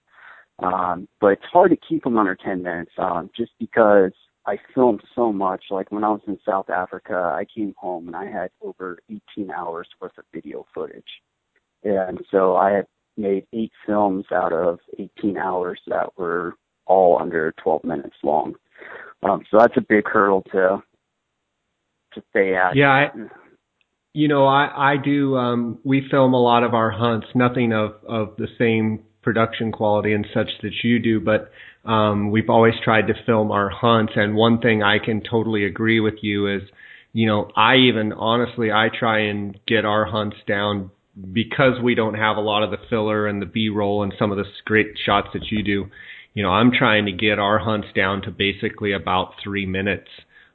Um, 0.63 1.09
but 1.21 1.29
it's 1.29 1.45
hard 1.51 1.71
to 1.71 1.77
keep 1.77 2.05
them 2.05 2.19
under 2.19 2.35
10 2.35 2.63
minutes, 2.63 2.93
um, 2.99 3.31
just 3.35 3.53
because 3.59 4.13
I 4.47 4.59
filmed 4.75 5.03
so 5.15 5.33
much. 5.33 5.65
Like 5.71 5.91
when 5.91 6.05
I 6.05 6.11
was 6.11 6.21
in 6.27 6.39
South 6.47 6.69
Africa, 6.69 7.15
I 7.15 7.47
came 7.55 7.75
home 7.79 8.09
and 8.09 8.17
I 8.17 8.27
had 8.27 8.51
over 8.61 8.99
18 9.09 9.51
hours 9.51 9.89
worth 10.01 10.19
of 10.19 10.25
video 10.35 10.67
footage. 10.75 11.23
And 11.83 12.21
so 12.31 12.57
I 12.57 12.73
had 12.73 12.87
made 13.17 13.47
eight 13.55 13.73
films 13.87 14.27
out 14.33 14.53
of 14.53 14.81
18 14.99 15.39
hours 15.39 15.81
that 15.87 16.19
were 16.19 16.55
all 16.91 17.19
under 17.21 17.55
12 17.63 17.85
minutes 17.85 18.17
long. 18.25 18.55
Um, 19.23 19.43
so 19.51 19.59
that's 19.59 19.77
a 19.77 19.81
big 19.81 20.07
hurdle 20.07 20.43
to 20.53 20.83
to 22.15 22.23
stay 22.31 22.57
at. 22.57 22.75
Yeah, 22.75 22.91
I, 22.91 23.11
you 24.13 24.27
know, 24.27 24.47
I 24.47 24.93
I 24.93 24.97
do. 25.03 25.37
Um, 25.37 25.79
we 25.85 26.09
film 26.11 26.35
a 26.35 26.43
lot 26.43 26.65
of 26.65 26.75
our 26.75 26.91
hunts. 26.91 27.29
Nothing 27.35 27.73
of 27.73 27.93
of 28.09 28.37
the 28.37 28.49
same 28.59 29.05
production 29.23 29.71
quality 29.71 30.13
and 30.13 30.27
such 30.35 30.49
that 30.63 30.73
you 30.83 30.99
do, 30.99 31.21
but 31.21 31.51
um, 31.89 32.31
we've 32.31 32.49
always 32.49 32.75
tried 32.83 33.07
to 33.09 33.15
film 33.27 33.51
our 33.53 33.69
hunts. 33.71 34.15
And 34.17 34.35
one 34.35 34.61
thing 34.61 34.83
I 34.83 34.99
can 34.99 35.23
totally 35.23 35.65
agree 35.67 36.01
with 36.01 36.15
you 36.23 36.47
is, 36.47 36.63
you 37.13 37.27
know, 37.27 37.51
I 37.55 37.77
even 37.77 38.13
honestly 38.15 38.73
I 38.73 38.89
try 38.89 39.29
and 39.29 39.59
get 39.67 39.85
our 39.85 40.07
hunts 40.07 40.37
down 40.49 40.91
because 41.33 41.75
we 41.83 41.95
don't 41.95 42.15
have 42.15 42.39
a 42.39 42.41
lot 42.41 42.63
of 42.63 42.71
the 42.71 42.79
filler 42.89 43.27
and 43.27 43.43
the 43.43 43.47
B-roll 43.47 44.03
and 44.03 44.15
some 44.19 44.31
of 44.31 44.39
the 44.39 44.45
great 44.65 44.89
shots 45.05 45.29
that 45.35 45.51
you 45.51 45.63
do. 45.63 45.87
You 46.35 46.43
know, 46.43 46.51
I'm 46.51 46.71
trying 46.71 47.07
to 47.07 47.13
get 47.13 47.39
our 47.39 47.59
hunts 47.59 47.89
down 47.95 48.23
to 48.23 48.31
basically 48.31 48.93
about 48.93 49.35
three 49.43 49.67
minutes. 49.67 50.09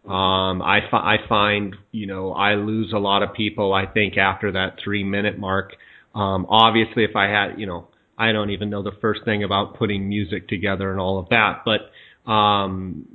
Um, 0.06 0.62
I, 0.62 0.80
fi- 0.90 1.16
I 1.16 1.28
find, 1.28 1.76
you 1.92 2.06
know, 2.06 2.32
I 2.32 2.56
lose 2.56 2.94
a 2.94 3.00
lot 3.00 3.24
of 3.24 3.34
people, 3.34 3.74
I 3.74 3.86
think, 3.86 4.18
after 4.18 4.52
that 4.52 4.78
three 4.84 5.04
minute 5.04 5.38
mark. 5.40 5.74
Um, 6.14 6.46
obviously, 6.50 7.04
if 7.04 7.16
I 7.16 7.26
had, 7.26 7.60
you 7.60 7.66
know, 7.66 7.88
I 8.18 8.32
don't 8.32 8.52
even 8.52 8.70
know 8.70 8.84
the 8.84 8.94
first 9.02 9.26
thing 9.26 9.44
about 9.44 9.78
putting 9.78 10.08
music 10.08 10.48
together 10.48 10.92
and 10.92 11.00
all 11.00 11.20
of 11.20 11.30
that, 11.30 11.64
but, 11.66 11.92
um, 12.32 13.06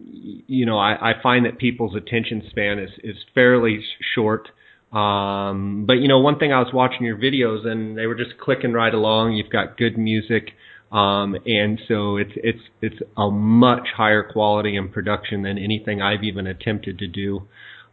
you 0.47 0.67
know, 0.67 0.79
I, 0.79 1.13
I 1.13 1.23
find 1.23 1.47
that 1.47 1.59
people's 1.59 1.97
attention 1.97 2.43
span 2.51 2.79
is, 2.79 2.91
is 3.03 3.17
fairly 3.35 3.83
short. 4.15 4.49
Um, 4.93 5.85
but 5.87 5.95
you 5.95 6.09
know, 6.09 6.19
one 6.19 6.39
thing 6.39 6.53
I 6.53 6.59
was 6.59 6.73
watching 6.75 7.07
your 7.07 7.17
videos 7.17 7.67
and 7.67 7.97
they 7.97 8.07
were 8.07 8.17
just 8.17 8.39
clicking 8.41 8.73
right 8.73 8.93
along. 8.93 9.35
You've 9.35 9.51
got 9.51 9.79
good 9.79 9.97
music. 9.97 10.51
Um, 10.93 11.37
and 11.47 11.81
so 11.87 12.17
it's 12.17 12.33
it's 12.37 12.63
it's 12.83 12.97
a 13.17 13.31
much 13.31 13.89
higher 13.97 14.25
quality 14.25 14.77
in 14.77 14.89
production 14.89 15.43
than 15.43 15.57
anything 15.57 16.03
I've 16.03 16.25
even 16.25 16.49
attempted 16.49 16.99
to 16.99 17.07
do. 17.07 17.47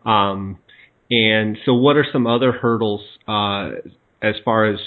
Um, 0.03 0.57
and 1.09 1.57
so, 1.65 1.73
what 1.73 1.95
are 1.95 2.05
some 2.11 2.25
other 2.25 2.51
hurdles 2.51 3.01
uh, 3.27 3.69
as 4.21 4.35
far 4.43 4.65
as 4.65 4.79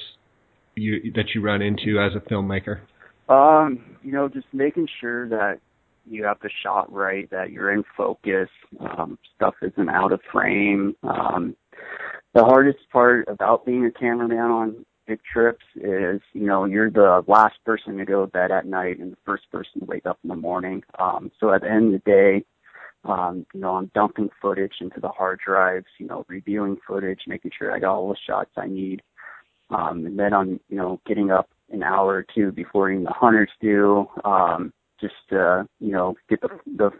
you 0.74 1.12
that 1.14 1.26
you 1.34 1.40
run 1.40 1.62
into 1.62 2.00
as 2.00 2.12
a 2.16 2.20
filmmaker? 2.20 2.80
Um, 3.28 3.96
you 4.02 4.12
know, 4.12 4.28
just 4.28 4.46
making 4.52 4.88
sure 5.00 5.28
that 5.28 5.60
you 6.04 6.24
have 6.24 6.38
the 6.42 6.50
shot 6.64 6.92
right, 6.92 7.30
that 7.30 7.52
you're 7.52 7.72
in 7.72 7.84
focus, 7.96 8.48
um, 8.80 9.18
stuff 9.36 9.54
isn't 9.62 9.88
out 9.88 10.12
of 10.12 10.20
frame. 10.32 10.96
Um, 11.04 11.54
the 12.34 12.44
hardest 12.44 12.78
part 12.92 13.28
about 13.28 13.64
being 13.64 13.86
a 13.86 13.90
cameraman 13.90 14.38
on 14.38 14.86
big 15.10 15.20
trips 15.24 15.64
is, 15.74 16.20
you 16.32 16.46
know, 16.46 16.64
you're 16.66 16.90
the 16.90 17.24
last 17.26 17.56
person 17.64 17.98
to 17.98 18.04
go 18.04 18.24
to 18.24 18.30
bed 18.30 18.52
at 18.52 18.64
night 18.64 19.00
and 19.00 19.10
the 19.10 19.16
first 19.26 19.50
person 19.50 19.80
to 19.80 19.84
wake 19.86 20.06
up 20.06 20.18
in 20.22 20.28
the 20.28 20.36
morning. 20.36 20.84
Um, 21.00 21.32
so 21.40 21.52
at 21.52 21.62
the 21.62 21.70
end 21.70 21.92
of 21.92 22.00
the 22.04 22.10
day, 22.10 22.44
um, 23.04 23.44
you 23.52 23.60
know, 23.60 23.74
I'm 23.74 23.90
dumping 23.92 24.28
footage 24.40 24.74
into 24.80 25.00
the 25.00 25.08
hard 25.08 25.40
drives, 25.44 25.86
you 25.98 26.06
know, 26.06 26.24
reviewing 26.28 26.76
footage, 26.86 27.22
making 27.26 27.50
sure 27.58 27.74
I 27.74 27.80
got 27.80 27.96
all 27.96 28.08
the 28.08 28.16
shots 28.24 28.50
I 28.56 28.68
need. 28.68 29.02
Um, 29.70 30.06
and 30.06 30.16
then 30.16 30.32
I'm, 30.32 30.60
you 30.68 30.76
know, 30.76 31.00
getting 31.06 31.32
up 31.32 31.48
an 31.70 31.82
hour 31.82 32.14
or 32.14 32.26
two 32.34 32.52
before 32.52 32.90
even 32.90 33.04
the 33.04 33.10
hunters 33.10 33.50
do, 33.60 34.06
um, 34.24 34.72
just 35.00 35.14
to, 35.30 35.66
you 35.80 35.90
know, 35.92 36.14
get 36.28 36.40
the 36.40 36.50
the 36.76 36.90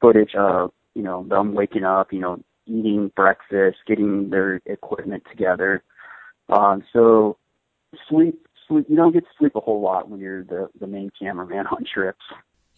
footage 0.00 0.34
of, 0.36 0.72
you 0.94 1.02
know, 1.02 1.26
them 1.28 1.52
waking 1.52 1.84
up, 1.84 2.12
you 2.12 2.20
know, 2.20 2.42
eating 2.66 3.10
breakfast, 3.14 3.78
getting 3.86 4.30
their 4.30 4.60
equipment 4.64 5.22
together. 5.30 5.82
Um, 6.48 6.84
so 6.92 7.36
sleep, 8.08 8.46
sleep, 8.68 8.86
you 8.88 8.96
don't 8.96 9.12
get 9.12 9.24
to 9.24 9.30
sleep 9.38 9.56
a 9.56 9.60
whole 9.60 9.80
lot 9.80 10.08
when 10.08 10.20
you're 10.20 10.44
the 10.44 10.68
the 10.78 10.86
main 10.86 11.10
cameraman 11.18 11.66
on 11.70 11.84
trips. 11.92 12.22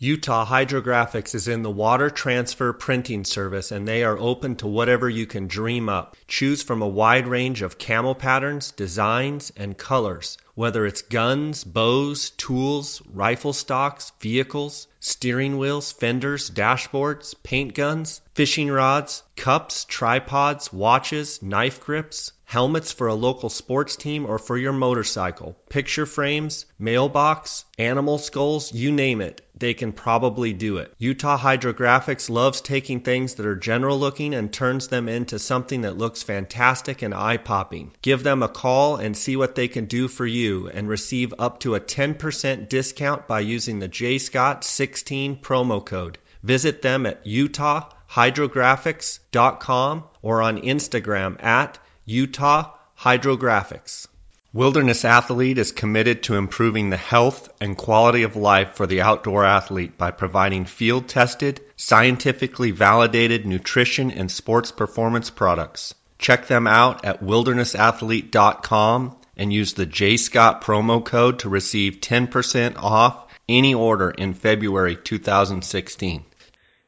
Utah 0.01 0.47
Hydrographics 0.47 1.35
is 1.35 1.49
in 1.49 1.63
the 1.63 1.71
water 1.73 2.09
transfer 2.09 2.73
printing 2.73 3.25
service 3.25 3.73
and 3.73 3.89
they 3.89 4.05
are 4.05 4.17
open 4.17 4.55
to 4.55 4.69
whatever 4.69 5.11
you 5.11 5.27
can 5.27 5.49
dream 5.49 5.89
up. 5.89 6.17
Choose 6.29 6.63
from 6.63 6.83
a 6.83 6.87
wide 6.87 7.27
range 7.27 7.63
of 7.63 7.79
camo 7.79 8.15
patterns, 8.15 8.71
designs, 8.71 9.51
and 9.57 9.77
colors. 9.77 10.39
Whether 10.55 10.87
it's 10.87 11.03
guns, 11.03 11.65
bows, 11.65 12.31
tools, 12.31 13.03
rifle 13.13 13.53
stocks, 13.53 14.13
vehicles, 14.21 14.87
steering 15.01 15.59
wheels, 15.59 15.91
fenders, 15.91 16.49
dashboards, 16.49 17.35
paint 17.43 17.75
guns, 17.75 18.21
fishing 18.35 18.71
rods, 18.71 19.25
cups, 19.35 19.85
tripods, 19.85 20.73
watches, 20.73 21.43
knife 21.43 21.81
grips, 21.81 22.31
helmets 22.49 22.91
for 22.93 23.07
a 23.09 23.15
local 23.15 23.51
sports 23.51 23.97
team 23.97 24.25
or 24.25 24.39
for 24.39 24.57
your 24.57 24.73
motorcycle, 24.73 25.55
picture 25.69 26.07
frames, 26.07 26.65
mailbox, 26.79 27.67
animal 27.77 28.17
skulls, 28.17 28.73
you 28.73 28.91
name 28.91 29.21
it. 29.21 29.43
They 29.55 29.75
can 29.75 29.93
probably 29.93 30.55
do 30.55 30.79
it. 30.79 30.91
Utah 30.97 31.37
Hydrographics 31.37 32.31
loves 32.31 32.63
taking 32.63 33.01
things 33.01 33.35
that 33.35 33.45
are 33.45 33.55
general 33.55 33.99
looking 33.99 34.33
and 34.33 34.51
turns 34.51 34.89
them 34.89 35.11
into 35.11 35.39
something 35.39 35.83
that 35.83 35.99
looks 35.99 36.23
fantastic 36.23 37.03
and 37.03 37.13
eye 37.13 37.37
popping. 37.37 37.93
Give 38.01 38.23
them 38.23 38.43
a 38.43 38.49
call 38.49 38.97
and 38.97 39.15
see 39.15 39.37
what 39.37 39.55
they 39.55 39.69
can 39.69 39.85
do 39.85 40.09
for 40.09 40.25
you 40.25 40.71
and 40.71 40.89
receive 40.89 41.35
up 41.39 41.61
to 41.61 41.75
a 41.75 41.81
10% 41.81 42.71
discount 42.71 43.29
by 43.29 43.41
using 43.41 43.79
the 43.79 43.91
JScott16 43.91 45.43
promo 45.43 45.85
code. 45.85 46.17
Visit 46.43 46.81
them 46.81 47.05
at 47.05 47.27
utahhydrographics.com 47.27 50.05
or 50.23 50.41
on 50.41 50.63
Instagram 50.63 51.45
at 51.45 51.79
Utah 52.11 52.73
Hydrographics. 52.99 54.07
Wilderness 54.55 55.05
Athlete 55.05 55.59
is 55.59 55.73
committed 55.73 56.23
to 56.23 56.37
improving 56.37 56.89
the 56.89 56.97
health 56.97 57.51
and 57.61 57.77
quality 57.77 58.23
of 58.23 58.35
life 58.35 58.77
for 58.77 58.87
the 58.87 59.03
outdoor 59.03 59.45
athlete 59.45 59.99
by 59.99 60.11
providing 60.11 60.65
field 60.65 61.07
tested, 61.07 61.61
scientifically 61.77 62.71
validated 62.71 63.45
nutrition 63.45 64.11
and 64.11 64.31
sports 64.31 64.73
performance 64.73 65.29
products. 65.29 65.95
Check 66.19 66.47
them 66.47 66.67
out 66.67 67.05
at 67.05 67.23
wildernessathlete.com 67.23 69.17
and 69.37 69.53
use 69.53 69.75
the 69.75 69.87
JScott 69.87 70.63
promo 70.63 71.05
code 71.05 71.41
to 71.41 71.51
receive 71.51 72.01
10% 72.01 72.79
off 72.79 73.31
any 73.51 73.75
order 73.75 74.11
in 74.11 74.33
February 74.33 74.97
2016. 74.97 76.25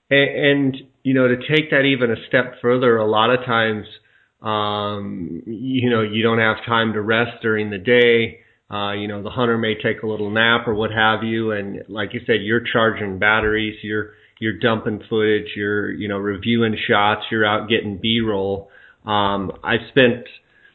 And, 0.09 0.77
you 1.03 1.13
know, 1.13 1.29
to 1.29 1.37
take 1.37 1.73
that 1.73 1.83
even 1.83 2.11
a 2.11 2.27
step 2.27 2.55
further, 2.63 2.97
a 2.97 3.07
lot 3.07 3.29
of 3.29 3.45
times– 3.45 3.85
um, 4.43 5.43
you 5.47 5.91
know, 5.91 6.03
you 6.03 6.23
don't 6.23 6.39
have 6.39 6.65
time 6.67 6.95
to 6.95 7.01
rest 7.01 7.43
during 7.43 7.71
the 7.71 7.79
day. 7.79 8.41
Uh, 8.71 8.93
you 8.93 9.09
know, 9.09 9.23
the 9.23 9.31
hunter 9.31 9.59
may 9.59 9.75
take 9.75 10.03
a 10.03 10.07
little 10.07 10.31
nap 10.31 10.67
or 10.67 10.75
what 10.75 10.91
have 10.93 11.25
you. 11.25 11.51
And 11.51 11.83
like 11.89 12.15
you 12.15 12.21
said, 12.27 12.37
you're 12.41 12.63
charging 12.73 13.19
batteries, 13.19 13.77
you're, 13.83 14.13
you're 14.39 14.59
dumping 14.59 15.03
footage, 15.11 15.49
you're, 15.57 15.91
you 15.91 16.09
know, 16.09 16.19
reviewing 16.19 16.77
shots, 16.89 17.23
you're 17.31 17.45
out 17.45 17.69
getting 17.69 17.99
B-roll. 17.99 18.71
Um, 19.05 19.53
I 19.65 19.77
spent, 19.91 20.25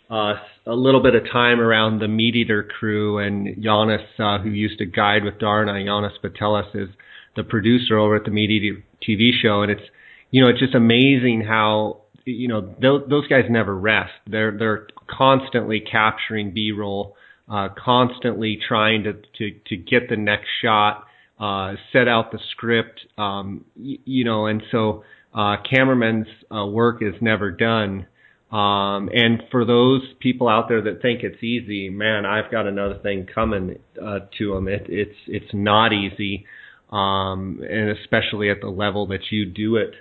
uh, 0.10 0.34
a 0.68 0.74
little 0.74 1.02
bit 1.02 1.16
of 1.16 1.24
time 1.32 1.60
around 1.60 2.00
the 2.00 2.06
MeatEater 2.06 2.68
crew 2.68 3.20
and 3.20 3.64
Janis, 3.64 4.02
uh, 4.20 4.40
who 4.40 4.50
used 4.50 4.80
to 4.80 4.86
guide 4.86 5.24
with 5.24 5.40
Darna, 5.40 5.74
Janis 5.84 6.14
Putelis 6.24 6.76
is 6.76 6.90
the 7.36 7.44
producer 7.44 7.98
over 7.98 8.16
at 8.16 8.24
the 8.24 8.32
MeatEater 8.32 8.84
TV 9.08 9.32
show. 9.42 9.62
And 9.62 9.72
it's, 9.72 9.90
you 10.32 10.42
know, 10.44 10.50
it's 10.50 10.60
just 10.60 10.76
amazing 10.76 11.46
how 11.48 12.02
you 12.26 12.48
know 12.48 12.76
those, 12.82 13.04
those 13.10 13.28
guys 13.28 13.46
never 13.50 13.76
rest. 13.76 14.14
They're 14.28 14.58
they're 14.58 14.88
constantly 15.08 15.80
capturing 15.80 16.54
B-roll, 16.54 17.16
uh, 17.50 17.70
constantly 17.78 18.60
trying 18.68 19.04
to 19.04 19.14
to 19.14 19.60
to 19.68 19.78
get 19.78 20.10
the 20.10 20.18
next 20.18 20.48
shot, 20.62 21.06
uh, 21.40 21.74
set 21.94 22.08
out 22.08 22.32
the 22.32 22.40
script, 22.52 23.02
um, 23.18 23.66
y- 23.76 24.00
you 24.06 24.24
know, 24.24 24.48
and 24.48 24.64
so 24.72 25.04
uh, 25.34 25.58
cameraman's 25.70 26.28
uh, 26.56 26.66
work 26.66 27.02
is 27.02 27.14
never 27.22 27.52
done. 27.52 28.08
Um, 28.52 29.10
and 29.14 29.44
for 29.52 29.66
those 29.66 30.02
people 30.20 30.48
out 30.48 30.70
there 30.70 30.82
that 30.84 31.02
think 31.02 31.24
it's 31.24 31.44
easy, 31.44 31.90
man, 31.90 32.26
I've 32.26 32.52
got 32.52 32.68
another 32.68 33.00
thing 33.00 33.28
coming 33.34 33.80
uh, 34.02 34.20
to 34.38 34.54
them. 34.54 34.68
It, 34.68 34.86
it's 34.88 35.18
it's 35.28 35.54
not 35.54 35.92
easy, 35.92 36.46
um, 36.92 37.62
and 37.68 37.90
especially 37.98 38.50
at 38.50 38.62
the 38.62 38.70
level 38.70 39.08
that 39.08 39.32
you 39.32 39.46
do 39.46 39.76
it. 39.78 39.94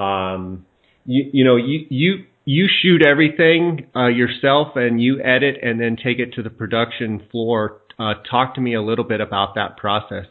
Um, 0.00 0.64
you, 1.04 1.30
you 1.32 1.44
know, 1.44 1.56
you, 1.56 1.86
you, 1.88 2.24
you 2.44 2.66
shoot 2.82 3.02
everything 3.02 3.86
uh, 3.94 4.08
yourself 4.08 4.76
and 4.76 5.00
you 5.00 5.20
edit 5.22 5.56
and 5.62 5.80
then 5.80 5.96
take 5.96 6.18
it 6.18 6.34
to 6.34 6.42
the 6.42 6.50
production 6.50 7.22
floor. 7.30 7.80
Uh, 7.98 8.14
talk 8.30 8.54
to 8.54 8.60
me 8.60 8.74
a 8.74 8.82
little 8.82 9.04
bit 9.04 9.20
about 9.20 9.54
that 9.54 9.76
process. 9.76 10.26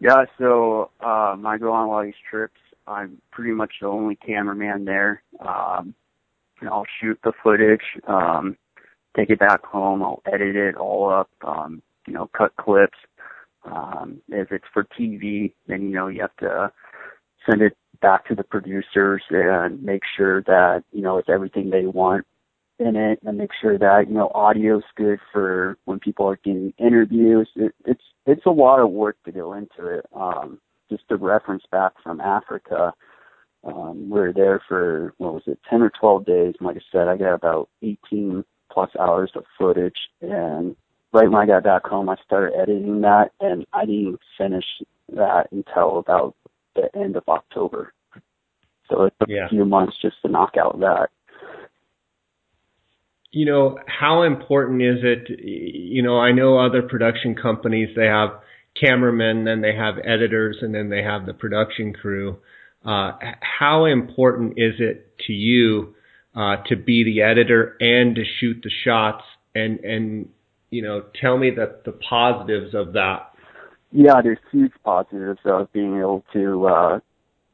Yeah, 0.00 0.24
so 0.38 0.90
um, 1.04 1.46
I 1.46 1.58
go 1.58 1.72
on 1.72 1.86
a 1.86 1.90
lot 1.90 2.00
of 2.00 2.06
these 2.06 2.14
trips. 2.28 2.58
I'm 2.86 3.20
pretty 3.30 3.52
much 3.52 3.74
the 3.80 3.88
only 3.88 4.16
cameraman 4.16 4.84
there. 4.86 5.22
Um, 5.40 5.94
I'll 6.62 6.86
shoot 7.00 7.18
the 7.22 7.32
footage, 7.42 7.84
um, 8.06 8.56
take 9.16 9.30
it 9.30 9.38
back 9.38 9.64
home. 9.64 10.02
I'll 10.02 10.22
edit 10.26 10.56
it 10.56 10.76
all 10.76 11.10
up, 11.10 11.30
um, 11.46 11.82
you 12.06 12.14
know, 12.14 12.28
cut 12.36 12.56
clips. 12.56 12.98
Um, 13.64 14.20
if 14.28 14.50
it's 14.52 14.64
for 14.72 14.84
TV, 14.84 15.52
then 15.66 15.82
you 15.82 15.90
know 15.90 16.08
you 16.08 16.22
have 16.22 16.36
to 16.38 16.72
send 17.48 17.62
it 17.62 17.76
back 18.00 18.26
to 18.26 18.34
the 18.34 18.44
producers 18.44 19.22
and 19.30 19.82
make 19.82 20.02
sure 20.16 20.42
that 20.42 20.84
you 20.92 21.02
know 21.02 21.18
it's 21.18 21.28
everything 21.28 21.70
they 21.70 21.86
want 21.86 22.26
in 22.78 22.96
it 22.96 23.20
and 23.24 23.36
make 23.36 23.50
sure 23.60 23.78
that 23.78 24.06
you 24.08 24.14
know 24.14 24.30
audio's 24.34 24.82
good 24.96 25.18
for 25.32 25.76
when 25.84 25.98
people 26.00 26.26
are 26.26 26.40
getting 26.44 26.72
interviews. 26.78 27.48
It, 27.56 27.74
it's 27.84 28.02
it's 28.26 28.46
a 28.46 28.50
lot 28.50 28.80
of 28.80 28.90
work 28.90 29.16
to 29.24 29.32
go 29.32 29.52
into 29.52 29.86
it. 29.86 30.06
Um 30.14 30.60
just 30.88 31.06
to 31.08 31.16
reference 31.16 31.64
back 31.70 31.92
from 32.02 32.20
africa 32.20 32.92
um 33.64 34.08
we 34.10 34.18
were 34.18 34.32
there 34.32 34.62
for 34.66 35.14
what 35.18 35.34
was 35.34 35.42
it 35.46 35.58
ten 35.68 35.82
or 35.82 35.90
twelve 35.90 36.24
days. 36.24 36.54
And 36.58 36.66
like 36.66 36.76
i 36.76 36.80
said 36.90 37.08
i 37.08 37.16
got 37.16 37.34
about 37.34 37.68
eighteen 37.82 38.44
plus 38.72 38.90
hours 38.98 39.32
of 39.34 39.44
footage. 39.58 39.98
And 40.22 40.74
right 41.12 41.30
when 41.30 41.42
i 41.42 41.46
got 41.46 41.64
back 41.64 41.84
home 41.84 42.08
i 42.08 42.16
started 42.24 42.56
editing 42.58 43.02
that 43.02 43.32
and 43.40 43.66
i 43.74 43.84
didn't 43.84 44.20
finish 44.38 44.64
that 45.12 45.48
until 45.52 45.98
about 45.98 46.34
the 46.80 46.98
end 46.98 47.16
of 47.16 47.24
October. 47.28 47.92
So 48.88 49.04
it 49.04 49.14
took 49.18 49.28
yeah. 49.28 49.46
a 49.46 49.48
few 49.48 49.64
months 49.64 49.96
just 50.02 50.16
to 50.24 50.30
knock 50.30 50.54
out 50.60 50.80
that. 50.80 51.08
You 53.30 53.46
know, 53.46 53.78
how 53.86 54.22
important 54.22 54.82
is 54.82 54.98
it? 55.02 55.28
You 55.38 56.02
know, 56.02 56.18
I 56.18 56.32
know 56.32 56.58
other 56.58 56.82
production 56.82 57.36
companies, 57.36 57.90
they 57.94 58.06
have 58.06 58.30
cameramen, 58.78 59.44
then 59.44 59.60
they 59.60 59.74
have 59.74 59.94
editors, 59.98 60.58
and 60.62 60.74
then 60.74 60.90
they 60.90 61.02
have 61.02 61.26
the 61.26 61.34
production 61.34 61.92
crew. 61.92 62.38
Uh, 62.84 63.12
how 63.40 63.84
important 63.84 64.54
is 64.56 64.74
it 64.78 65.16
to 65.26 65.32
you 65.32 65.94
uh, 66.34 66.56
to 66.68 66.76
be 66.76 67.04
the 67.04 67.22
editor 67.22 67.76
and 67.78 68.16
to 68.16 68.24
shoot 68.40 68.60
the 68.64 68.70
shots? 68.84 69.22
And 69.54 69.78
and 69.80 70.28
you 70.70 70.82
know, 70.82 71.04
tell 71.20 71.36
me 71.38 71.50
that 71.56 71.84
the 71.84 71.92
positives 71.92 72.74
of 72.74 72.94
that 72.94 73.29
yeah, 73.92 74.20
there's 74.22 74.38
huge 74.50 74.72
positives 74.84 75.40
of 75.44 75.72
being 75.72 75.98
able 75.98 76.24
to, 76.32 76.66
uh, 76.66 77.00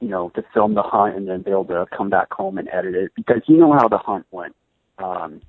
you 0.00 0.08
know, 0.08 0.30
to 0.30 0.44
film 0.52 0.74
the 0.74 0.82
hunt 0.82 1.16
and 1.16 1.28
then 1.28 1.42
be 1.42 1.50
able 1.50 1.64
to 1.66 1.86
come 1.96 2.10
back 2.10 2.32
home 2.32 2.58
and 2.58 2.68
edit 2.72 2.94
it 2.94 3.12
because 3.14 3.42
you 3.46 3.56
know 3.56 3.72
how 3.72 3.88
the 3.88 3.98
hunt 3.98 4.26
went. 4.30 4.54
Um, 4.98 5.40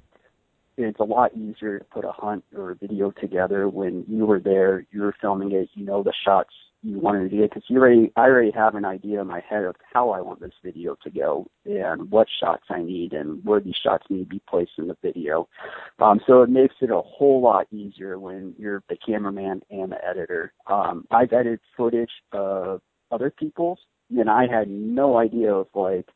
it's 0.77 0.99
a 0.99 1.03
lot 1.03 1.35
easier 1.35 1.79
to 1.79 1.85
put 1.85 2.05
a 2.05 2.11
hunt 2.11 2.43
or 2.55 2.71
a 2.71 2.75
video 2.75 3.11
together 3.11 3.67
when 3.67 4.05
you 4.07 4.25
were 4.25 4.39
there, 4.39 4.85
you 4.91 5.01
were 5.01 5.15
filming 5.19 5.51
it, 5.51 5.69
you 5.73 5.83
know 5.83 6.03
the 6.03 6.13
shots 6.23 6.53
you 6.83 6.99
wanted 6.99 7.29
to 7.29 7.37
get 7.37 7.49
because 7.49 7.63
you 7.67 7.77
already 7.77 8.11
I 8.15 8.21
already 8.21 8.51
have 8.51 8.75
an 8.75 8.85
idea 8.85 9.21
in 9.21 9.27
my 9.27 9.41
head 9.47 9.63
of 9.63 9.75
how 9.93 10.11
I 10.11 10.21
want 10.21 10.39
this 10.39 10.53
video 10.63 10.95
to 11.03 11.09
go 11.09 11.47
and 11.65 12.09
what 12.11 12.27
shots 12.39 12.63
I 12.69 12.81
need 12.81 13.13
and 13.13 13.43
where 13.43 13.59
these 13.59 13.75
shots 13.81 14.05
need 14.09 14.23
to 14.23 14.29
be 14.29 14.41
placed 14.47 14.71
in 14.77 14.87
the 14.87 14.97
video. 15.01 15.47
Um, 15.99 16.19
so 16.27 16.43
it 16.43 16.49
makes 16.49 16.75
it 16.81 16.91
a 16.91 17.01
whole 17.01 17.41
lot 17.41 17.67
easier 17.71 18.19
when 18.19 18.53
you're 18.57 18.83
the 18.89 18.97
cameraman 18.97 19.61
and 19.71 19.91
the 19.91 20.05
editor. 20.07 20.53
Um, 20.67 21.05
I've 21.11 21.33
edited 21.33 21.59
footage 21.75 22.11
of 22.31 22.81
other 23.11 23.31
people's 23.31 23.79
and 24.11 24.29
I 24.29 24.47
had 24.47 24.69
no 24.69 25.17
idea 25.17 25.53
of 25.53 25.67
like 25.73 26.07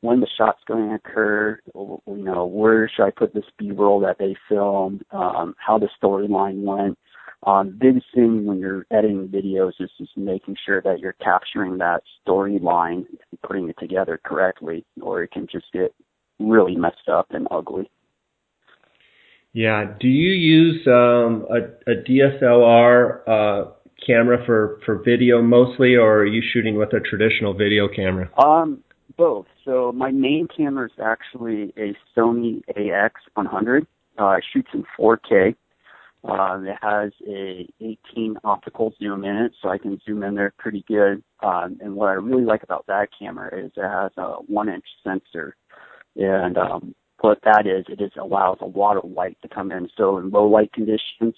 when 0.00 0.20
the 0.20 0.26
shot's 0.38 0.62
going 0.66 0.88
to 0.88 0.94
occur, 0.94 1.60
you 1.74 2.00
know, 2.06 2.46
where 2.46 2.88
should 2.88 3.04
I 3.04 3.10
put 3.10 3.34
this 3.34 3.44
B-roll 3.58 4.00
that 4.00 4.16
they 4.18 4.34
filmed, 4.48 5.04
um, 5.10 5.54
how 5.58 5.78
the 5.78 5.90
storyline 6.02 6.62
went 6.62 6.98
um, 7.44 7.76
biggest 7.80 8.06
thing 8.14 8.44
when 8.44 8.58
you're 8.58 8.86
editing 8.90 9.28
videos 9.28 9.72
is 9.80 9.90
just 9.96 10.16
making 10.16 10.56
sure 10.64 10.82
that 10.82 11.00
you're 11.00 11.14
capturing 11.14 11.78
that 11.78 12.02
storyline 12.26 13.06
and 13.08 13.40
putting 13.42 13.68
it 13.68 13.76
together 13.78 14.20
correctly, 14.22 14.84
or 15.00 15.22
it 15.22 15.30
can 15.30 15.46
just 15.50 15.66
get 15.72 15.94
really 16.38 16.76
messed 16.76 17.08
up 17.10 17.28
and 17.30 17.48
ugly. 17.50 17.90
Yeah. 19.52 19.94
Do 19.98 20.06
you 20.06 20.32
use 20.32 20.86
um, 20.86 21.46
a, 21.50 21.90
a 21.90 21.96
DSLR 22.08 23.28
uh, 23.28 23.70
camera 24.06 24.44
for 24.44 24.78
for 24.84 25.02
video 25.02 25.42
mostly, 25.42 25.96
or 25.96 26.18
are 26.18 26.26
you 26.26 26.42
shooting 26.52 26.76
with 26.76 26.92
a 26.92 27.00
traditional 27.00 27.54
video 27.54 27.88
camera? 27.88 28.30
Um, 28.38 28.84
both. 29.16 29.46
So 29.64 29.92
my 29.92 30.10
main 30.10 30.46
camera 30.54 30.86
is 30.86 30.92
actually 31.02 31.72
a 31.76 31.94
Sony 32.16 32.62
AX100. 32.76 33.86
Uh, 34.18 34.30
it 34.30 34.44
shoots 34.52 34.68
in 34.72 34.84
4K. 34.98 35.54
Um, 36.22 36.66
it 36.66 36.76
has 36.82 37.12
a 37.26 37.66
18 37.80 38.36
optical 38.44 38.92
zoom 38.98 39.24
in 39.24 39.36
it, 39.36 39.52
so 39.62 39.70
I 39.70 39.78
can 39.78 40.00
zoom 40.04 40.22
in 40.22 40.34
there 40.34 40.52
pretty 40.58 40.84
good. 40.86 41.22
Um, 41.42 41.78
and 41.80 41.94
what 41.94 42.08
I 42.08 42.14
really 42.14 42.44
like 42.44 42.62
about 42.62 42.86
that 42.88 43.08
camera 43.18 43.50
is 43.58 43.72
it 43.76 43.82
has 43.82 44.12
a 44.18 44.34
one 44.46 44.68
inch 44.68 44.84
sensor. 45.02 45.56
And 46.16 46.58
um, 46.58 46.94
what 47.20 47.38
that 47.44 47.66
is, 47.66 47.86
it 47.88 47.98
just 47.98 48.16
allows 48.16 48.58
a 48.60 48.66
lot 48.66 48.96
of 48.96 49.10
light 49.10 49.38
to 49.42 49.48
come 49.48 49.72
in. 49.72 49.88
So 49.96 50.18
in 50.18 50.30
low 50.30 50.46
light 50.46 50.72
conditions, 50.72 51.34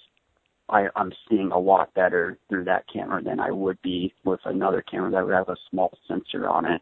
I, 0.69 0.87
I'm 0.95 1.13
seeing 1.29 1.51
a 1.51 1.59
lot 1.59 1.93
better 1.93 2.37
through 2.49 2.65
that 2.65 2.85
camera 2.91 3.21
than 3.23 3.39
I 3.39 3.51
would 3.51 3.81
be 3.81 4.13
with 4.25 4.39
another 4.45 4.81
camera 4.81 5.11
that 5.11 5.25
would 5.25 5.33
have 5.33 5.49
a 5.49 5.57
small 5.69 5.97
sensor 6.07 6.49
on 6.49 6.65
it. 6.65 6.81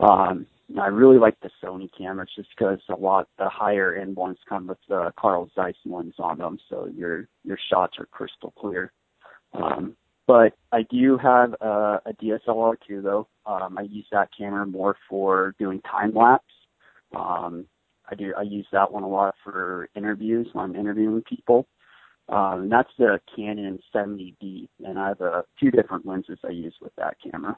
Um, 0.00 0.46
I 0.80 0.86
really 0.86 1.18
like 1.18 1.38
the 1.40 1.50
Sony 1.62 1.88
cameras 1.96 2.30
just 2.34 2.48
because 2.56 2.78
a 2.88 2.94
lot 2.94 3.28
the 3.38 3.48
higher 3.48 3.94
end 3.94 4.16
ones 4.16 4.38
come 4.48 4.66
with 4.66 4.78
the 4.88 5.12
Carl 5.18 5.50
Zeiss 5.54 5.74
ones 5.84 6.14
on 6.18 6.38
them, 6.38 6.58
so 6.68 6.88
your 6.94 7.28
your 7.44 7.58
shots 7.70 7.98
are 7.98 8.06
crystal 8.06 8.52
clear. 8.58 8.92
Um, 9.54 9.96
but 10.26 10.54
I 10.70 10.82
do 10.90 11.18
have 11.18 11.54
a, 11.60 12.00
a 12.06 12.12
DSLR 12.22 12.76
too, 12.86 13.02
though. 13.02 13.28
Um, 13.44 13.76
I 13.76 13.82
use 13.82 14.06
that 14.12 14.30
camera 14.36 14.66
more 14.66 14.96
for 15.08 15.54
doing 15.58 15.80
time 15.82 16.14
lapse. 16.14 16.44
Um, 17.14 17.66
I 18.10 18.14
do 18.14 18.32
I 18.36 18.42
use 18.42 18.66
that 18.72 18.92
one 18.92 19.02
a 19.02 19.08
lot 19.08 19.34
for 19.44 19.88
interviews 19.94 20.48
when 20.52 20.64
I'm 20.64 20.76
interviewing 20.76 21.22
people. 21.28 21.66
Um, 22.28 22.68
that's 22.70 22.88
the 22.98 23.20
Canon 23.34 23.78
70D, 23.94 24.68
and 24.84 24.98
I 24.98 25.08
have 25.08 25.20
a 25.20 25.44
few 25.58 25.70
different 25.70 26.06
lenses 26.06 26.38
I 26.44 26.50
use 26.50 26.74
with 26.80 26.94
that 26.96 27.16
camera. 27.22 27.56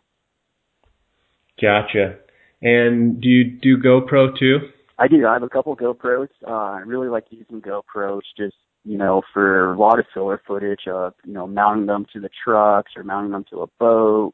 Gotcha. 1.60 2.16
And 2.64 3.20
do 3.20 3.28
you 3.28 3.44
do 3.60 3.76
GoPro 3.76 4.36
too? 4.36 4.70
I 4.98 5.06
do. 5.06 5.26
I 5.26 5.34
have 5.34 5.42
a 5.42 5.48
couple 5.50 5.76
GoPros. 5.76 6.28
Uh, 6.46 6.50
I 6.50 6.80
really 6.80 7.08
like 7.08 7.26
using 7.28 7.60
GoPros 7.60 8.22
just, 8.38 8.56
you 8.84 8.96
know, 8.96 9.20
for 9.34 9.74
a 9.74 9.78
lot 9.78 9.98
of 9.98 10.06
filler 10.14 10.40
footage 10.46 10.88
of, 10.88 11.12
you 11.26 11.34
know, 11.34 11.46
mounting 11.46 11.86
them 11.86 12.06
to 12.14 12.20
the 12.20 12.30
trucks 12.42 12.92
or 12.96 13.04
mounting 13.04 13.32
them 13.32 13.44
to 13.50 13.62
a 13.62 13.66
boat. 13.78 14.32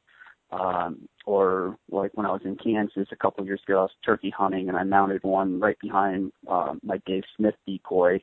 Um, 0.53 1.09
or 1.27 1.77
like 1.91 2.13
when 2.15 2.25
I 2.25 2.31
was 2.31 2.43
in 2.45 2.57
Kansas 2.57 3.09
a 3.11 3.17
couple 3.17 3.43
of 3.43 3.49
years 3.49 3.63
ago, 3.67 3.81
I 3.81 3.83
was 3.83 3.91
turkey 4.05 4.31
hunting 4.37 4.69
and 4.69 4.77
I 4.77 4.85
mounted 4.85 5.25
one 5.25 5.59
right 5.59 5.79
behind 5.81 6.31
um, 6.49 6.81
my 6.85 7.01
Dave 7.07 7.25
Smith 7.37 7.55
decoy, 7.67 8.21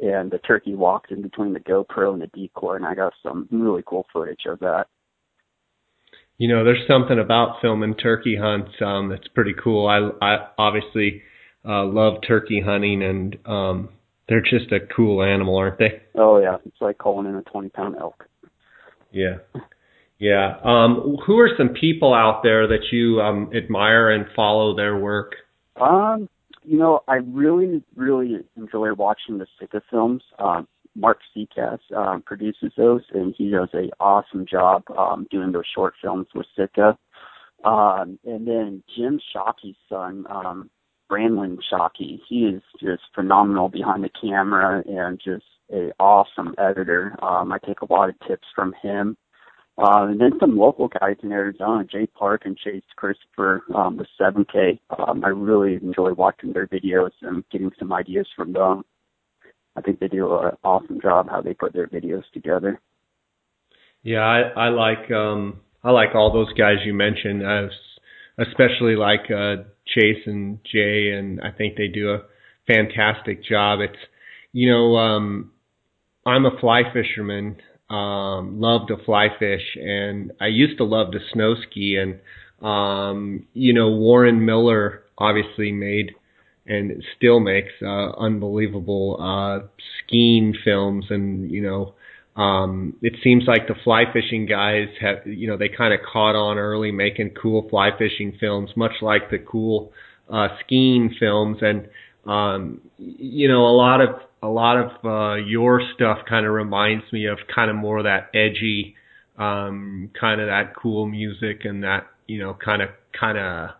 and 0.00 0.30
the 0.30 0.38
turkey 0.38 0.74
walked 0.74 1.10
in 1.10 1.22
between 1.22 1.54
the 1.54 1.60
GoPro 1.60 2.12
and 2.12 2.22
the 2.22 2.28
decoy, 2.28 2.76
and 2.76 2.86
I 2.86 2.94
got 2.94 3.12
some 3.22 3.48
really 3.50 3.82
cool 3.86 4.06
footage 4.12 4.44
of 4.46 4.58
that 4.60 4.86
you 6.38 6.48
know, 6.48 6.64
there's 6.64 6.86
something 6.86 7.18
about 7.18 7.56
filming 7.62 7.94
turkey 7.94 8.36
hunts 8.40 8.72
um, 8.84 9.08
that's 9.08 9.28
pretty 9.28 9.54
cool. 9.62 9.86
I, 9.86 10.24
I 10.24 10.48
obviously 10.58 11.22
uh, 11.64 11.84
love 11.84 12.14
turkey 12.26 12.62
hunting, 12.64 13.02
and 13.02 13.36
um, 13.46 13.88
they're 14.28 14.42
just 14.42 14.70
a 14.72 14.80
cool 14.94 15.22
animal, 15.22 15.56
aren't 15.56 15.78
they? 15.78 16.02
Oh 16.14 16.38
yeah, 16.38 16.56
it's 16.66 16.80
like 16.80 16.98
calling 16.98 17.26
in 17.26 17.36
a 17.36 17.42
20 17.42 17.70
pound 17.70 17.96
elk. 17.98 18.28
Yeah, 19.10 19.36
yeah. 20.18 20.56
Um, 20.62 21.16
who 21.26 21.38
are 21.38 21.50
some 21.56 21.70
people 21.70 22.12
out 22.12 22.42
there 22.42 22.66
that 22.68 22.92
you 22.92 23.20
um, 23.20 23.50
admire 23.56 24.10
and 24.10 24.26
follow 24.34 24.76
their 24.76 24.98
work? 24.98 25.36
Um, 25.80 26.28
you 26.64 26.78
know, 26.78 27.00
I 27.08 27.16
really, 27.16 27.82
really 27.94 28.44
enjoy 28.56 28.92
watching 28.92 29.38
the 29.38 29.46
Sitka 29.58 29.82
films. 29.90 30.22
Um, 30.38 30.66
Mark 30.96 31.18
Seacat 31.34 31.78
um, 31.94 32.22
produces 32.22 32.72
those, 32.76 33.02
and 33.12 33.34
he 33.36 33.50
does 33.50 33.68
a 33.74 33.90
awesome 34.00 34.46
job 34.46 34.82
um, 34.96 35.26
doing 35.30 35.52
those 35.52 35.66
short 35.74 35.94
films 36.02 36.26
with 36.34 36.46
Sitka. 36.56 36.98
Um, 37.64 38.18
and 38.24 38.46
then 38.46 38.82
Jim 38.96 39.20
Shockey's 39.34 39.76
son, 39.88 40.24
um, 40.28 40.70
Branlin 41.10 41.58
Shockey, 41.70 42.20
he 42.28 42.46
is 42.46 42.62
just 42.80 43.02
phenomenal 43.14 43.68
behind 43.68 44.04
the 44.04 44.10
camera 44.20 44.82
and 44.86 45.20
just 45.22 45.44
a 45.72 45.90
awesome 45.98 46.54
editor. 46.58 47.16
Um, 47.22 47.52
I 47.52 47.58
take 47.58 47.80
a 47.80 47.92
lot 47.92 48.08
of 48.08 48.14
tips 48.26 48.46
from 48.54 48.74
him. 48.82 49.16
Uh, 49.78 50.06
and 50.08 50.20
then 50.20 50.32
some 50.40 50.56
local 50.56 50.88
guys 50.88 51.16
in 51.22 51.32
Arizona, 51.32 51.84
Jay 51.84 52.06
Park 52.06 52.42
and 52.46 52.56
Chase 52.56 52.82
Christopher 52.96 53.62
um, 53.74 53.98
with 53.98 54.06
7K. 54.18 54.78
Um, 54.98 55.22
I 55.22 55.28
really 55.28 55.74
enjoy 55.74 56.14
watching 56.14 56.54
their 56.54 56.66
videos 56.66 57.10
and 57.20 57.44
getting 57.50 57.70
some 57.78 57.92
ideas 57.92 58.26
from 58.34 58.54
them. 58.54 58.84
I 59.76 59.80
think 59.82 60.00
they 60.00 60.08
do 60.08 60.32
an 60.38 60.52
awesome 60.64 61.00
job 61.00 61.28
how 61.30 61.42
they 61.42 61.54
put 61.54 61.72
their 61.72 61.86
videos 61.86 62.24
together. 62.32 62.80
Yeah, 64.02 64.20
I, 64.20 64.66
I 64.66 64.68
like 64.68 65.10
um 65.10 65.60
I 65.82 65.90
like 65.90 66.14
all 66.14 66.32
those 66.32 66.52
guys 66.54 66.76
you 66.84 66.94
mentioned. 66.94 67.46
I 67.46 67.66
especially 68.38 68.96
like 68.96 69.30
uh 69.30 69.64
Chase 69.86 70.22
and 70.26 70.58
Jay 70.64 71.10
and 71.10 71.40
I 71.40 71.50
think 71.50 71.76
they 71.76 71.88
do 71.88 72.12
a 72.12 72.22
fantastic 72.66 73.44
job. 73.44 73.80
It's 73.80 73.98
you 74.52 74.70
know, 74.70 74.96
um 74.96 75.52
I'm 76.24 76.46
a 76.46 76.58
fly 76.60 76.82
fisherman, 76.92 77.56
um, 77.88 78.60
love 78.60 78.88
to 78.88 78.96
fly 79.04 79.28
fish 79.38 79.76
and 79.76 80.32
I 80.40 80.46
used 80.46 80.78
to 80.78 80.84
love 80.84 81.12
to 81.12 81.18
snow 81.32 81.54
ski 81.68 81.96
and 81.96 82.20
um, 82.66 83.46
you 83.52 83.74
know, 83.74 83.90
Warren 83.90 84.44
Miller 84.44 85.02
obviously 85.18 85.72
made 85.72 86.12
and 86.66 87.02
still 87.16 87.40
makes 87.40 87.72
uh, 87.82 88.10
unbelievable 88.18 89.16
uh, 89.20 89.66
skiing 89.98 90.54
films. 90.64 91.06
And 91.10 91.50
you 91.50 91.62
know, 91.62 91.94
um, 92.40 92.96
it 93.02 93.14
seems 93.22 93.44
like 93.46 93.66
the 93.68 93.74
fly 93.84 94.04
fishing 94.12 94.46
guys 94.46 94.88
have, 95.00 95.26
you 95.26 95.48
know, 95.48 95.56
they 95.56 95.68
kind 95.68 95.94
of 95.94 96.00
caught 96.00 96.34
on 96.34 96.58
early 96.58 96.92
making 96.92 97.30
cool 97.40 97.68
fly 97.68 97.90
fishing 97.96 98.36
films, 98.38 98.70
much 98.76 98.92
like 99.00 99.30
the 99.30 99.38
cool 99.38 99.92
uh, 100.30 100.48
skiing 100.64 101.14
films. 101.18 101.58
And 101.60 101.88
um, 102.26 102.80
you 102.98 103.48
know, 103.48 103.66
a 103.66 103.74
lot 103.76 104.00
of 104.00 104.20
a 104.42 104.48
lot 104.48 104.76
of 104.76 105.04
uh, 105.04 105.34
your 105.36 105.80
stuff 105.94 106.18
kind 106.28 106.46
of 106.46 106.52
reminds 106.52 107.04
me 107.12 107.26
of 107.26 107.38
kind 107.52 107.70
of 107.70 107.76
more 107.76 107.98
of 107.98 108.04
that 108.04 108.30
edgy, 108.34 108.96
um, 109.38 110.10
kind 110.18 110.40
of 110.40 110.48
that 110.48 110.74
cool 110.76 111.06
music 111.06 111.64
and 111.64 111.84
that 111.84 112.06
you 112.26 112.38
know, 112.38 112.56
kind 112.62 112.82
of 112.82 112.90
kind 113.18 113.38
of 113.38 113.70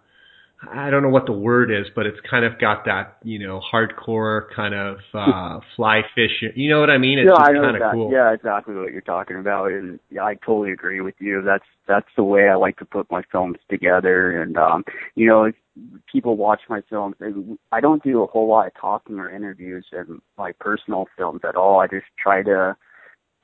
I 0.62 0.90
don't 0.90 1.02
know 1.02 1.10
what 1.10 1.26
the 1.26 1.32
word 1.32 1.70
is, 1.70 1.86
but 1.94 2.06
it's 2.06 2.18
kind 2.28 2.44
of 2.44 2.58
got 2.58 2.86
that, 2.86 3.18
you 3.22 3.38
know, 3.38 3.60
hardcore 3.60 4.46
kind 4.54 4.74
of 4.74 4.98
uh 5.12 5.60
fly 5.76 6.02
fishing. 6.14 6.52
You 6.54 6.70
know 6.70 6.80
what 6.80 6.90
I 6.90 6.98
mean? 6.98 7.18
It's 7.18 7.28
yeah, 7.28 7.36
just 7.38 7.50
I 7.50 7.52
know 7.52 7.60
kind 7.60 7.76
of 7.76 7.82
exactly, 7.82 7.98
cool. 7.98 8.12
Yeah, 8.12 8.32
exactly 8.32 8.74
what 8.74 8.92
you're 8.92 9.00
talking 9.02 9.36
about, 9.38 9.72
and 9.72 10.00
yeah, 10.10 10.24
I 10.24 10.34
totally 10.34 10.72
agree 10.72 11.00
with 11.00 11.14
you. 11.18 11.42
That's 11.42 11.64
that's 11.86 12.08
the 12.16 12.24
way 12.24 12.48
I 12.48 12.54
like 12.54 12.78
to 12.78 12.84
put 12.84 13.10
my 13.10 13.22
films 13.30 13.58
together, 13.68 14.40
and 14.40 14.56
um, 14.56 14.84
you 15.14 15.26
know, 15.26 15.52
people 16.10 16.36
watch 16.36 16.62
my 16.68 16.80
films, 16.88 17.16
and 17.20 17.58
I 17.70 17.80
don't 17.80 18.02
do 18.02 18.22
a 18.22 18.26
whole 18.26 18.48
lot 18.48 18.66
of 18.66 18.72
talking 18.80 19.18
or 19.18 19.30
interviews 19.30 19.86
in 19.92 20.22
my 20.38 20.52
personal 20.52 21.06
films 21.18 21.40
at 21.46 21.56
all. 21.56 21.80
I 21.80 21.86
just 21.86 22.06
try 22.18 22.42
to 22.42 22.76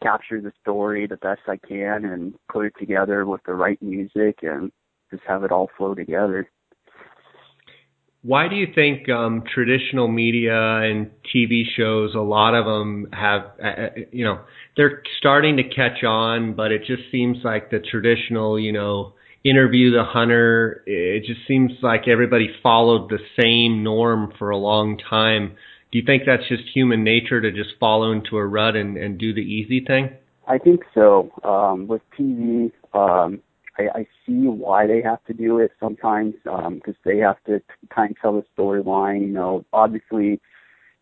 capture 0.03 0.40
the 0.40 0.53
story 0.61 1.07
the 1.07 1.16
best 1.16 1.42
I 1.46 1.57
can 1.57 2.05
and 2.05 2.35
put 2.51 2.66
it 2.66 2.75
together 2.79 3.25
with 3.25 3.42
the 3.46 3.55
right 3.55 3.81
music 3.81 4.38
and 4.42 4.72
just 5.11 5.22
have 5.29 5.44
it 5.44 5.53
all 5.53 5.70
flow 5.77 5.94
together. 5.94 6.48
Why 8.24 8.46
do 8.46 8.54
you 8.54 8.68
think 8.72 9.08
um, 9.08 9.42
traditional 9.52 10.06
media 10.06 10.54
and 10.54 11.11
TV 11.35 11.62
shows, 11.76 12.14
a 12.14 12.20
lot 12.20 12.54
of 12.54 12.66
them 12.66 13.08
have, 13.12 13.42
uh, 13.62 13.66
uh, 13.66 13.88
you 14.12 14.24
know, 14.24 14.40
they're 14.76 15.02
starting 15.18 15.56
to 15.56 15.64
catch 15.64 16.04
on, 16.04 16.54
but 16.54 16.70
it 16.70 16.82
just 16.87 17.02
seems 17.11 17.38
like 17.42 17.70
the 17.70 17.80
traditional, 17.80 18.61
you 18.61 18.72
know, 18.72 19.14
interview 19.44 19.90
the 19.90 20.04
hunter, 20.04 20.85
it 20.87 21.24
just 21.24 21.40
seems 21.48 21.72
like 21.82 22.06
everybody 22.06 22.48
followed 22.62 23.11
the 23.11 23.18
same 23.40 23.82
norm 23.82 24.32
for 24.38 24.50
a 24.50 24.56
long 24.56 24.98
time. 24.98 25.56
Do 25.90 25.98
you 25.98 26.04
think 26.06 26.22
that's 26.24 26.48
just 26.48 26.62
human 26.72 27.02
nature 27.02 27.40
to 27.40 27.50
just 27.50 27.70
follow 27.80 28.12
into 28.12 28.37
a 28.37 28.46
rut 28.46 28.76
and, 28.76 28.96
and 28.96 29.18
do 29.18 29.35
the 29.35 29.40
easy 29.40 29.85
thing? 29.85 30.10
I 30.46 30.58
think 30.58 30.83
so. 30.94 31.31
Um, 31.42 31.88
with 31.88 32.02
TV, 32.18 32.70
um, 32.94 33.40
I, 33.79 34.00
I 34.00 34.06
see 34.27 34.46
why 34.46 34.87
they 34.87 35.02
have 35.02 35.25
to 35.25 35.33
do 35.33 35.58
it 35.58 35.73
sometimes 35.81 36.35
because 36.44 36.64
um, 36.66 36.96
they 37.04 37.18
have 37.18 37.42
to 37.46 37.62
kind 37.94 38.10
of 38.10 38.20
tell 38.20 38.33
the 38.35 38.44
storyline. 38.56 39.23
You 39.23 39.33
know, 39.33 39.64
obviously, 39.73 40.40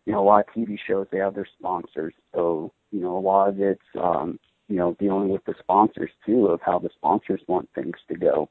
you 0.05 0.13
know, 0.13 0.21
a 0.21 0.25
lot 0.25 0.45
of 0.47 0.53
TV 0.53 0.77
shows 0.87 1.07
they 1.11 1.19
have 1.19 1.35
their 1.35 1.47
sponsors, 1.59 2.13
so 2.33 2.71
you 2.91 3.01
know, 3.01 3.17
a 3.17 3.19
lot 3.19 3.49
of 3.49 3.59
it's 3.59 3.81
um, 4.01 4.39
you 4.67 4.77
know 4.77 4.95
dealing 4.99 5.29
with 5.29 5.43
the 5.45 5.55
sponsors 5.59 6.11
too 6.25 6.47
of 6.47 6.61
how 6.61 6.79
the 6.79 6.89
sponsors 6.95 7.41
want 7.47 7.69
things 7.75 7.97
to 8.07 8.15
go. 8.15 8.49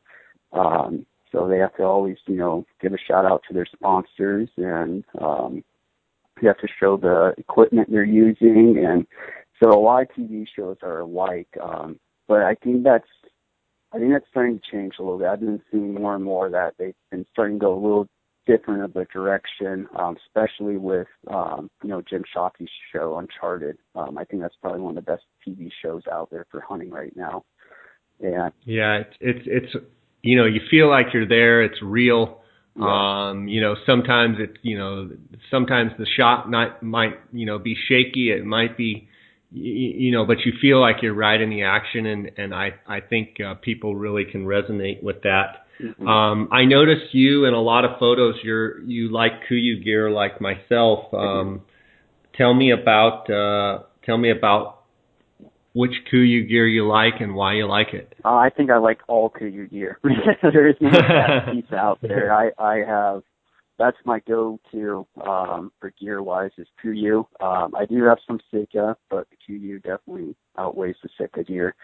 Um, 0.53 1.07
so 1.33 1.49
they 1.49 1.59
have 1.59 1.77
to 1.77 1.85
always, 1.85 2.17
you 2.27 2.37
know, 2.37 2.67
give 2.81 2.93
a 2.93 2.99
shout 2.99 3.25
out 3.25 3.43
to 3.49 3.55
their 3.55 3.67
sponsors 3.67 4.49
and 4.57 5.05
um, 5.21 5.63
you 6.41 6.49
have 6.49 6.59
to 6.59 6.69
show 6.81 6.97
the 6.97 7.35
equipment 7.39 7.89
they're 7.91 8.03
using 8.03 8.85
and 8.85 9.07
so 9.63 9.71
a 9.71 9.79
lot 9.79 10.03
of 10.03 10.09
TV 10.09 10.47
shows 10.57 10.79
are 10.83 11.01
alike. 11.01 11.49
Um, 11.63 12.01
but 12.27 12.43
I 12.43 12.55
think 12.55 12.83
that's 12.83 13.07
I 13.93 13.99
think 13.99 14.13
that's 14.13 14.27
starting 14.31 14.61
to 14.61 14.71
change 14.71 14.95
a 14.99 15.03
little 15.03 15.19
bit. 15.19 15.29
I've 15.29 15.41
been 15.41 15.63
seeing 15.71 15.95
more 15.95 16.15
and 16.15 16.25
more 16.25 16.49
that 16.51 16.75
they've 16.79 16.95
been 17.11 17.27
starting 17.33 17.59
to 17.59 17.65
go 17.65 17.75
a 17.75 17.81
little 17.81 18.09
different 18.47 18.83
of 18.83 18.97
a 18.97 19.05
direction, 19.07 19.89
um, 19.99 20.17
especially 20.27 20.77
with 20.77 21.09
um, 21.29 21.71
you 21.83 21.91
know 21.91 22.03
Jim 22.09 22.25
Shockey's 22.33 22.69
show 22.93 23.19
Uncharted. 23.19 23.79
Um, 23.95 24.19
I 24.19 24.25
think 24.25 24.43
that's 24.43 24.55
probably 24.61 24.81
one 24.81 24.97
of 24.97 25.05
the 25.05 25.11
best 25.11 25.25
TV 25.47 25.71
shows 25.83 26.03
out 26.11 26.31
there 26.31 26.47
for 26.51 26.61
hunting 26.61 26.91
right 26.91 27.15
now. 27.17 27.45
Yeah. 28.21 28.51
yeah, 28.65 28.99
it's 28.99 29.17
it's 29.21 29.47
it's 29.47 29.85
you 30.23 30.37
know 30.37 30.45
you 30.45 30.61
feel 30.71 30.89
like 30.89 31.07
you're 31.13 31.29
there. 31.29 31.63
It's 31.63 31.83
real. 31.83 32.41
Yeah. 32.79 33.31
Um, 33.31 33.49
you 33.49 33.61
know, 33.61 33.75
sometimes 33.87 34.37
it's 34.39 34.57
you 34.63 34.79
know, 34.79 35.11
sometimes 35.51 35.93
the 35.99 36.07
shot 36.07 36.49
might, 36.49 36.83
might, 36.83 37.19
you 37.33 37.47
know, 37.47 37.59
be 37.59 37.75
shaky. 37.89 38.31
It 38.31 38.45
might 38.45 38.77
be, 38.77 39.09
you, 39.53 39.93
you 39.97 40.13
know, 40.13 40.27
but 40.27 40.39
you 40.45 40.53
feel 40.61 40.81
like 40.81 40.97
you're 41.03 41.15
right 41.15 41.41
in 41.41 41.51
the 41.51 41.63
action, 41.63 42.07
and 42.07 42.31
and 42.37 42.55
I 42.55 42.71
I 42.87 43.01
think 43.01 43.37
uh, 43.45 43.55
people 43.55 43.97
really 43.97 44.25
can 44.25 44.45
resonate 44.47 45.03
with 45.03 45.23
that. 45.23 45.67
Mhm. 45.81 46.07
Um, 46.07 46.49
I 46.53 46.65
noticed 46.65 47.15
you 47.15 47.47
in 47.47 47.55
a 47.55 47.61
lot 47.61 47.85
of 47.85 47.99
photos. 47.99 48.37
You're 48.43 48.81
you 48.83 49.11
like 49.11 49.33
Kuiu 49.51 49.83
gear 49.83 50.11
like 50.11 50.41
myself. 50.41 51.13
Um, 51.15 51.63
tell 52.37 52.55
me 52.55 52.73
about 52.73 53.31
uh, 53.31 53.85
tell 54.05 54.19
me 54.19 54.31
about 54.31 54.81
which 55.73 55.93
Kuiu 56.13 56.49
gear 56.49 56.67
you 56.67 56.87
like 56.87 57.21
and 57.21 57.35
why 57.35 57.55
you 57.55 57.67
like 57.67 57.95
it. 57.95 58.15
Uh, 58.25 58.35
I 58.35 58.51
think 58.51 58.71
I 58.71 58.79
like 58.79 59.01
all 59.09 59.31
Kuiu 59.31 59.71
gear. 59.71 59.99
there 60.43 60.69
is 60.69 60.77
no 60.81 60.91
piece 61.53 61.73
out 61.73 61.99
there. 62.03 62.33
I 62.33 62.51
I 62.59 62.85
have 62.87 63.23
that's 63.81 63.97
my 64.05 64.21
go-to 64.29 65.07
um, 65.27 65.73
for 65.81 65.91
gear-wise 65.99 66.51
is 66.59 66.69
Kuiu. 66.85 67.25
Um, 67.41 67.75
I 67.75 67.87
do 67.87 68.05
have 68.05 68.19
some 68.27 68.39
Sitka, 68.51 68.95
but 69.09 69.27
the 69.31 69.37
Kuiu 69.53 69.83
definitely 69.83 70.37
outweighs 70.59 70.97
the 71.03 71.09
Sitka 71.19 71.43
gear. 71.45 71.75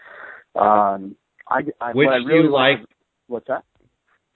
Um, 0.55 1.15
I, 1.49 1.61
I 1.81 1.93
Which 1.93 2.07
I 2.07 2.19
do 2.19 2.27
really 2.27 2.43
you 2.43 2.53
like? 2.53 2.77
What's 3.25 3.47
that? 3.47 3.63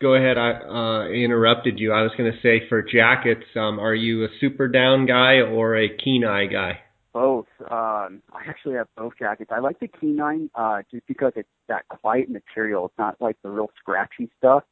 Go 0.01 0.15
ahead. 0.15 0.39
I 0.39 0.53
uh, 0.53 1.09
interrupted 1.09 1.79
you. 1.79 1.93
I 1.93 2.01
was 2.01 2.11
going 2.17 2.31
to 2.31 2.37
say 2.41 2.67
for 2.67 2.81
jackets, 2.81 3.45
um, 3.55 3.79
are 3.79 3.93
you 3.93 4.23
a 4.25 4.27
super 4.39 4.67
down 4.67 5.05
guy 5.05 5.41
or 5.41 5.77
a 5.77 5.87
Kenai 5.87 6.47
guy? 6.47 6.79
Both. 7.13 7.45
Um, 7.59 8.23
I 8.33 8.41
actually 8.47 8.75
have 8.75 8.87
both 8.97 9.13
jackets. 9.19 9.51
I 9.53 9.59
like 9.59 9.79
the 9.79 9.87
Kenai 9.87 10.47
uh, 10.55 10.81
just 10.89 11.05
because 11.05 11.33
it's 11.35 11.49
that 11.67 11.87
quiet 11.89 12.31
material. 12.31 12.87
It's 12.87 12.97
not 12.97 13.17
like 13.21 13.37
the 13.43 13.49
real 13.49 13.69
scratchy 13.79 14.31
stuff. 14.39 14.63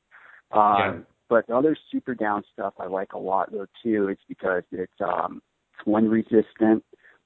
Um, 0.51 0.75
Yeah. 0.79 0.99
But 1.29 1.47
the 1.47 1.55
other 1.55 1.77
super 1.91 2.15
down 2.15 2.43
stuff 2.51 2.73
I 2.79 2.87
like 2.87 3.13
a 3.13 3.19
lot 3.19 3.51
though 3.51 3.67
too. 3.83 4.07
It's 4.09 4.21
because 4.27 4.63
it's 4.71 4.91
um, 5.01 5.41
it's 5.77 5.85
wind 5.85 6.11
resistant. 6.11 6.83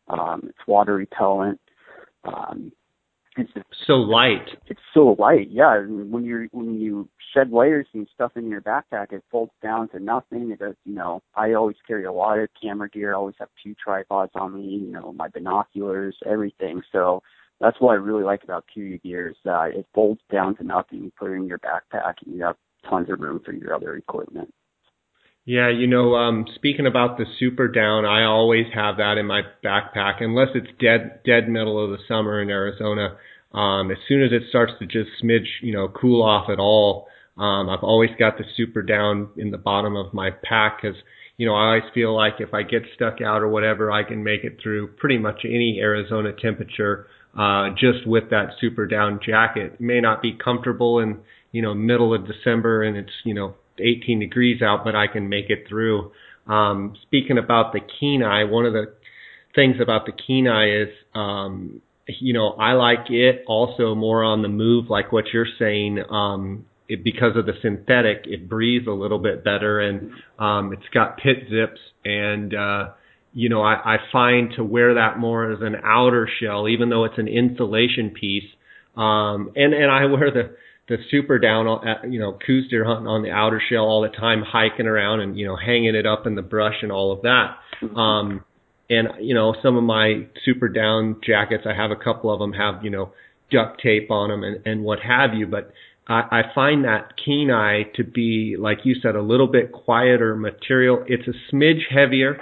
Um, 0.10 0.42
it's 0.50 0.68
water 0.68 0.96
repellent. 0.96 1.60
Um, 2.26 2.72
it's 3.36 3.52
So 3.88 3.94
light. 3.94 4.48
it's 4.68 4.80
so 4.94 5.16
light. 5.18 5.50
Yeah, 5.50 5.76
and 5.78 6.12
when 6.12 6.24
you 6.24 6.48
when 6.52 6.80
you 6.80 7.10
shed 7.34 7.52
layers 7.52 7.88
and 7.94 8.08
stuff 8.14 8.34
in 8.36 8.48
your 8.48 8.62
backpack, 8.62 9.12
it 9.12 9.24
folds 9.32 9.52
down 9.64 9.90
to 9.90 10.00
nothing. 10.00 10.52
It 10.52 10.60
does, 10.60 10.76
you 10.86 10.94
know. 10.94 11.24
I 11.36 11.54
always 11.54 11.78
carry 11.88 12.04
a 12.06 12.12
lot 12.12 12.38
of 12.38 12.50
camera 12.62 12.90
gear. 12.90 13.14
I 13.14 13.18
always 13.18 13.36
have 13.40 13.50
two 13.64 13.74
tripods 13.84 14.34
on 14.36 14.54
me. 14.54 14.66
You 14.86 14.92
know, 14.92 15.14
my 15.14 15.30
binoculars, 15.30 16.16
everything. 16.28 16.84
So 16.92 17.24
that's 17.60 17.80
what 17.80 17.92
I 17.94 17.96
really 17.96 18.24
like 18.24 18.44
about 18.44 18.66
Kuiu 18.76 19.02
gear 19.02 19.30
is 19.30 19.38
that 19.46 19.72
it 19.74 19.88
folds 19.96 20.22
down 20.32 20.56
to 20.58 20.64
nothing. 20.64 21.04
You 21.04 21.12
put 21.18 21.32
it 21.32 21.36
in 21.36 21.48
your 21.48 21.60
backpack, 21.60 22.16
and 22.26 22.36
you 22.36 22.44
have 22.44 22.58
tons 22.90 23.10
of 23.10 23.20
room 23.20 23.42
for 23.44 23.54
your 23.54 23.74
other 23.74 23.96
equipment. 23.96 24.54
Yeah, 25.46 25.70
you 25.70 25.88
know, 25.88 26.16
um, 26.16 26.46
speaking 26.56 26.88
about 26.88 27.18
the 27.18 27.26
super 27.38 27.68
down, 27.68 28.06
I 28.06 28.24
always 28.24 28.66
have 28.74 28.98
that 28.98 29.18
in 29.18 29.26
my 29.26 29.42
backpack 29.64 30.24
unless 30.24 30.50
it's 30.56 30.72
dead 30.80 31.20
dead 31.26 31.50
middle 31.50 31.84
of 31.84 31.92
the 31.92 32.04
summer 32.08 32.42
in 32.42 32.50
Arizona. 32.50 33.18
Um, 33.54 33.92
as 33.92 33.98
soon 34.08 34.24
as 34.24 34.32
it 34.32 34.44
starts 34.50 34.74
to 34.80 34.86
just 34.86 35.10
smidge, 35.22 35.48
you 35.62 35.74
know, 35.74 35.90
cool 35.90 36.24
off 36.24 36.50
at 36.50 36.60
all, 36.60 37.08
um, 37.38 37.70
I've 37.70 37.84
always 37.84 38.12
got 38.18 38.38
the 38.38 38.46
super 38.56 38.82
down 38.82 39.30
in 39.36 39.52
the 39.52 39.58
bottom 39.58 39.96
of 39.96 40.14
my 40.14 40.30
pack 40.32 40.82
because, 40.82 40.98
you 41.38 41.46
know, 41.46 41.56
I 41.56 41.68
always 41.68 41.92
feel 41.94 42.16
like 42.16 42.36
if 42.40 42.54
I 42.54 42.64
get 42.64 42.84
stuck 42.96 43.22
out 43.22 43.42
or 43.42 43.50
whatever, 43.50 43.92
I 43.92 44.04
can 44.04 44.24
make 44.24 44.44
it 44.44 44.60
through 44.62 44.94
pretty 44.94 45.18
much 45.18 45.42
any 45.44 45.80
Arizona 45.82 46.32
temperature 46.32 47.08
uh, 47.38 47.70
just 47.72 48.06
with 48.06 48.30
that 48.30 48.52
super 48.60 48.86
down 48.86 49.20
jacket. 49.26 49.74
It 49.74 49.82
may 49.82 50.00
not 50.00 50.22
be 50.22 50.34
comfortable 50.34 51.00
in, 51.00 51.20
you 51.52 51.62
know, 51.62 51.74
middle 51.74 52.14
of 52.14 52.28
December 52.28 52.84
and 52.84 52.98
it's, 52.98 53.12
you 53.24 53.34
know, 53.34 53.56
18 53.80 54.20
degrees 54.20 54.62
out, 54.62 54.84
but 54.84 54.96
I 54.96 55.08
can 55.08 55.30
make 55.30 55.50
it 55.50 55.66
through. 55.68 56.12
Um, 56.48 56.96
speaking 57.04 57.38
about 57.38 57.74
the 57.74 57.80
Kenai, 57.80 58.44
one 58.44 58.66
of 58.66 58.74
the 58.74 58.94
things 59.56 59.78
about 59.82 60.06
the 60.06 60.12
Kenai 60.12 60.84
is, 60.84 60.90
um, 61.16 61.82
you 62.20 62.34
know, 62.34 62.50
I 62.50 62.74
like 62.74 63.10
it 63.10 63.44
also 63.48 63.96
more 63.96 64.24
on 64.24 64.42
the 64.42 64.50
move, 64.50 64.90
like 64.90 65.12
what 65.12 65.26
you're 65.34 65.48
saying. 65.58 66.04
Um, 66.10 66.66
it, 66.90 67.04
because 67.04 67.38
of 67.38 67.46
the 67.46 67.54
synthetic, 67.62 68.24
it 68.26 68.50
breathes 68.50 68.88
a 68.88 68.92
little 68.92 69.20
bit 69.20 69.44
better, 69.44 69.80
and 69.80 70.12
um, 70.38 70.74
it's 70.74 70.88
got 70.94 71.18
pit 71.18 71.38
zips, 71.50 71.80
and 72.04 72.54
uh, 72.54 72.90
you 73.34 73.50
know, 73.50 73.62
I, 73.62 73.96
I 73.96 73.98
find 74.12 74.54
to 74.58 74.64
wear 74.64 74.96
that 74.96 75.18
more 75.18 75.52
as 75.52 75.60
an 75.62 75.76
outer 75.84 76.30
shell, 76.40 76.68
even 76.68 76.90
though 76.90 77.06
it's 77.06 77.18
an 77.18 77.28
insulation 77.28 78.12
piece. 78.12 78.50
Um, 78.96 79.52
and 79.56 79.74
and 79.74 79.92
I 79.92 80.06
wear 80.06 80.32
the 80.32 80.56
the 80.88 80.98
super 81.10 81.40
down, 81.40 81.68
at, 81.88 82.12
you 82.12 82.20
know, 82.20 82.38
Coues 82.46 82.68
deer 82.70 82.86
hunting 82.86 83.08
on 83.08 83.24
the 83.24 83.32
outer 83.32 83.62
shell 83.70 83.86
all 83.86 84.02
the 84.02 84.10
time, 84.10 84.44
hiking 84.46 84.86
around 84.86 85.22
and 85.22 85.38
you 85.38 85.48
know, 85.48 85.56
hanging 85.56 85.96
it 85.96 86.06
up 86.06 86.28
in 86.28 86.36
the 86.36 86.42
brush 86.42 86.76
and 86.82 86.92
all 86.92 87.12
of 87.12 87.22
that. 87.24 87.58
Um, 87.98 88.44
and 88.90 89.08
you 89.20 89.34
know, 89.34 89.56
some 89.64 89.78
of 89.78 89.84
my 89.84 90.28
super 90.46 90.70
down 90.70 91.22
jackets, 91.26 91.64
I 91.66 91.74
have 91.76 91.92
a 91.92 91.96
couple 91.96 92.32
of 92.32 92.40
them 92.40 92.54
have 92.54 92.84
you 92.84 92.92
know 92.92 93.14
duct 93.52 93.82
tape 93.82 94.12
on 94.12 94.30
them 94.30 94.44
and 94.44 94.66
and 94.66 94.84
what 94.84 95.00
have 95.00 95.34
you, 95.34 95.48
but 95.48 95.72
I, 96.08 96.22
I 96.32 96.42
find 96.54 96.86
that 96.86 97.14
Kenai 97.24 97.84
to 97.96 98.04
be, 98.04 98.58
like 98.60 98.80
you 98.84 98.96
said, 99.02 99.16
a 99.16 99.22
little 99.22 99.48
bit 99.48 99.72
quieter 99.72 100.36
material. 100.36 101.04
It's 101.08 101.28
a 101.28 101.56
smidge 101.56 101.90
heavier 101.90 102.38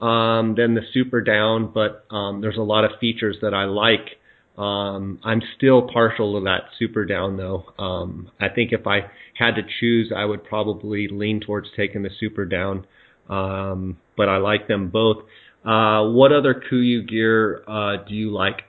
um, 0.00 0.54
than 0.56 0.74
the 0.74 0.82
super 0.92 1.20
down, 1.20 1.72
but 1.72 2.04
um, 2.14 2.40
there's 2.40 2.56
a 2.56 2.62
lot 2.62 2.84
of 2.84 2.92
features 3.00 3.36
that 3.42 3.54
I 3.54 3.64
like. 3.64 4.18
Um, 4.58 5.18
I'm 5.22 5.42
still 5.56 5.88
partial 5.92 6.38
to 6.38 6.44
that 6.44 6.70
super 6.78 7.04
down 7.04 7.36
though. 7.36 7.64
Um, 7.78 8.30
I 8.40 8.48
think 8.48 8.72
if 8.72 8.86
I 8.86 9.10
had 9.34 9.54
to 9.56 9.62
choose, 9.80 10.12
I 10.14 10.24
would 10.24 10.44
probably 10.44 11.08
lean 11.08 11.40
towards 11.40 11.68
taking 11.76 12.02
the 12.02 12.10
super 12.18 12.44
down. 12.46 12.86
Um, 13.28 13.98
but 14.16 14.28
I 14.28 14.38
like 14.38 14.68
them 14.68 14.88
both. 14.88 15.18
Uh, 15.64 16.10
what 16.10 16.32
other 16.32 16.54
Kuiu 16.54 17.06
gear 17.06 17.62
uh, 17.66 18.04
do 18.08 18.14
you 18.14 18.30
like? 18.30 18.62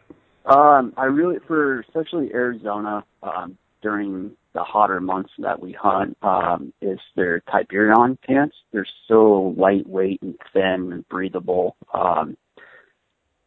Um, 0.46 0.94
I 0.98 1.06
really, 1.06 1.38
for 1.48 1.82
especially 1.82 2.32
Arizona, 2.34 3.06
um, 3.22 3.58
during 3.82 4.32
the 4.58 4.64
hotter 4.64 5.00
months 5.00 5.30
that 5.38 5.62
we 5.62 5.72
hunt, 5.72 6.18
um, 6.24 6.74
is 6.82 6.98
their 7.16 7.42
Tiburon 7.42 8.18
pants. 8.26 8.56
They're 8.74 8.88
so 9.08 9.54
lightweight 9.56 10.24
and 10.24 10.36
thin 10.52 10.92
and 10.92 11.08
breathable. 11.10 11.76
Um, 11.94 12.36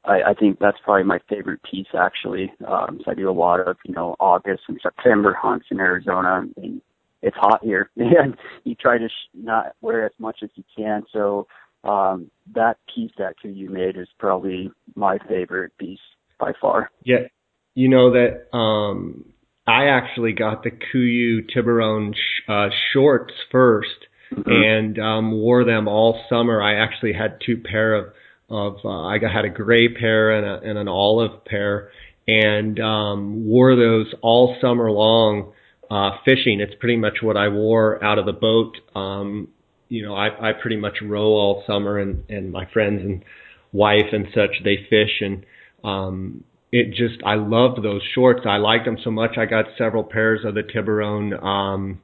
I, 0.05 0.23
I 0.29 0.35
think 0.39 0.61
that's 0.61 0.79
probably 0.85 1.03
my 1.03 1.19
favorite 1.29 1.63
piece 1.69 1.89
actually. 1.99 2.53
Um, 2.65 3.01
so 3.05 3.11
I 3.11 3.15
do 3.15 3.29
a 3.29 3.33
lot 3.33 3.59
of, 3.59 3.77
you 3.85 3.93
know, 3.93 4.15
August 4.21 4.63
and 4.69 4.79
September 4.81 5.37
hunts 5.37 5.67
in 5.73 5.81
Arizona 5.81 6.47
and 6.57 6.81
it's 7.23 7.37
hot 7.37 7.59
here 7.65 7.91
and 7.97 8.37
you 8.63 8.77
try 8.77 8.97
to 8.97 9.09
sh- 9.09 9.35
not 9.35 9.75
wear 9.81 10.07
as 10.07 10.13
much 10.21 10.39
as 10.45 10.51
you 10.55 10.63
can. 10.77 11.03
So, 11.13 11.49
um, 11.83 12.31
that 12.55 12.77
piece 12.95 13.11
that 13.19 13.35
you 13.43 13.69
made 13.69 13.97
is 13.97 14.07
probably 14.19 14.71
my 14.95 15.19
favorite 15.29 15.73
piece 15.77 15.99
by 16.39 16.53
far. 16.61 16.91
Yeah, 17.05 17.29
you 17.75 17.89
know 17.89 18.13
that 18.13 18.55
um, 18.55 19.25
I 19.67 19.85
actually 19.87 20.33
got 20.33 20.63
the 20.63 20.71
Kuiu 20.71 21.47
Tiburon 21.53 22.15
sh- 22.15 22.43
uh, 22.49 22.69
shorts 22.93 23.35
1st 23.53 24.07
Mhm. 24.33 24.65
and 24.65 24.99
um, 25.01 25.33
wore 25.33 25.65
them 25.65 25.89
all 25.89 26.21
summer. 26.29 26.63
I 26.63 26.75
actually 26.75 27.13
had 27.15 27.41
two 27.45 27.57
pair 27.59 27.95
of 27.95 28.13
of 28.49 28.79
uh, 28.85 29.05
I 29.07 29.19
got, 29.19 29.31
had 29.33 29.45
a 29.45 29.49
gray 29.49 29.89
pair 29.89 30.33
and, 30.33 30.45
a, 30.45 30.69
and 30.69 30.77
an 30.79 30.89
olive 30.89 31.45
pair, 31.45 31.91
and 32.27 32.79
um, 32.81 33.47
wore 33.47 33.75
those 33.77 34.13
all 34.23 34.57
summer 34.61 34.91
long 34.91 35.53
uh, 35.91 36.13
fishing. 36.25 36.61
It's 36.61 36.75
pretty 36.81 36.97
much 36.97 37.19
what 37.23 37.37
I 37.37 37.49
wore 37.49 38.03
out 38.03 38.19
of 38.19 38.27
the 38.27 38.33
boat. 38.33 38.77
Um, 38.95 39.49
you 39.89 40.05
know, 40.05 40.15
I, 40.15 40.51
I 40.51 40.53
pretty 40.53 40.77
much 40.77 40.99
row 41.03 41.27
all 41.27 41.65
summer, 41.67 41.99
and 41.99 42.25
and 42.29 42.53
my 42.53 42.67
friends 42.73 43.03
and 43.03 43.25
wife 43.73 44.13
and 44.13 44.27
such 44.35 44.63
they 44.65 44.79
fish, 44.89 45.21
and 45.21 45.45
um, 45.85 46.45
it 46.73 46.91
just 46.91 47.23
I 47.25 47.35
loved 47.35 47.83
those 47.83 48.03
shorts. 48.15 48.43
I 48.47 48.59
liked 48.59 48.85
them 48.85 48.99
so 49.03 49.11
much. 49.11 49.37
I 49.37 49.47
got 49.47 49.67
several 49.77 50.05
pairs 50.05 50.41
of 50.45 50.55
the 50.55 50.63
Tiburon 50.63 51.33
um, 51.35 52.01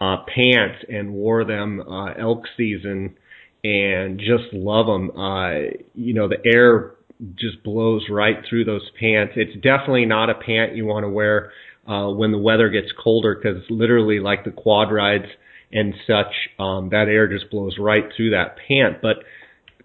uh, 0.00 0.24
pants 0.34 0.84
and 0.88 1.12
wore 1.12 1.44
them 1.44 1.80
uh, 1.80 2.14
elk 2.14 2.44
season, 2.56 3.16
and 3.62 4.18
just 4.18 4.52
love 4.52 4.86
them. 4.86 5.10
Uh, 5.10 5.76
you 5.94 6.14
know, 6.14 6.28
the 6.28 6.38
air 6.44 6.92
just 7.34 7.62
blows 7.64 8.04
right 8.10 8.36
through 8.48 8.64
those 8.64 8.88
pants. 8.98 9.34
It's 9.36 9.54
definitely 9.56 10.06
not 10.06 10.30
a 10.30 10.34
pant 10.34 10.74
you 10.74 10.86
want 10.86 11.04
to 11.04 11.10
wear 11.10 11.52
uh, 11.86 12.08
when 12.10 12.32
the 12.32 12.38
weather 12.38 12.70
gets 12.70 12.88
colder 13.02 13.34
because 13.34 13.62
literally, 13.68 14.20
like 14.20 14.44
the 14.44 14.52
quad 14.52 14.92
rides 14.92 15.26
and 15.70 15.92
such, 16.06 16.32
um, 16.58 16.88
that 16.90 17.08
air 17.08 17.28
just 17.28 17.50
blows 17.50 17.76
right 17.78 18.04
through 18.16 18.30
that 18.30 18.56
pant. 18.66 19.02
But 19.02 19.16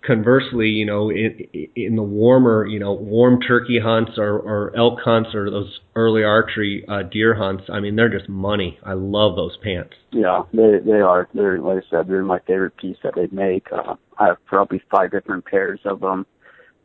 conversely, 0.05 0.67
you 0.67 0.85
know, 0.85 1.09
in, 1.09 1.47
in 1.75 1.95
the 1.95 2.03
warmer, 2.03 2.65
you 2.65 2.79
know, 2.79 2.93
warm 2.93 3.39
turkey 3.41 3.79
hunts 3.79 4.13
or, 4.17 4.37
or 4.37 4.75
elk 4.75 4.99
hunts 5.03 5.29
or 5.33 5.49
those 5.49 5.79
early 5.95 6.23
archery 6.23 6.85
uh, 6.87 7.03
deer 7.03 7.33
hunts, 7.35 7.63
I 7.71 7.79
mean, 7.79 7.95
they're 7.95 8.09
just 8.15 8.29
money. 8.29 8.79
I 8.83 8.93
love 8.93 9.35
those 9.35 9.57
pants. 9.63 9.93
Yeah, 10.11 10.43
they 10.53 10.79
they 10.85 10.99
are. 10.99 11.27
They're 11.33 11.59
like 11.59 11.83
I 11.83 11.89
said, 11.89 12.07
they're 12.07 12.23
my 12.23 12.39
favorite 12.39 12.77
piece 12.77 12.97
that 13.03 13.13
they 13.15 13.27
make. 13.31 13.67
Uh, 13.71 13.95
I 14.17 14.27
have 14.27 14.45
probably 14.45 14.81
five 14.91 15.11
different 15.11 15.45
pairs 15.45 15.79
of 15.85 16.01
them. 16.01 16.25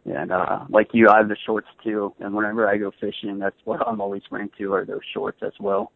And 0.05 0.33
uh 0.33 0.65
like 0.71 0.89
you, 0.93 1.09
I 1.09 1.19
have 1.19 1.29
the 1.29 1.37
shorts 1.45 1.69
too. 1.85 2.15
And 2.21 2.35
whenever 2.35 2.69
I 2.69 2.79
go 2.79 2.91
fishing, 3.01 3.39
that's 3.39 3.57
what 3.65 3.87
I'm 3.87 4.01
always 4.01 4.23
wearing 4.31 4.51
too, 4.57 4.73
are 4.73 4.87
those 4.87 5.01
shorts 5.13 5.41
as 5.43 5.53
well. 5.61 5.93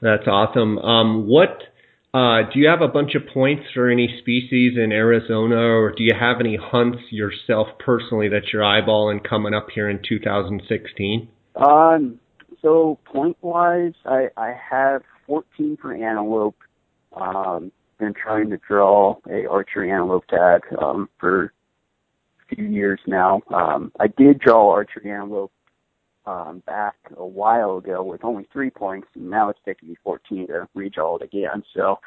That's 0.00 0.26
awesome. 0.26 0.78
Um, 0.78 1.26
what 1.26 1.62
uh, 2.14 2.42
do 2.52 2.60
you 2.60 2.68
have 2.68 2.80
a 2.80 2.86
bunch 2.86 3.16
of 3.16 3.22
points 3.34 3.64
for 3.74 3.90
any 3.90 4.06
species 4.20 4.78
in 4.78 4.92
Arizona, 4.92 5.56
or 5.56 5.90
do 5.90 6.04
you 6.04 6.14
have 6.18 6.36
any 6.38 6.56
hunts 6.56 7.02
yourself 7.10 7.66
personally 7.84 8.28
that 8.28 8.52
you're 8.52 8.62
eyeballing 8.62 9.28
coming 9.28 9.52
up 9.52 9.66
here 9.74 9.90
in 9.90 10.00
2016? 10.08 11.28
Um, 11.56 12.20
so 12.62 13.00
point 13.04 13.36
wise, 13.42 13.94
I 14.06 14.28
I 14.36 14.54
have 14.70 15.02
14 15.26 15.76
for 15.82 15.92
antelope. 15.92 16.56
Um, 17.16 17.72
been 17.98 18.14
trying 18.14 18.50
to 18.50 18.58
draw 18.58 19.16
a 19.28 19.46
archery 19.48 19.90
antelope 19.90 20.26
tag 20.28 20.62
um, 20.80 21.08
for 21.18 21.52
a 22.42 22.54
few 22.54 22.64
years 22.64 23.00
now. 23.06 23.42
Um, 23.52 23.92
I 23.98 24.06
did 24.06 24.38
draw 24.38 24.70
archery 24.70 25.10
antelope 25.10 25.52
um, 26.26 26.62
back 26.66 26.96
a 27.16 27.26
while 27.26 27.76
ago 27.78 28.02
with 28.02 28.24
only 28.24 28.48
three 28.52 28.70
points, 28.70 29.08
and 29.14 29.28
now 29.28 29.48
it's 29.48 29.58
taking 29.64 29.90
me 29.90 29.96
14 30.02 30.46
to 30.48 30.68
redraw 30.76 31.20
it 31.20 31.24
again. 31.24 31.62
So 31.74 31.98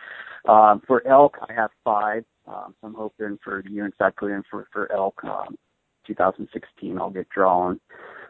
um, 0.49 0.81
for 0.87 1.05
elk, 1.07 1.37
I 1.47 1.53
have 1.53 1.71
five. 1.83 2.23
Um, 2.47 2.73
so 2.79 2.87
I'm 2.87 2.93
hoping 2.93 3.37
for 3.43 3.61
the 3.61 3.71
units 3.71 3.97
I 3.99 4.09
put 4.09 4.31
in 4.31 4.43
for 4.49 4.67
for 4.71 4.91
elk, 4.91 5.23
um, 5.23 5.57
2016, 6.07 6.97
I'll 6.97 7.09
get 7.09 7.29
drawn. 7.29 7.79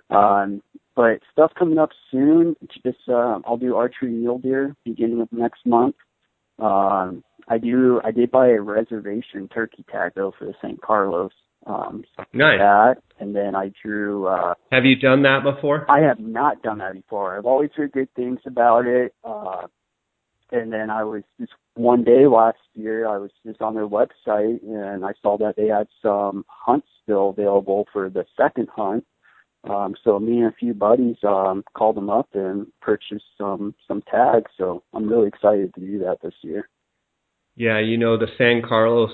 Um, 0.09 0.61
but 0.95 1.19
stuff 1.31 1.51
coming 1.57 1.77
up 1.77 1.91
soon. 2.11 2.55
Just 2.83 2.97
uh, 3.07 3.39
I'll 3.45 3.57
do 3.57 3.75
archery 3.75 4.09
mule 4.09 4.39
deer 4.39 4.75
beginning 4.83 5.21
of 5.21 5.31
next 5.31 5.65
month. 5.65 5.95
Um, 6.59 7.23
I 7.47 7.57
do. 7.59 8.01
I 8.03 8.11
did 8.11 8.31
buy 8.31 8.47
a 8.47 8.59
reservation 8.59 9.47
turkey 9.47 9.85
tag 9.91 10.13
though 10.15 10.33
for 10.38 10.45
the 10.45 10.55
San 10.61 10.77
Carlos. 10.83 11.31
Um, 11.68 12.03
nice. 12.34 12.59
That, 12.59 12.95
and 13.20 13.36
then 13.36 13.55
I 13.55 13.72
drew. 13.84 14.28
Uh, 14.28 14.53
have 14.72 14.86
you 14.86 14.95
done 14.95 15.24
that 15.24 15.43
before? 15.43 15.86
I 15.89 15.99
have 15.99 16.20
not 16.20 16.61
done 16.63 16.78
that 16.78 16.93
before. 16.93 17.38
I've 17.38 17.45
always 17.45 17.72
heard 17.76 17.91
good 17.91 18.13
things 18.15 18.39
about 18.45 18.86
it. 18.86 19.13
Uh, 19.24 19.68
and 20.51 20.72
then 20.72 20.89
I 20.89 21.03
was 21.03 21.24
just 21.39 21.51
one 21.76 22.03
day 22.03 22.26
last 22.26 22.59
year. 22.74 23.07
I 23.07 23.18
was 23.18 23.32
just 23.45 23.61
on 23.61 23.76
their 23.76 23.88
website 23.88 24.63
and 24.63 25.03
I 25.03 25.11
saw 25.22 25.38
that 25.39 25.55
they 25.57 25.68
had 25.68 25.88
some 26.01 26.45
hunts 26.47 26.88
still 27.03 27.30
available 27.30 27.86
for 27.91 28.09
the 28.09 28.26
second 28.38 28.70
hunt. 28.74 29.05
Um, 29.70 29.95
so 30.03 30.20
me 30.20 30.38
and 30.38 30.47
a 30.47 30.55
few 30.57 30.74
buddies 30.74 31.18
um, 31.28 31.63
called 31.74 31.97
them 31.97 32.09
up 32.09 32.30
and 32.34 32.68
purchased 32.82 33.26
some 33.38 33.76
some 33.88 34.01
tags. 34.09 34.51
So 34.57 34.84
I'm 34.93 35.09
really 35.09 35.28
excited 35.28 35.74
to 35.74 35.82
do 35.82 35.99
that 35.99 36.20
this 36.24 36.36
year. 36.41 36.70
Yeah, 37.55 37.80
you 37.80 37.97
know 37.97 38.18
the 38.18 38.28
San 38.38 38.61
Carlos 38.61 39.11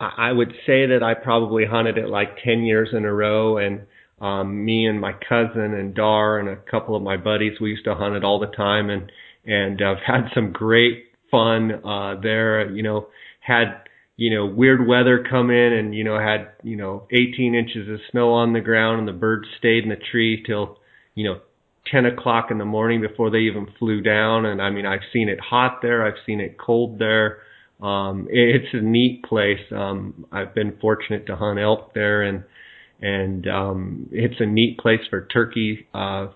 I 0.00 0.32
would 0.32 0.52
say 0.66 0.86
that 0.86 1.02
I 1.02 1.14
probably 1.14 1.66
hunted 1.66 1.98
it 1.98 2.08
like 2.08 2.38
10 2.42 2.62
years 2.62 2.88
in 2.92 3.04
a 3.04 3.12
row 3.12 3.58
and 3.58 3.82
um 4.20 4.64
me 4.64 4.86
and 4.86 5.00
my 5.00 5.12
cousin 5.12 5.74
and 5.74 5.94
Dar 5.94 6.38
and 6.38 6.48
a 6.48 6.56
couple 6.56 6.96
of 6.96 7.02
my 7.02 7.16
buddies 7.16 7.60
we 7.60 7.70
used 7.70 7.84
to 7.84 7.94
hunt 7.94 8.16
it 8.16 8.24
all 8.24 8.40
the 8.40 8.46
time 8.46 8.90
and 8.90 9.12
and 9.44 9.80
I've 9.86 10.02
had 10.04 10.30
some 10.34 10.52
great 10.52 11.04
fun 11.30 11.84
uh 11.84 12.20
there 12.20 12.70
you 12.70 12.82
know 12.82 13.08
had 13.40 13.82
you 14.16 14.34
know 14.34 14.46
weird 14.46 14.86
weather 14.86 15.24
come 15.28 15.50
in 15.50 15.72
and 15.72 15.94
you 15.94 16.04
know 16.04 16.18
had 16.18 16.48
you 16.62 16.76
know 16.76 17.06
18 17.10 17.54
inches 17.54 17.88
of 17.88 18.00
snow 18.10 18.32
on 18.32 18.52
the 18.52 18.60
ground 18.60 19.00
and 19.00 19.08
the 19.08 19.12
birds 19.12 19.46
stayed 19.58 19.84
in 19.84 19.90
the 19.90 19.96
tree 20.10 20.42
till 20.46 20.78
you 21.14 21.24
know 21.24 21.40
10 21.90 22.06
o'clock 22.06 22.50
in 22.50 22.58
the 22.58 22.64
morning 22.64 23.00
before 23.00 23.30
they 23.30 23.38
even 23.38 23.66
flew 23.78 24.00
down 24.00 24.46
and 24.46 24.62
I 24.62 24.70
mean 24.70 24.86
I've 24.86 25.00
seen 25.12 25.28
it 25.28 25.40
hot 25.40 25.80
there 25.82 26.06
I've 26.06 26.22
seen 26.26 26.40
it 26.40 26.56
cold 26.58 26.98
there 26.98 27.38
um, 27.82 28.26
it's 28.30 28.72
a 28.72 28.80
neat 28.80 29.24
place. 29.24 29.60
Um, 29.74 30.26
I've 30.30 30.54
been 30.54 30.76
fortunate 30.80 31.26
to 31.26 31.36
hunt 31.36 31.58
elk 31.58 31.94
there, 31.94 32.22
and 32.22 32.44
and 33.00 33.46
um, 33.48 34.08
it's 34.12 34.40
a 34.40 34.46
neat 34.46 34.78
place 34.78 35.00
for 35.08 35.26
turkey. 35.26 35.86
Uh, 35.94 36.28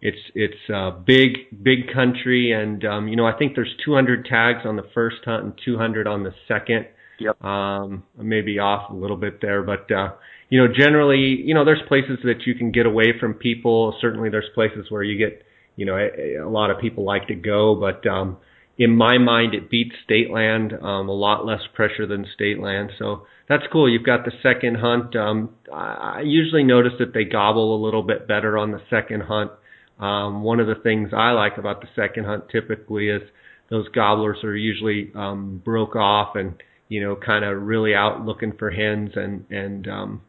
it's 0.00 0.18
it's 0.34 0.68
a 0.68 0.90
big 0.90 1.62
big 1.62 1.92
country, 1.94 2.50
and 2.52 2.84
um, 2.84 3.08
you 3.08 3.16
know 3.16 3.26
I 3.26 3.38
think 3.38 3.54
there's 3.54 3.74
200 3.84 4.26
tags 4.26 4.60
on 4.64 4.74
the 4.74 4.82
first 4.92 5.18
hunt 5.24 5.44
and 5.44 5.52
200 5.64 6.06
on 6.08 6.24
the 6.24 6.34
second. 6.48 6.86
Yep. 7.20 7.44
Um, 7.44 8.02
maybe 8.18 8.58
off 8.58 8.90
a 8.90 8.94
little 8.94 9.16
bit 9.16 9.40
there, 9.40 9.62
but 9.62 9.90
uh, 9.92 10.14
you 10.50 10.58
know 10.58 10.72
generally 10.76 11.40
you 11.44 11.54
know 11.54 11.64
there's 11.64 11.82
places 11.86 12.18
that 12.24 12.46
you 12.46 12.56
can 12.56 12.72
get 12.72 12.86
away 12.86 13.14
from 13.20 13.34
people. 13.34 13.96
Certainly 14.00 14.30
there's 14.30 14.50
places 14.56 14.86
where 14.88 15.04
you 15.04 15.16
get 15.16 15.44
you 15.76 15.86
know 15.86 15.96
a, 15.96 16.42
a 16.42 16.50
lot 16.50 16.72
of 16.72 16.80
people 16.80 17.04
like 17.04 17.28
to 17.28 17.36
go, 17.36 17.76
but 17.76 18.04
um, 18.10 18.38
in 18.78 18.96
my 18.96 19.18
mind, 19.18 19.54
it 19.54 19.70
beats 19.70 19.94
state 20.04 20.30
land, 20.30 20.72
um, 20.72 21.08
a 21.08 21.12
lot 21.12 21.44
less 21.44 21.60
pressure 21.74 22.06
than 22.06 22.26
state 22.34 22.58
land. 22.58 22.90
So 22.98 23.26
that's 23.48 23.64
cool. 23.72 23.88
You've 23.88 24.04
got 24.04 24.24
the 24.24 24.32
second 24.42 24.76
hunt. 24.76 25.14
Um, 25.14 25.50
I 25.72 26.22
usually 26.24 26.64
notice 26.64 26.92
that 26.98 27.12
they 27.12 27.24
gobble 27.24 27.76
a 27.76 27.84
little 27.84 28.02
bit 28.02 28.26
better 28.26 28.56
on 28.56 28.70
the 28.72 28.80
second 28.88 29.22
hunt. 29.22 29.50
Um, 29.98 30.42
one 30.42 30.58
of 30.58 30.66
the 30.66 30.82
things 30.82 31.10
I 31.16 31.32
like 31.32 31.58
about 31.58 31.80
the 31.80 31.88
second 31.94 32.24
hunt 32.24 32.44
typically 32.50 33.08
is 33.08 33.22
those 33.70 33.88
gobblers 33.88 34.42
are 34.42 34.56
usually 34.56 35.12
um, 35.14 35.60
broke 35.64 35.96
off 35.96 36.34
and 36.34 36.54
you 36.88 37.00
know 37.00 37.16
kind 37.16 37.44
of 37.44 37.62
really 37.62 37.94
out 37.94 38.24
looking 38.24 38.52
for 38.58 38.70
hens 38.70 39.10
and 39.14 39.44
and 39.50 39.86
um, 39.88 40.22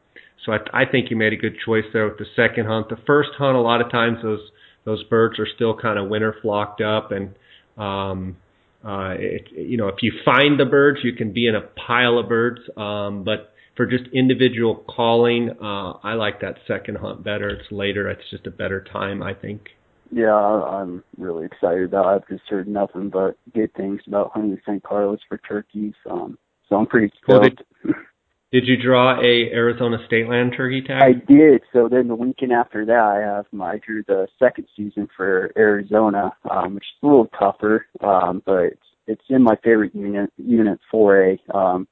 so 0.46 0.52
I, 0.52 0.84
I 0.84 0.86
think 0.86 1.10
you 1.10 1.18
made 1.18 1.34
a 1.34 1.38
good 1.38 1.56
choice 1.66 1.86
there 1.92 2.06
with 2.06 2.18
the 2.18 2.26
second 2.36 2.68
hunt. 2.68 2.90
The 2.90 2.98
first 3.08 3.32
hunt, 3.38 3.58
a 3.58 3.62
lot 3.62 3.82
of 3.82 3.92
times 3.92 4.20
those 4.22 4.40
those 4.86 5.04
birds 5.06 5.40
are 5.40 5.48
still 5.56 5.76
kind 5.76 5.98
of 5.98 6.10
winter 6.10 6.36
flocked 6.42 6.82
up 6.82 7.12
and 7.12 7.36
um, 7.78 8.38
uh, 8.84 9.16
it, 9.18 9.48
you 9.52 9.78
know, 9.78 9.88
if 9.88 9.96
you 10.02 10.12
find 10.26 10.60
the 10.60 10.66
birds, 10.66 11.00
you 11.04 11.14
can 11.14 11.32
be 11.32 11.48
in 11.48 11.56
a 11.56 11.62
pile 11.62 12.18
of 12.18 12.28
birds. 12.28 12.60
Um, 12.76 13.24
but 13.24 13.54
for 13.76 13.86
just 13.86 14.04
individual 14.14 14.84
calling, 14.88 15.50
uh, 15.62 15.94
I 16.04 16.14
like 16.14 16.42
that 16.42 16.58
second 16.68 16.98
hunt 16.98 17.24
better. 17.24 17.50
It's 17.50 17.72
later. 17.72 18.10
It's 18.10 18.30
just 18.30 18.46
a 18.46 18.52
better 18.52 18.84
time, 18.92 19.24
I 19.24 19.34
think. 19.34 19.70
Yeah, 20.12 20.36
I'm 20.36 21.04
really 21.18 21.46
excited 21.46 21.86
about. 21.86 22.06
it. 22.06 22.16
I've 22.22 22.28
just 22.28 22.48
heard 22.50 22.68
nothing 22.68 23.10
but 23.10 23.36
good 23.54 23.74
things 23.74 24.02
about 24.06 24.32
hunting 24.34 24.60
San 24.66 24.82
Carlos 24.82 25.20
for 25.28 25.40
turkeys. 25.40 25.94
Um, 26.10 26.38
so 26.70 26.76
I'm 26.76 26.86
pretty 26.86 27.12
stoked. 27.24 27.64
Well, 27.84 27.94
did, 28.54 28.62
did 28.62 28.68
you 28.68 28.78
draw 28.78 29.20
a 29.20 29.52
Arizona 29.52 29.98
state 30.06 30.30
land 30.30 30.54
turkey 30.56 30.82
tag? 30.82 31.02
I 31.02 31.14
did. 31.14 31.62
So 31.74 31.90
then 31.90 32.08
the 32.08 32.16
weekend 32.16 32.52
after 32.52 32.86
that, 32.86 32.94
I 32.94 33.20
have 33.20 33.46
my 33.52 33.74
I 33.74 33.80
drew 33.84 34.04
the 34.08 34.28
second 34.38 34.68
season 34.78 35.08
for 35.18 35.52
Arizona, 35.58 36.32
um, 36.50 36.76
which 36.76 36.84
is 36.84 37.04
a 37.04 37.08
little 37.08 37.30
tougher, 37.40 37.88
um, 38.02 38.44
but 38.46 38.64
it's, 38.64 38.86
it's 39.08 39.24
in 39.30 39.42
my 39.42 39.56
favorite 39.64 39.96
unit, 39.96 40.32
unit 40.38 40.80
4A. 40.94 41.40
Um, 41.56 41.88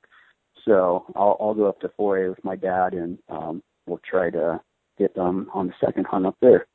so 0.64 1.05
I'll, 1.16 1.38
I'll 1.39 1.53
go 1.55 1.66
up 1.66 1.80
to 1.82 1.89
4A 1.99 2.30
with 2.30 2.43
my 2.43 2.55
dad, 2.55 2.93
and 2.93 3.18
um, 3.30 3.64
we'll 3.88 4.01
try 4.07 4.30
to 4.30 4.62
get 4.99 5.16
them 5.16 5.49
on 5.53 5.68
the 5.68 5.74
second 5.84 6.05
hunt 6.05 6.28
up 6.28 6.38
there. 6.41 6.68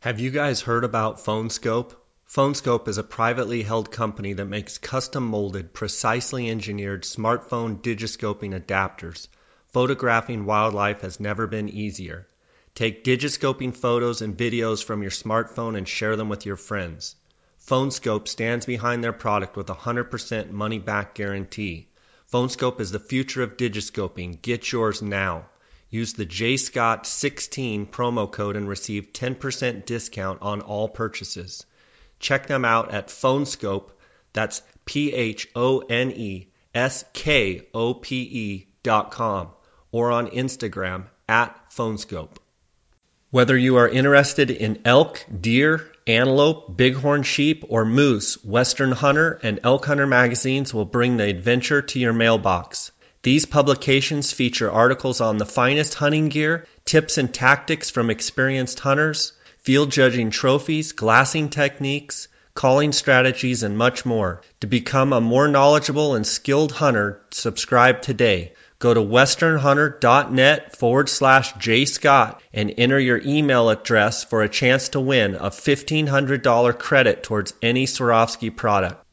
Have 0.00 0.20
you 0.20 0.30
guys 0.30 0.60
heard 0.60 0.84
about 0.84 1.18
Phone 1.18 1.48
Skope? 1.48 1.96
Phone 2.28 2.52
Skope 2.52 2.88
is 2.88 2.98
a 2.98 3.02
privately 3.02 3.62
held 3.62 3.90
company 3.90 4.34
that 4.34 4.44
makes 4.44 4.76
custom 4.76 5.24
molded, 5.24 5.72
precisely 5.72 6.50
engineered 6.50 7.04
smartphone 7.04 7.80
digiscoping 7.80 8.52
adapters. 8.52 9.28
Photographing 9.72 10.44
wildlife 10.44 11.00
has 11.00 11.20
never 11.20 11.46
been 11.46 11.70
easier. 11.70 12.28
Take 12.74 13.02
digiscoping 13.02 13.74
photos 13.74 14.20
and 14.20 14.36
videos 14.36 14.84
from 14.84 15.00
your 15.00 15.10
smartphone 15.10 15.74
and 15.74 15.88
share 15.88 16.16
them 16.16 16.28
with 16.28 16.44
your 16.44 16.56
friends. 16.56 17.16
Phone 17.56 17.88
Skope 17.88 18.28
stands 18.28 18.66
behind 18.66 19.02
their 19.02 19.14
product 19.14 19.56
with 19.56 19.70
a 19.70 19.74
100% 19.74 20.50
money 20.50 20.78
back 20.78 21.14
guarantee. 21.14 21.88
Phone 22.26 22.48
Skope 22.48 22.82
is 22.82 22.90
the 22.90 22.98
future 22.98 23.42
of 23.42 23.56
digiscoping. 23.56 24.42
Get 24.42 24.70
yours 24.70 25.00
now. 25.00 25.46
Use 25.88 26.12
the 26.12 26.26
JScott16 26.26 27.88
promo 27.88 28.30
code 28.30 28.56
and 28.56 28.68
receive 28.68 29.14
10% 29.14 29.86
discount 29.86 30.42
on 30.42 30.60
all 30.60 30.90
purchases. 30.90 31.64
Check 32.18 32.46
them 32.46 32.64
out 32.64 32.92
at 32.92 33.08
Phoneskope. 33.08 33.90
That's 34.32 34.62
P 34.84 35.12
H 35.12 35.48
O 35.54 35.78
N 35.80 36.10
E 36.10 36.48
S 36.74 37.04
K 37.12 37.68
O 37.74 37.94
P 37.94 38.22
E 38.22 38.68
dot 38.82 39.10
com 39.10 39.48
or 39.90 40.10
on 40.10 40.28
Instagram 40.28 41.04
at 41.28 41.56
Phoneskope. 41.70 42.36
Whether 43.30 43.56
you 43.56 43.76
are 43.76 43.88
interested 43.88 44.50
in 44.50 44.80
elk, 44.84 45.24
deer, 45.40 45.86
antelope, 46.06 46.76
bighorn 46.76 47.22
sheep, 47.22 47.64
or 47.68 47.84
moose, 47.84 48.42
Western 48.42 48.92
Hunter 48.92 49.38
and 49.42 49.60
Elk 49.62 49.84
Hunter 49.84 50.06
magazines 50.06 50.72
will 50.72 50.86
bring 50.86 51.16
the 51.16 51.28
adventure 51.28 51.82
to 51.82 51.98
your 51.98 52.14
mailbox. 52.14 52.90
These 53.22 53.44
publications 53.44 54.32
feature 54.32 54.70
articles 54.70 55.20
on 55.20 55.36
the 55.36 55.44
finest 55.44 55.94
hunting 55.94 56.30
gear, 56.30 56.66
tips 56.84 57.18
and 57.18 57.34
tactics 57.34 57.90
from 57.90 58.08
experienced 58.08 58.80
hunters, 58.80 59.34
field 59.68 59.90
judging 59.90 60.30
trophies, 60.30 60.92
glassing 60.92 61.50
techniques, 61.50 62.28
calling 62.54 62.90
strategies, 62.90 63.62
and 63.62 63.76
much 63.76 64.06
more. 64.06 64.40
To 64.60 64.66
become 64.66 65.12
a 65.12 65.20
more 65.20 65.46
knowledgeable 65.46 66.14
and 66.14 66.26
skilled 66.26 66.72
hunter, 66.72 67.20
subscribe 67.30 68.00
today. 68.00 68.54
Go 68.78 68.94
to 68.94 69.00
westernhunter.net 69.00 70.74
forward 70.74 71.10
slash 71.10 71.52
jscott 71.52 72.40
and 72.54 72.72
enter 72.78 72.98
your 72.98 73.20
email 73.22 73.68
address 73.68 74.24
for 74.24 74.42
a 74.42 74.48
chance 74.48 74.88
to 74.90 75.00
win 75.00 75.34
a 75.34 75.50
$1,500 75.50 76.78
credit 76.78 77.22
towards 77.22 77.52
any 77.60 77.84
Swarovski 77.84 78.56
product. 78.56 79.04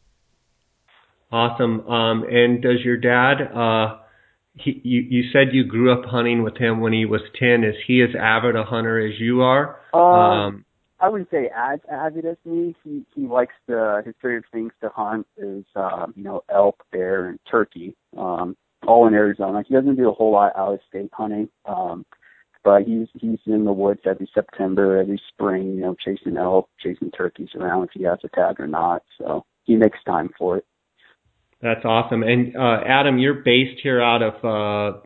Awesome. 1.33 1.85
Um, 1.85 2.23
and 2.23 2.61
does 2.61 2.79
your 2.81 2.95
dad, 2.95 3.41
uh, 3.41 3.97
he, 4.53 4.79
you, 4.85 5.01
you 5.01 5.31
said 5.33 5.49
you 5.51 5.65
grew 5.65 5.91
up 5.91 6.05
hunting 6.05 6.43
with 6.43 6.55
him 6.55 6.79
when 6.79 6.93
he 6.93 7.03
was 7.03 7.19
10. 7.41 7.65
Is 7.65 7.75
he 7.85 8.01
as 8.01 8.15
avid 8.17 8.55
a 8.55 8.63
hunter 8.63 9.05
as 9.05 9.19
you 9.19 9.41
are? 9.41 9.81
Uh, 9.95 9.97
um, 9.97 10.65
I 10.99 11.09
wouldn't 11.09 11.29
say 11.29 11.49
as 11.55 11.79
avid 11.91 12.25
as 12.25 12.37
me. 12.45 12.75
He 12.83 13.05
he 13.13 13.27
likes 13.27 13.53
the 13.67 14.01
his 14.05 14.15
favorite 14.21 14.45
things 14.51 14.71
to 14.81 14.89
hunt 14.89 15.27
is 15.37 15.65
uh, 15.75 16.07
you 16.15 16.23
know 16.23 16.43
elk, 16.49 16.83
bear, 16.91 17.29
and 17.29 17.39
turkey. 17.49 17.95
Um, 18.17 18.55
all 18.87 19.07
in 19.07 19.13
Arizona. 19.13 19.63
He 19.67 19.73
doesn't 19.73 19.95
do 19.95 20.09
a 20.09 20.13
whole 20.13 20.31
lot 20.31 20.53
out 20.55 20.73
of 20.73 20.79
state 20.87 21.09
hunting. 21.13 21.49
Um, 21.65 22.05
but 22.63 22.81
he's 22.81 23.07
he's 23.13 23.39
in 23.45 23.63
the 23.63 23.71
woods 23.71 24.01
every 24.05 24.29
September, 24.33 24.99
every 24.99 25.21
spring, 25.29 25.75
you 25.75 25.81
know, 25.81 25.95
chasing 26.03 26.35
elk, 26.35 26.67
chasing 26.81 27.11
turkeys 27.11 27.49
around 27.55 27.83
if 27.83 27.89
he 27.93 28.03
has 28.03 28.17
a 28.23 28.29
tag 28.29 28.59
or 28.59 28.67
not. 28.67 29.03
So 29.19 29.45
he 29.63 29.75
makes 29.75 29.99
time 30.03 30.31
for 30.37 30.57
it. 30.57 30.65
That's 31.61 31.85
awesome. 31.85 32.23
And 32.23 32.55
uh, 32.57 32.81
Adam, 32.85 33.17
you're 33.19 33.43
based 33.45 33.79
here 33.81 34.01
out 34.01 34.21
of 34.21 34.43
uh, 34.43 34.99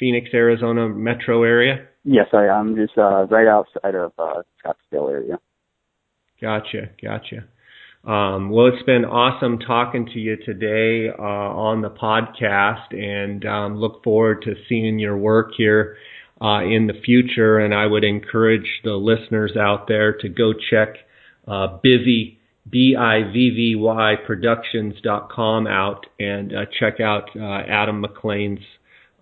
Phoenix, 0.00 0.30
Arizona 0.32 0.88
metro 0.88 1.42
area. 1.42 1.86
Yes, 2.04 2.26
I 2.32 2.46
am. 2.46 2.76
Just 2.76 2.98
uh, 2.98 3.26
right 3.26 3.46
outside 3.46 3.94
of 3.94 4.12
uh, 4.18 4.42
Scottsdale 4.64 5.10
area. 5.10 5.38
Gotcha, 6.40 6.90
gotcha. 7.00 7.44
Um, 8.04 8.50
well, 8.50 8.66
it's 8.66 8.82
been 8.84 9.04
awesome 9.04 9.60
talking 9.60 10.06
to 10.06 10.18
you 10.18 10.36
today 10.36 11.08
uh, 11.16 11.22
on 11.22 11.82
the 11.82 11.90
podcast, 11.90 12.92
and 12.92 13.44
um, 13.46 13.76
look 13.76 14.02
forward 14.02 14.42
to 14.42 14.54
seeing 14.68 14.98
your 14.98 15.16
work 15.16 15.52
here 15.56 15.96
uh, 16.40 16.64
in 16.64 16.88
the 16.88 17.00
future. 17.04 17.60
And 17.60 17.72
I 17.72 17.86
would 17.86 18.02
encourage 18.02 18.80
the 18.82 18.94
listeners 18.94 19.52
out 19.56 19.86
there 19.86 20.12
to 20.14 20.28
go 20.28 20.52
check 20.52 20.96
uh, 21.46 21.78
Bivy 21.84 22.38
B-I-V-V-Y 22.70 24.14
productions.com 24.24 25.66
out 25.66 26.06
and 26.20 26.52
uh, 26.54 26.64
check 26.78 27.00
out 27.00 27.28
uh, 27.36 27.62
Adam 27.68 28.02
McLain's 28.02 28.64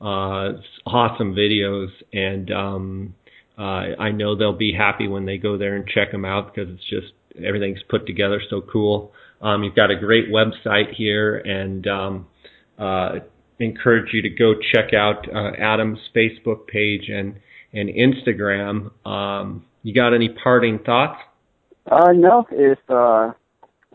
uh, 0.00 0.52
awesome 0.86 1.34
videos. 1.34 1.88
And 2.12 2.50
um, 2.50 3.14
uh, 3.58 3.96
I 3.98 4.10
know 4.10 4.36
they'll 4.36 4.56
be 4.56 4.72
happy 4.76 5.08
when 5.08 5.26
they 5.26 5.36
go 5.36 5.58
there 5.58 5.76
and 5.76 5.86
check 5.86 6.12
them 6.12 6.24
out 6.24 6.54
because 6.54 6.72
it's 6.72 6.88
just 6.88 7.12
everything's 7.44 7.82
put 7.88 8.06
together 8.06 8.40
so 8.48 8.62
cool. 8.62 9.12
Um, 9.42 9.62
you've 9.62 9.74
got 9.74 9.90
a 9.90 9.96
great 9.96 10.28
website 10.28 10.94
here 10.94 11.36
and 11.38 11.86
um, 11.86 12.26
uh, 12.78 13.20
encourage 13.58 14.12
you 14.12 14.22
to 14.22 14.30
go 14.30 14.54
check 14.74 14.92
out 14.94 15.26
uh, 15.34 15.52
Adam's 15.58 15.98
Facebook 16.14 16.66
page 16.66 17.08
and, 17.08 17.36
and 17.72 17.88
Instagram. 17.90 18.90
Um, 19.06 19.64
you 19.82 19.94
got 19.94 20.14
any 20.14 20.28
parting 20.28 20.78
thoughts? 20.78 21.18
Uh, 21.90 22.12
no, 22.12 22.46
if, 22.50 22.78
uh, 22.88 23.32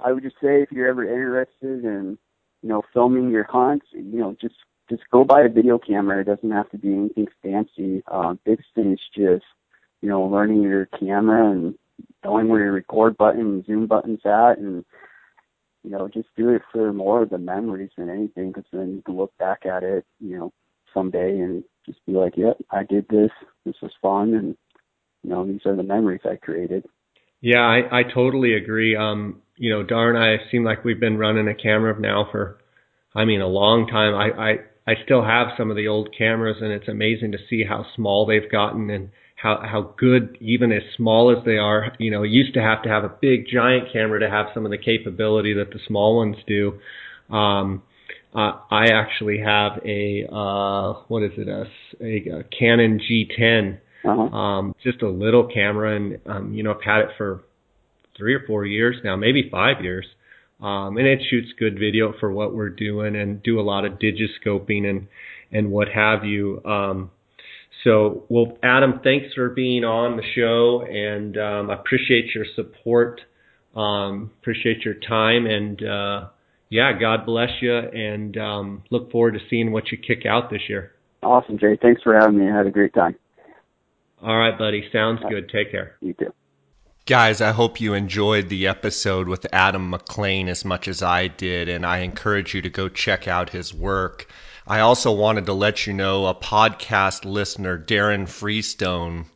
I 0.03 0.11
would 0.11 0.23
just 0.23 0.35
say 0.35 0.61
if 0.61 0.71
you're 0.71 0.87
ever 0.87 1.03
interested 1.03 1.83
in, 1.83 2.17
you 2.61 2.69
know, 2.69 2.81
filming 2.93 3.29
your 3.29 3.43
hunts, 3.43 3.85
you 3.91 4.19
know, 4.19 4.35
just, 4.41 4.55
just 4.89 5.03
go 5.11 5.23
buy 5.23 5.41
a 5.41 5.49
video 5.49 5.77
camera. 5.79 6.21
It 6.21 6.25
doesn't 6.25 6.51
have 6.51 6.69
to 6.71 6.77
be 6.77 6.93
anything 6.93 7.27
fancy. 7.41 8.03
Uh, 8.07 8.35
biggest 8.45 8.69
thing 8.75 8.93
is 8.93 8.99
just, 9.15 9.45
you 10.01 10.09
know, 10.09 10.23
learning 10.23 10.61
your 10.61 10.85
camera 10.87 11.51
and 11.51 11.75
knowing 12.23 12.47
where 12.47 12.63
your 12.63 12.73
record 12.73 13.17
button 13.17 13.41
and 13.41 13.65
zoom 13.65 13.87
button's 13.87 14.25
at 14.25 14.57
and, 14.57 14.85
you 15.83 15.91
know, 15.91 16.07
just 16.07 16.27
do 16.35 16.49
it 16.49 16.61
for 16.71 16.91
more 16.93 17.23
of 17.23 17.29
the 17.29 17.37
memories 17.37 17.91
than 17.97 18.09
anything 18.09 18.51
because 18.51 18.65
then 18.71 18.95
you 18.95 19.01
can 19.03 19.15
look 19.15 19.35
back 19.37 19.65
at 19.65 19.83
it, 19.83 20.05
you 20.19 20.37
know, 20.37 20.53
someday 20.93 21.39
and 21.39 21.63
just 21.85 22.03
be 22.05 22.13
like, 22.13 22.37
yep, 22.37 22.57
I 22.71 22.83
did 22.83 23.07
this. 23.09 23.31
This 23.65 23.75
was 23.81 23.91
fun. 24.01 24.33
And, 24.33 24.57
you 25.23 25.29
know, 25.29 25.45
these 25.45 25.65
are 25.65 25.75
the 25.75 25.83
memories 25.83 26.21
I 26.25 26.35
created. 26.35 26.85
Yeah, 27.41 27.61
I, 27.61 27.99
I 27.99 28.03
totally 28.03 28.53
agree. 28.53 28.95
Um, 28.95 29.41
you 29.57 29.69
know, 29.69 29.83
darn, 29.83 30.15
I 30.15 30.37
seem 30.51 30.63
like 30.63 30.83
we've 30.83 30.99
been 30.99 31.17
running 31.17 31.47
a 31.47 31.55
camera 31.55 31.99
now 31.99 32.27
for, 32.31 32.59
I 33.13 33.25
mean, 33.25 33.41
a 33.41 33.47
long 33.47 33.87
time. 33.87 34.15
I, 34.15 34.51
I, 34.51 34.57
I 34.87 34.93
still 35.03 35.23
have 35.23 35.47
some 35.57 35.71
of 35.71 35.77
the 35.77 35.87
old 35.87 36.09
cameras 36.17 36.57
and 36.61 36.71
it's 36.71 36.87
amazing 36.87 37.31
to 37.31 37.37
see 37.49 37.63
how 37.67 37.85
small 37.95 38.25
they've 38.25 38.51
gotten 38.51 38.89
and 38.89 39.09
how, 39.35 39.59
how 39.63 39.93
good, 39.97 40.37
even 40.39 40.71
as 40.71 40.83
small 40.95 41.35
as 41.35 41.43
they 41.43 41.57
are, 41.57 41.91
you 41.99 42.11
know, 42.11 42.23
used 42.23 42.53
to 42.53 42.61
have 42.61 42.83
to 42.83 42.89
have 42.89 43.03
a 43.03 43.11
big 43.21 43.45
giant 43.51 43.91
camera 43.91 44.19
to 44.19 44.29
have 44.29 44.47
some 44.53 44.65
of 44.65 44.71
the 44.71 44.77
capability 44.77 45.53
that 45.53 45.71
the 45.71 45.79
small 45.87 46.17
ones 46.17 46.37
do. 46.47 46.79
Um, 47.29 47.83
uh, 48.33 48.59
I 48.69 48.87
actually 48.93 49.39
have 49.39 49.79
a, 49.85 50.27
uh, 50.31 50.93
what 51.07 51.23
is 51.23 51.31
it, 51.37 51.47
a, 51.47 51.65
a, 52.01 52.39
a 52.39 52.43
Canon 52.43 52.99
G10 52.99 53.79
uh-huh. 54.05 54.35
Um, 54.35 54.75
just 54.83 55.01
a 55.01 55.09
little 55.09 55.47
camera, 55.51 55.95
and 55.95 56.19
um, 56.27 56.53
you 56.53 56.63
know, 56.63 56.73
I've 56.73 56.83
had 56.83 56.99
it 57.01 57.09
for 57.17 57.43
three 58.17 58.35
or 58.35 58.41
four 58.45 58.65
years 58.65 58.97
now, 59.03 59.15
maybe 59.15 59.49
five 59.51 59.83
years. 59.83 60.05
Um, 60.61 60.97
and 60.97 61.05
it 61.05 61.19
shoots 61.29 61.49
good 61.59 61.73
video 61.77 62.13
for 62.19 62.31
what 62.31 62.55
we're 62.55 62.69
doing, 62.69 63.15
and 63.15 63.43
do 63.43 63.59
a 63.59 63.61
lot 63.61 63.85
of 63.85 63.93
digiscoping 63.93 64.85
and 64.89 65.07
and 65.51 65.71
what 65.71 65.87
have 65.89 66.23
you. 66.23 66.63
Um, 66.65 67.11
so, 67.83 68.23
well, 68.29 68.57
Adam, 68.63 68.99
thanks 69.03 69.33
for 69.35 69.49
being 69.49 69.83
on 69.83 70.17
the 70.17 70.23
show, 70.35 70.85
and 70.89 71.37
um, 71.37 71.69
I 71.69 71.75
appreciate 71.75 72.33
your 72.33 72.45
support. 72.55 73.21
Um, 73.75 74.31
appreciate 74.41 74.83
your 74.83 74.95
time, 74.95 75.45
and 75.45 75.83
uh, 75.83 76.27
yeah, 76.69 76.93
God 76.99 77.25
bless 77.25 77.49
you, 77.61 77.77
and 77.77 78.35
um, 78.37 78.83
look 78.89 79.11
forward 79.11 79.33
to 79.33 79.39
seeing 79.49 79.71
what 79.71 79.91
you 79.91 79.97
kick 79.97 80.25
out 80.25 80.49
this 80.49 80.61
year. 80.67 80.93
Awesome, 81.21 81.59
Jay. 81.59 81.77
Thanks 81.79 82.01
for 82.01 82.17
having 82.17 82.39
me. 82.39 82.49
I 82.49 82.55
had 82.55 82.65
a 82.65 82.71
great 82.71 82.93
time. 82.93 83.15
All 84.21 84.37
right, 84.37 84.57
buddy. 84.57 84.83
Sounds 84.91 85.19
good. 85.29 85.49
Take 85.49 85.71
care. 85.71 85.97
You 86.01 86.13
too. 86.13 86.33
Guys, 87.07 87.39
I 87.39 87.51
hope 87.51 87.79
you 87.79 87.93
enjoyed 87.93 88.49
the 88.49 88.65
episode 88.65 89.27
with 89.27 89.45
Adam 89.53 89.91
McLain 89.91 90.47
as 90.47 90.65
much 90.65 90.87
as 90.87 91.03
I 91.03 91.27
did, 91.27 91.69
and 91.69 91.85
I 91.85 91.99
encourage 91.99 92.55
you 92.55 92.63
to 92.63 92.69
go 92.71 92.89
check 92.89 93.27
out 93.27 93.51
his 93.51 93.75
work. 93.75 94.27
I 94.65 94.79
also 94.79 95.11
wanted 95.11 95.45
to 95.45 95.53
let 95.53 95.85
you 95.85 95.93
know 95.93 96.25
a 96.25 96.33
podcast 96.33 97.23
listener, 97.23 97.77
Darren 97.77 98.27
Freestone, 98.27 99.27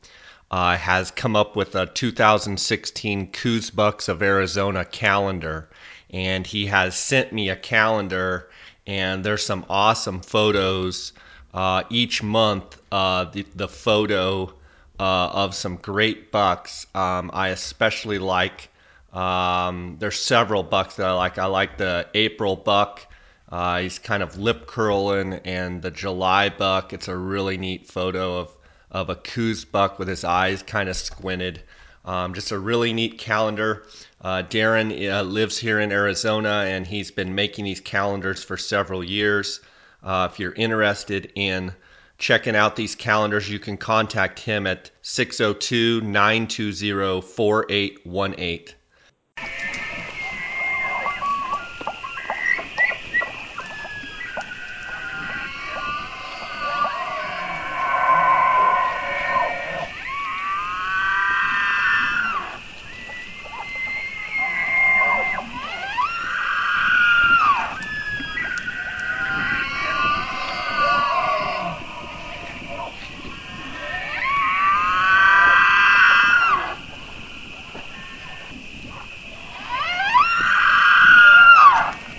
uh, 0.50 0.78
has 0.78 1.12
come 1.12 1.36
up 1.36 1.56
with 1.56 1.76
a 1.76 1.86
2016 1.86 3.28
Coues 3.34 3.70
Bucks 3.70 4.10
of 4.10 4.24
Arizona 4.24 4.84
calendar, 4.84 5.70
and 6.10 6.48
he 6.48 6.66
has 6.66 6.98
sent 6.98 7.32
me 7.32 7.50
a 7.50 7.56
calendar, 7.56 8.50
and 8.88 9.24
there's 9.24 9.46
some 9.46 9.64
awesome 9.70 10.22
photos. 10.22 11.14
Uh, 11.54 11.84
each 11.92 12.24
month, 12.24 12.82
uh, 12.92 13.26
the, 13.26 13.46
the 13.54 13.68
photo 13.68 14.52
uh, 15.00 15.30
of 15.30 15.56
some 15.56 15.78
great 15.78 16.32
bucks. 16.32 16.86
Um, 16.94 17.32
I 17.34 17.50
especially 17.50 18.20
like. 18.20 18.70
Um, 19.14 19.96
there's 20.00 20.20
several 20.20 20.62
bucks 20.62 20.96
that 20.98 21.08
I 21.08 21.14
like. 21.14 21.38
I 21.38 21.46
like 21.46 21.78
the 21.78 22.08
April 22.14 22.56
buck. 22.56 23.08
Uh, 23.52 23.80
he's 23.80 23.98
kind 23.98 24.22
of 24.22 24.38
lip 24.38 24.68
curling, 24.68 25.34
and 25.46 25.82
the 25.82 25.90
July 25.90 26.50
buck. 26.50 26.94
It's 26.94 27.08
a 27.08 27.18
really 27.18 27.58
neat 27.58 27.88
photo 27.88 28.38
of 28.38 28.56
of 28.92 29.10
a 29.10 29.16
Coues 29.16 29.66
buck 29.66 30.00
with 30.00 30.08
his 30.08 30.24
eyes 30.24 30.64
kind 30.64 30.90
of 30.90 30.96
squinted. 30.96 31.62
Um, 32.06 32.34
just 32.34 32.52
a 32.52 32.60
really 32.60 32.92
neat 32.94 33.18
calendar. 33.18 33.86
Uh, 34.22 34.44
Darren 34.44 35.12
uh, 35.12 35.22
lives 35.22 35.58
here 35.58 35.80
in 35.80 35.92
Arizona, 35.92 36.66
and 36.68 36.88
he's 36.88 37.12
been 37.12 37.36
making 37.36 37.66
these 37.66 37.80
calendars 37.80 38.44
for 38.44 38.58
several 38.58 39.04
years. 39.04 39.60
Uh, 40.04 40.28
if 40.32 40.40
you're 40.40 40.54
interested 40.54 41.32
in 41.36 41.74
checking 42.20 42.56
out 42.56 42.76
these 42.76 42.94
calendars, 42.94 43.50
you 43.50 43.58
can 43.58 43.78
contact 43.78 44.40
him 44.40 44.68
at 44.68 44.92
602 45.02 46.02
920 46.02 47.22
4818. 47.22 48.76